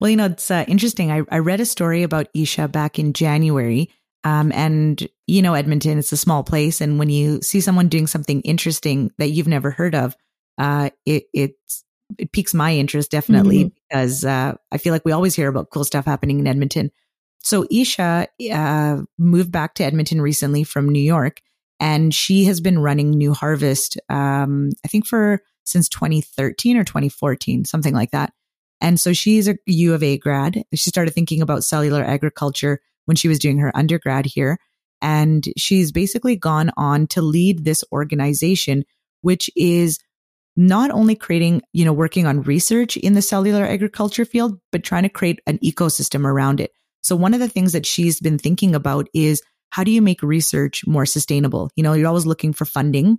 Well, 0.00 0.10
you 0.10 0.16
know, 0.16 0.26
it's 0.26 0.50
uh, 0.50 0.64
interesting. 0.68 1.10
I, 1.10 1.22
I 1.30 1.38
read 1.38 1.60
a 1.60 1.66
story 1.66 2.02
about 2.02 2.28
Isha 2.34 2.68
back 2.68 2.98
in 2.98 3.12
January 3.12 3.90
um, 4.24 4.52
and 4.52 5.06
you 5.26 5.42
know, 5.42 5.54
Edmonton, 5.54 5.98
it's 5.98 6.12
a 6.12 6.16
small 6.16 6.42
place. 6.42 6.80
And 6.80 6.98
when 6.98 7.10
you 7.10 7.40
see 7.42 7.60
someone 7.60 7.88
doing 7.88 8.06
something 8.06 8.40
interesting 8.42 9.10
that 9.18 9.28
you've 9.28 9.48
never 9.48 9.70
heard 9.70 9.94
of, 9.94 10.16
uh, 10.58 10.90
it, 11.06 11.24
it's, 11.32 11.84
it 12.18 12.32
piques 12.32 12.52
my 12.52 12.74
interest 12.74 13.10
definitely 13.10 13.64
mm-hmm. 13.64 13.76
because, 13.88 14.24
uh, 14.24 14.54
I 14.70 14.78
feel 14.78 14.92
like 14.92 15.04
we 15.04 15.12
always 15.12 15.34
hear 15.34 15.48
about 15.48 15.70
cool 15.70 15.84
stuff 15.84 16.04
happening 16.04 16.40
in 16.40 16.46
Edmonton. 16.46 16.90
So 17.38 17.66
Isha, 17.70 18.28
uh, 18.52 19.02
moved 19.18 19.52
back 19.52 19.74
to 19.74 19.84
Edmonton 19.84 20.20
recently 20.20 20.64
from 20.64 20.88
New 20.88 21.02
York 21.02 21.40
and 21.80 22.14
she 22.14 22.44
has 22.44 22.60
been 22.60 22.78
running 22.78 23.10
New 23.10 23.34
Harvest, 23.34 23.98
um, 24.08 24.70
I 24.84 24.88
think 24.88 25.06
for 25.06 25.42
since 25.64 25.88
2013 25.88 26.76
or 26.76 26.84
2014, 26.84 27.64
something 27.64 27.94
like 27.94 28.10
that. 28.12 28.32
And 28.80 29.00
so 29.00 29.12
she's 29.12 29.48
a 29.48 29.56
U 29.66 29.94
of 29.94 30.02
A 30.02 30.18
grad. 30.18 30.64
She 30.74 30.90
started 30.90 31.12
thinking 31.12 31.42
about 31.42 31.64
cellular 31.64 32.02
agriculture 32.02 32.80
when 33.06 33.16
she 33.16 33.28
was 33.28 33.38
doing 33.38 33.58
her 33.58 33.76
undergrad 33.76 34.26
here. 34.26 34.58
And 35.00 35.44
she's 35.56 35.92
basically 35.92 36.36
gone 36.36 36.70
on 36.76 37.06
to 37.08 37.22
lead 37.22 37.64
this 37.64 37.84
organization, 37.92 38.84
which 39.20 39.50
is 39.56 39.98
not 40.56 40.90
only 40.90 41.16
creating, 41.16 41.62
you 41.72 41.84
know, 41.84 41.92
working 41.92 42.26
on 42.26 42.42
research 42.42 42.96
in 42.96 43.14
the 43.14 43.22
cellular 43.22 43.64
agriculture 43.64 44.24
field, 44.24 44.58
but 44.70 44.84
trying 44.84 45.02
to 45.02 45.08
create 45.08 45.40
an 45.46 45.58
ecosystem 45.58 46.24
around 46.24 46.60
it. 46.60 46.70
So 47.02 47.16
one 47.16 47.34
of 47.34 47.40
the 47.40 47.48
things 47.48 47.72
that 47.72 47.86
she's 47.86 48.20
been 48.20 48.38
thinking 48.38 48.74
about 48.74 49.08
is 49.12 49.42
how 49.70 49.84
do 49.84 49.90
you 49.90 50.00
make 50.00 50.22
research 50.22 50.86
more 50.86 51.04
sustainable? 51.04 51.70
You 51.76 51.82
know, 51.82 51.92
you're 51.92 52.08
always 52.08 52.26
looking 52.26 52.52
for 52.52 52.64
funding 52.64 53.18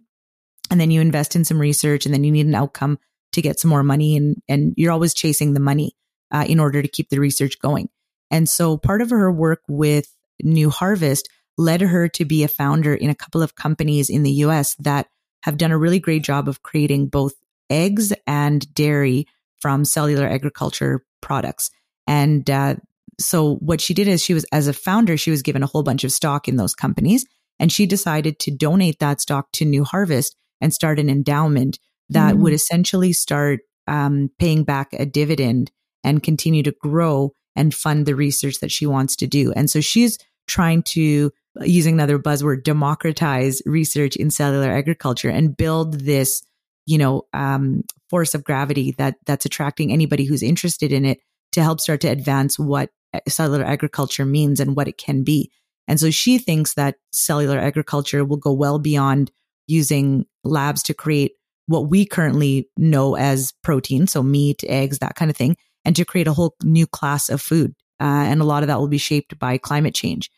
and 0.72 0.80
then 0.80 0.92
you 0.92 1.02
invest 1.02 1.36
in 1.36 1.46
some 1.46 1.60
research 1.60 2.06
and 2.06 2.14
then 2.14 2.24
you 2.24 2.32
need 2.32 2.48
an 2.48 2.56
outcome 2.56 3.00
to 3.34 3.42
get 3.42 3.60
some 3.60 3.70
more 3.70 3.84
money 3.84 4.16
and, 4.18 4.42
and 4.48 4.74
you're 4.78 4.92
always 4.92 5.14
chasing 5.14 5.54
the 5.54 5.60
money 5.60 5.96
uh, 6.32 6.46
in 6.48 6.60
order 6.60 6.82
to 6.82 6.88
keep 6.88 7.10
the 7.10 7.20
research 7.20 7.60
going. 7.60 7.90
And 8.32 8.50
so 8.50 8.78
part 8.78 9.02
of 9.02 9.10
her 9.12 9.32
work 9.32 9.62
with 9.68 10.08
New 10.42 10.70
Harvest 10.70 11.30
led 11.58 11.82
her 11.82 12.08
to 12.10 12.26
be 12.26 12.44
a 12.44 12.48
founder 12.48 12.94
in 12.94 13.10
a 13.10 13.16
couple 13.16 13.42
of 13.42 13.56
companies 13.56 14.10
in 14.10 14.24
the 14.24 14.32
US 14.32 14.76
that 14.76 15.08
have 15.44 15.58
done 15.58 15.72
a 15.72 15.78
really 15.78 16.00
great 16.00 16.24
job 16.24 16.48
of 16.48 16.64
creating 16.64 17.08
both 17.08 17.34
eggs 17.70 18.14
and 18.26 18.74
dairy 18.74 19.28
from 19.60 19.86
cellular 19.86 20.28
agriculture 20.28 21.06
products. 21.22 21.70
And 22.08 22.50
uh, 22.50 22.76
so 23.20 23.56
what 23.56 23.82
she 23.82 23.94
did 23.94 24.08
is 24.08 24.24
she 24.24 24.34
was, 24.34 24.46
as 24.52 24.68
a 24.68 24.74
founder, 24.74 25.18
she 25.18 25.32
was 25.32 25.42
given 25.42 25.64
a 25.64 25.68
whole 25.68 25.84
bunch 25.84 26.04
of 26.04 26.12
stock 26.12 26.48
in 26.48 26.58
those 26.58 26.76
companies. 26.76 27.26
And 27.60 27.72
she 27.72 27.86
decided 27.86 28.40
to 28.40 28.52
donate 28.52 29.00
that 29.00 29.22
stock 29.22 29.52
to 29.54 29.66
New 29.66 29.84
Harvest 29.84 30.36
and 30.62 30.74
start 30.74 31.00
an 31.00 31.10
endowment 31.10 31.80
that 32.10 32.36
mm. 32.36 32.40
would 32.40 32.54
essentially 32.54 33.14
start 33.14 33.62
um, 33.88 34.30
paying 34.40 34.64
back 34.64 34.94
a 34.94 35.06
dividend 35.06 35.72
and 36.04 36.24
continue 36.24 36.64
to 36.64 36.72
grow 36.72 37.32
and 37.56 37.74
fund 37.74 38.06
the 38.06 38.16
research 38.16 38.60
that 38.60 38.72
she 38.72 38.86
wants 38.86 39.16
to 39.18 39.28
do. 39.28 39.52
And 39.54 39.70
so 39.70 39.82
she's 39.82 40.18
trying 40.48 40.84
to, 40.84 41.32
using 41.62 41.96
another 41.96 42.20
buzzword, 42.20 42.64
democratize 42.64 43.62
research 43.66 44.16
in 44.16 44.30
cellular 44.30 44.70
agriculture 44.70 45.30
and 45.30 45.56
build 45.56 46.02
this, 46.02 46.44
you 46.86 46.98
know, 46.98 47.24
um, 47.34 47.84
force 48.10 48.36
of 48.36 48.44
gravity 48.44 48.92
that 48.98 49.16
that's 49.26 49.46
attracting 49.46 49.92
anybody 49.92 50.26
who's 50.26 50.44
interested 50.44 50.92
in 50.92 51.06
it 51.06 51.20
to 51.54 51.64
help 51.64 51.80
start 51.80 52.02
to 52.02 52.08
advance 52.08 52.60
what 52.60 52.92
cellular 53.28 53.64
agriculture 53.64 54.26
means 54.26 54.60
and 54.60 54.76
what 54.76 54.88
it 54.88 54.98
can 54.98 55.24
be. 55.24 55.50
And 55.88 56.00
so 56.00 56.12
she 56.12 56.38
thinks 56.38 56.74
that 56.74 56.96
cellular 57.12 57.58
agriculture 57.58 58.26
will 58.26 58.38
go 58.38 58.52
well 58.52 58.80
beyond 58.80 59.32
using 59.68 60.26
labs 60.44 60.84
to 60.84 60.94
create 60.94 61.34
what 61.68 61.90
we 61.90 62.06
currently 62.06 62.70
know 62.78 63.16
as 63.16 63.54
protein, 63.64 64.08
so 64.08 64.22
meat, 64.22 64.64
eggs, 64.68 65.00
that 65.00 65.16
kind 65.16 65.32
of 65.32 65.38
thing, 65.38 65.58
and 65.84 65.96
to 65.96 66.06
create 66.06 66.28
a 66.28 66.34
whole 66.34 66.56
new 66.64 66.86
class 66.86 67.30
of 67.30 67.42
food. 67.42 67.74
Uh, 68.00 68.04
and 68.28 68.42
a 68.42 68.46
lot 68.46 68.64
of 68.64 68.68
that 68.68 68.80
will 68.80 68.88
be 68.88 68.98
shaped 68.98 69.40
by 69.40 69.58
climate 69.58 69.96
change. 69.96 70.30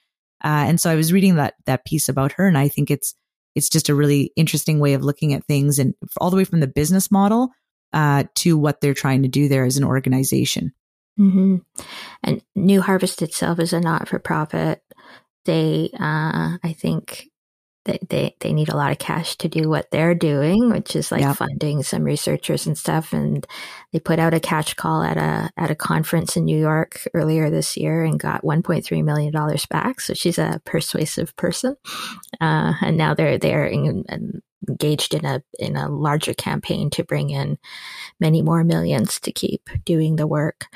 Uh, 0.44 0.66
and 0.68 0.80
so 0.80 0.90
I 0.90 0.96
was 0.96 1.12
reading 1.12 1.36
that 1.36 1.56
that 1.66 1.86
piece 1.86 2.10
about 2.10 2.34
her, 2.34 2.48
and 2.48 2.58
I 2.58 2.68
think 2.68 2.92
it's 2.92 3.16
it's 3.56 3.70
just 3.70 3.90
a 3.90 3.96
really 3.96 4.32
interesting 4.36 4.80
way 4.80 4.94
of 4.94 5.04
looking 5.04 5.34
at 5.34 5.46
things, 5.46 5.80
and 5.80 5.96
all 6.22 6.30
the 6.30 6.38
way 6.38 6.44
from 6.44 6.60
the 6.60 6.68
business 6.68 7.10
model 7.10 7.50
uh, 7.92 8.26
to 8.36 8.58
what 8.58 8.80
they're 8.80 8.94
trying 8.94 9.24
to 9.24 9.28
do 9.28 9.48
there 9.48 9.66
as 9.66 9.78
an 9.78 9.84
organization. 9.84 10.74
Mm-hmm. 11.20 11.58
And 12.24 12.42
New 12.56 12.82
Harvest 12.82 13.24
itself 13.24 13.60
is 13.60 13.74
a 13.74 13.80
not 13.80 14.08
for 14.08 14.20
profit. 14.20 14.84
They, 15.46 15.90
uh, 15.94 16.58
I 16.64 16.76
think, 16.78 17.30
they, 17.88 18.00
they 18.10 18.36
they 18.42 18.54
need 18.54 18.70
a 18.70 18.76
lot 18.76 18.92
of 18.92 19.00
cash 19.00 19.36
to 19.38 19.48
do 19.48 19.70
what 19.70 19.90
they're 19.90 20.14
doing, 20.14 20.70
which 20.70 20.96
is 20.96 21.12
like 21.12 21.22
yep. 21.22 21.38
funding 21.38 21.82
some 21.82 22.04
researchers 22.04 22.68
and 22.68 22.78
stuff. 22.78 23.14
And 23.14 23.48
they 23.94 24.00
put 24.00 24.20
out 24.20 24.34
a 24.34 24.40
catch 24.40 24.76
call 24.76 25.02
at 25.02 25.18
a 25.18 25.50
at 25.58 25.72
a 25.72 25.76
conference 25.76 26.36
in 26.36 26.46
New 26.46 26.60
York 26.60 27.08
earlier 27.14 27.50
this 27.50 27.78
year 27.78 28.04
and 28.04 28.20
got 28.20 28.44
1.3 28.44 29.04
million 29.04 29.32
dollars 29.32 29.66
back. 29.66 30.02
So 30.02 30.14
she's 30.14 30.38
a 30.38 30.62
persuasive 30.66 31.36
person, 31.38 31.78
uh, 32.42 32.74
and 32.82 32.98
now 32.98 33.14
they're 33.14 33.38
they're 33.38 33.66
in, 33.66 34.04
in, 34.10 34.42
engaged 34.68 35.14
in 35.14 35.26
a 35.26 35.42
in 35.58 35.78
a 35.78 35.90
larger 35.90 36.34
campaign 36.34 36.90
to 36.92 37.04
bring 37.04 37.30
in 37.30 37.58
many 38.20 38.42
more 38.42 38.64
millions 38.64 39.20
to 39.22 39.32
keep 39.32 39.70
doing 39.86 40.18
the 40.18 40.28
work. 40.28 40.68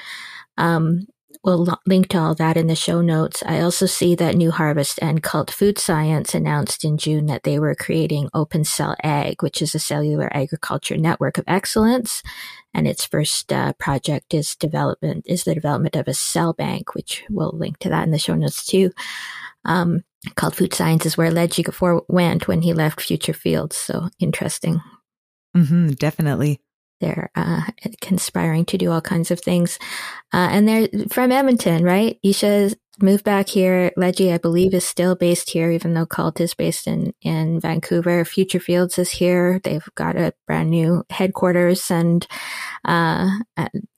Um, 0.58 1.08
we'll 1.44 1.68
link 1.86 2.10
to 2.10 2.20
all 2.20 2.36
that 2.36 2.58
in 2.58 2.68
the 2.68 2.76
show 2.76 3.02
notes. 3.02 3.44
I 3.46 3.62
also 3.62 3.86
see 3.86 4.16
that 4.16 4.36
New 4.36 4.52
Harvest 4.52 5.00
and 5.02 5.24
Cult 5.24 5.50
Food 5.50 5.80
Science 5.80 6.36
announced 6.36 6.86
in 6.86 6.98
June 6.98 7.26
that 7.28 7.44
they 7.44 7.58
were 7.58 7.74
creating 7.76 8.30
Open 8.34 8.64
Cell 8.64 8.96
Ag, 9.04 9.42
which 9.42 9.62
is 9.62 9.74
a 9.74 9.80
cellular 9.80 10.30
agriculture 10.36 10.98
network 10.98 11.38
of 11.38 11.46
excellence. 11.48 12.22
And 12.74 12.88
its 12.88 13.06
first 13.06 13.52
uh, 13.52 13.74
project 13.74 14.34
is 14.34 14.56
development 14.56 15.26
is 15.28 15.44
the 15.44 15.56
development 15.56 15.96
of 15.96 16.08
a 16.08 16.14
cell 16.14 16.54
bank, 16.54 16.94
which 16.94 17.24
we'll 17.30 17.52
link 17.52 17.80
to 17.80 17.90
that 17.90 18.04
in 18.04 18.12
the 18.12 18.20
show 18.20 18.36
notes 18.36 18.66
too. 18.66 18.92
Um, 19.66 20.04
Cult 20.36 20.56
Food 20.56 20.74
Science 20.74 21.06
is 21.06 21.18
where 21.18 21.32
Lejjy 21.32 22.04
went 22.08 22.48
when 22.48 22.62
he 22.62 22.74
left 22.74 23.02
Future 23.02 23.34
Fields. 23.34 23.76
So 23.76 24.10
interesting. 24.20 24.82
Mm-hmm, 25.56 25.92
definitely 25.94 26.62
they're 27.02 27.30
uh, 27.36 27.64
conspiring 28.00 28.66
to 28.66 28.78
do 28.78 28.92
all 28.92 29.02
kinds 29.02 29.32
of 29.32 29.40
things. 29.40 29.78
Uh, 30.34 30.48
and 30.52 30.68
they're 30.68 30.88
from 31.10 31.32
Edmonton, 31.32 31.84
right? 31.84 32.18
Isha's 32.24 32.76
moved 33.02 33.24
back 33.24 33.50
here. 33.50 33.92
Lejjy, 33.98 34.34
I 34.34 34.38
believe, 34.38 34.74
is 34.74 34.86
still 34.86 35.16
based 35.16 35.50
here, 35.50 35.72
even 35.72 35.94
though 35.94 36.06
Cult 36.06 36.40
is 36.40 36.54
based 36.54 36.88
in, 36.88 37.14
in 37.22 37.60
Vancouver. 37.60 38.24
Future 38.26 38.60
Fields 38.60 38.98
is 38.98 39.12
here. 39.12 39.60
They've 39.64 39.88
got 39.96 40.18
a 40.18 40.34
brand 40.48 40.70
new 40.70 41.04
headquarters 41.10 41.90
and, 41.90 42.26
uh, 42.86 43.30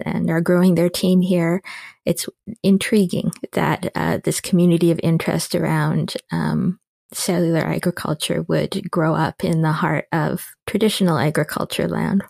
and 0.04 0.30
are 0.30 0.42
growing 0.42 0.76
their 0.76 0.90
team 0.90 1.22
here. 1.22 1.62
It's 2.06 2.28
intriguing 2.64 3.32
that, 3.54 3.92
uh, 3.96 4.20
this 4.24 4.42
community 4.42 4.92
of 4.92 5.00
interest 5.04 5.56
around, 5.56 6.16
um, 6.32 6.80
cellular 7.14 7.62
agriculture 7.62 8.44
would 8.44 8.90
grow 8.90 9.14
up 9.14 9.44
in 9.44 9.62
the 9.62 9.72
heart 9.72 10.08
of 10.12 10.46
traditional 10.66 11.18
agriculture 11.18 11.88
land. 11.88 12.24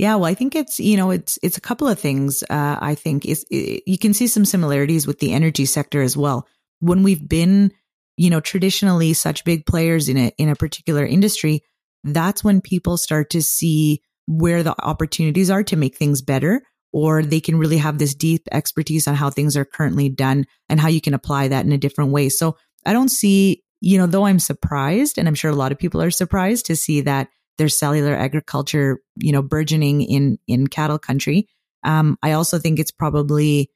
Yeah, 0.00 0.14
well, 0.14 0.24
I 0.24 0.32
think 0.32 0.56
it's 0.56 0.80
you 0.80 0.96
know 0.96 1.10
it's 1.10 1.38
it's 1.42 1.58
a 1.58 1.60
couple 1.60 1.86
of 1.86 1.98
things. 1.98 2.42
Uh, 2.48 2.78
I 2.80 2.94
think 2.94 3.26
is 3.26 3.44
it, 3.50 3.82
you 3.86 3.98
can 3.98 4.14
see 4.14 4.28
some 4.28 4.46
similarities 4.46 5.06
with 5.06 5.18
the 5.18 5.34
energy 5.34 5.66
sector 5.66 6.00
as 6.00 6.16
well. 6.16 6.48
When 6.78 7.02
we've 7.02 7.28
been 7.28 7.70
you 8.16 8.30
know 8.30 8.40
traditionally 8.40 9.12
such 9.12 9.44
big 9.44 9.66
players 9.66 10.08
in 10.08 10.16
a 10.16 10.32
in 10.38 10.48
a 10.48 10.56
particular 10.56 11.04
industry, 11.04 11.60
that's 12.02 12.42
when 12.42 12.62
people 12.62 12.96
start 12.96 13.28
to 13.32 13.42
see 13.42 14.00
where 14.26 14.62
the 14.62 14.74
opportunities 14.82 15.50
are 15.50 15.64
to 15.64 15.76
make 15.76 15.98
things 15.98 16.22
better, 16.22 16.62
or 16.94 17.22
they 17.22 17.40
can 17.40 17.58
really 17.58 17.76
have 17.76 17.98
this 17.98 18.14
deep 18.14 18.48
expertise 18.52 19.06
on 19.06 19.16
how 19.16 19.28
things 19.28 19.54
are 19.54 19.66
currently 19.66 20.08
done 20.08 20.46
and 20.70 20.80
how 20.80 20.88
you 20.88 21.02
can 21.02 21.12
apply 21.12 21.48
that 21.48 21.66
in 21.66 21.72
a 21.72 21.78
different 21.78 22.10
way. 22.10 22.30
So 22.30 22.56
I 22.86 22.94
don't 22.94 23.10
see 23.10 23.64
you 23.82 23.98
know 23.98 24.06
though 24.06 24.24
I'm 24.24 24.38
surprised, 24.38 25.18
and 25.18 25.28
I'm 25.28 25.34
sure 25.34 25.50
a 25.50 25.54
lot 25.54 25.72
of 25.72 25.78
people 25.78 26.00
are 26.00 26.10
surprised 26.10 26.64
to 26.66 26.74
see 26.74 27.02
that 27.02 27.28
there's 27.60 27.78
cellular 27.78 28.14
agriculture, 28.14 29.02
you 29.16 29.32
know, 29.32 29.42
burgeoning 29.42 30.00
in 30.00 30.38
in 30.48 30.66
cattle 30.66 30.98
country. 30.98 31.46
Um, 31.84 32.16
I 32.22 32.32
also 32.32 32.58
think 32.58 32.78
it's 32.78 32.90
probably 32.90 33.70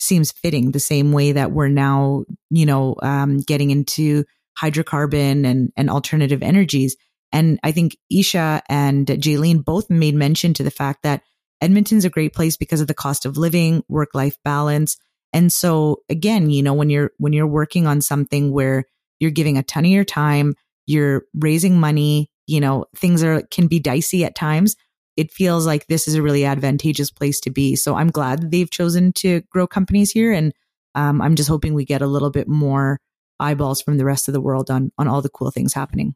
seems 0.00 0.32
fitting 0.32 0.72
the 0.72 0.80
same 0.80 1.12
way 1.12 1.30
that 1.32 1.52
we're 1.52 1.68
now, 1.68 2.24
you 2.50 2.66
know, 2.66 2.96
um, 3.00 3.38
getting 3.38 3.70
into 3.70 4.24
hydrocarbon 4.60 5.46
and 5.46 5.72
and 5.76 5.88
alternative 5.88 6.42
energies. 6.42 6.96
And 7.30 7.60
I 7.62 7.70
think 7.70 7.96
Isha 8.10 8.62
and 8.68 9.06
Jalene 9.06 9.64
both 9.64 9.88
made 9.88 10.16
mention 10.16 10.52
to 10.54 10.64
the 10.64 10.70
fact 10.72 11.04
that 11.04 11.22
Edmonton's 11.60 12.04
a 12.04 12.10
great 12.10 12.34
place 12.34 12.56
because 12.56 12.80
of 12.80 12.88
the 12.88 12.94
cost 12.94 13.24
of 13.24 13.36
living, 13.36 13.84
work 13.88 14.14
life 14.14 14.36
balance. 14.44 14.96
And 15.32 15.52
so 15.52 15.98
again, 16.08 16.50
you 16.50 16.64
know, 16.64 16.74
when 16.74 16.90
you're 16.90 17.12
when 17.18 17.32
you're 17.32 17.46
working 17.46 17.86
on 17.86 18.00
something 18.00 18.50
where 18.50 18.84
you're 19.20 19.30
giving 19.30 19.58
a 19.58 19.62
ton 19.62 19.84
of 19.84 19.92
your 19.92 20.04
time, 20.04 20.56
you're 20.86 21.22
raising 21.34 21.78
money, 21.78 22.32
you 22.48 22.60
know, 22.60 22.86
things 22.96 23.22
are 23.22 23.42
can 23.50 23.68
be 23.68 23.78
dicey 23.78 24.24
at 24.24 24.34
times. 24.34 24.74
It 25.16 25.30
feels 25.30 25.66
like 25.66 25.86
this 25.86 26.08
is 26.08 26.14
a 26.14 26.22
really 26.22 26.44
advantageous 26.44 27.10
place 27.10 27.40
to 27.40 27.50
be. 27.50 27.76
So 27.76 27.96
I'm 27.96 28.10
glad 28.10 28.50
they've 28.50 28.70
chosen 28.70 29.12
to 29.14 29.42
grow 29.50 29.66
companies 29.66 30.10
here, 30.10 30.32
and 30.32 30.52
um, 30.94 31.20
I'm 31.20 31.36
just 31.36 31.48
hoping 31.48 31.74
we 31.74 31.84
get 31.84 32.02
a 32.02 32.06
little 32.06 32.30
bit 32.30 32.48
more 32.48 33.00
eyeballs 33.38 33.82
from 33.82 33.98
the 33.98 34.04
rest 34.04 34.28
of 34.28 34.34
the 34.34 34.40
world 34.40 34.70
on 34.70 34.90
on 34.98 35.06
all 35.06 35.22
the 35.22 35.28
cool 35.28 35.50
things 35.50 35.74
happening. 35.74 36.14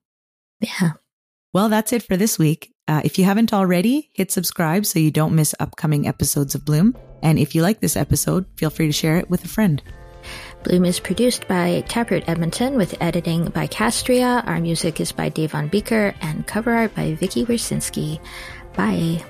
Yeah. 0.60 0.92
Well, 1.52 1.68
that's 1.68 1.92
it 1.92 2.02
for 2.02 2.16
this 2.16 2.38
week. 2.38 2.72
Uh, 2.88 3.02
if 3.04 3.18
you 3.18 3.24
haven't 3.24 3.52
already, 3.52 4.10
hit 4.14 4.32
subscribe 4.32 4.86
so 4.86 4.98
you 4.98 5.10
don't 5.10 5.34
miss 5.34 5.54
upcoming 5.60 6.08
episodes 6.08 6.54
of 6.54 6.64
Bloom. 6.64 6.96
And 7.22 7.38
if 7.38 7.54
you 7.54 7.62
like 7.62 7.80
this 7.80 7.96
episode, 7.96 8.46
feel 8.56 8.70
free 8.70 8.86
to 8.86 8.92
share 8.92 9.18
it 9.18 9.28
with 9.28 9.44
a 9.44 9.48
friend. 9.48 9.82
Bloom 10.64 10.84
is 10.84 11.00
produced 11.00 11.48
by 11.48 11.82
Taproot 11.88 12.28
Edmonton 12.28 12.76
with 12.76 13.00
editing 13.00 13.46
by 13.46 13.66
Castria. 13.66 14.46
Our 14.46 14.60
music 14.60 15.00
is 15.00 15.10
by 15.10 15.28
Dave 15.28 15.52
Von 15.52 15.68
Bieker 15.68 16.14
and 16.20 16.46
cover 16.46 16.70
art 16.70 16.94
by 16.94 17.14
Vikki 17.14 17.44
Wiercinski. 17.44 18.20
Bye. 18.74 19.24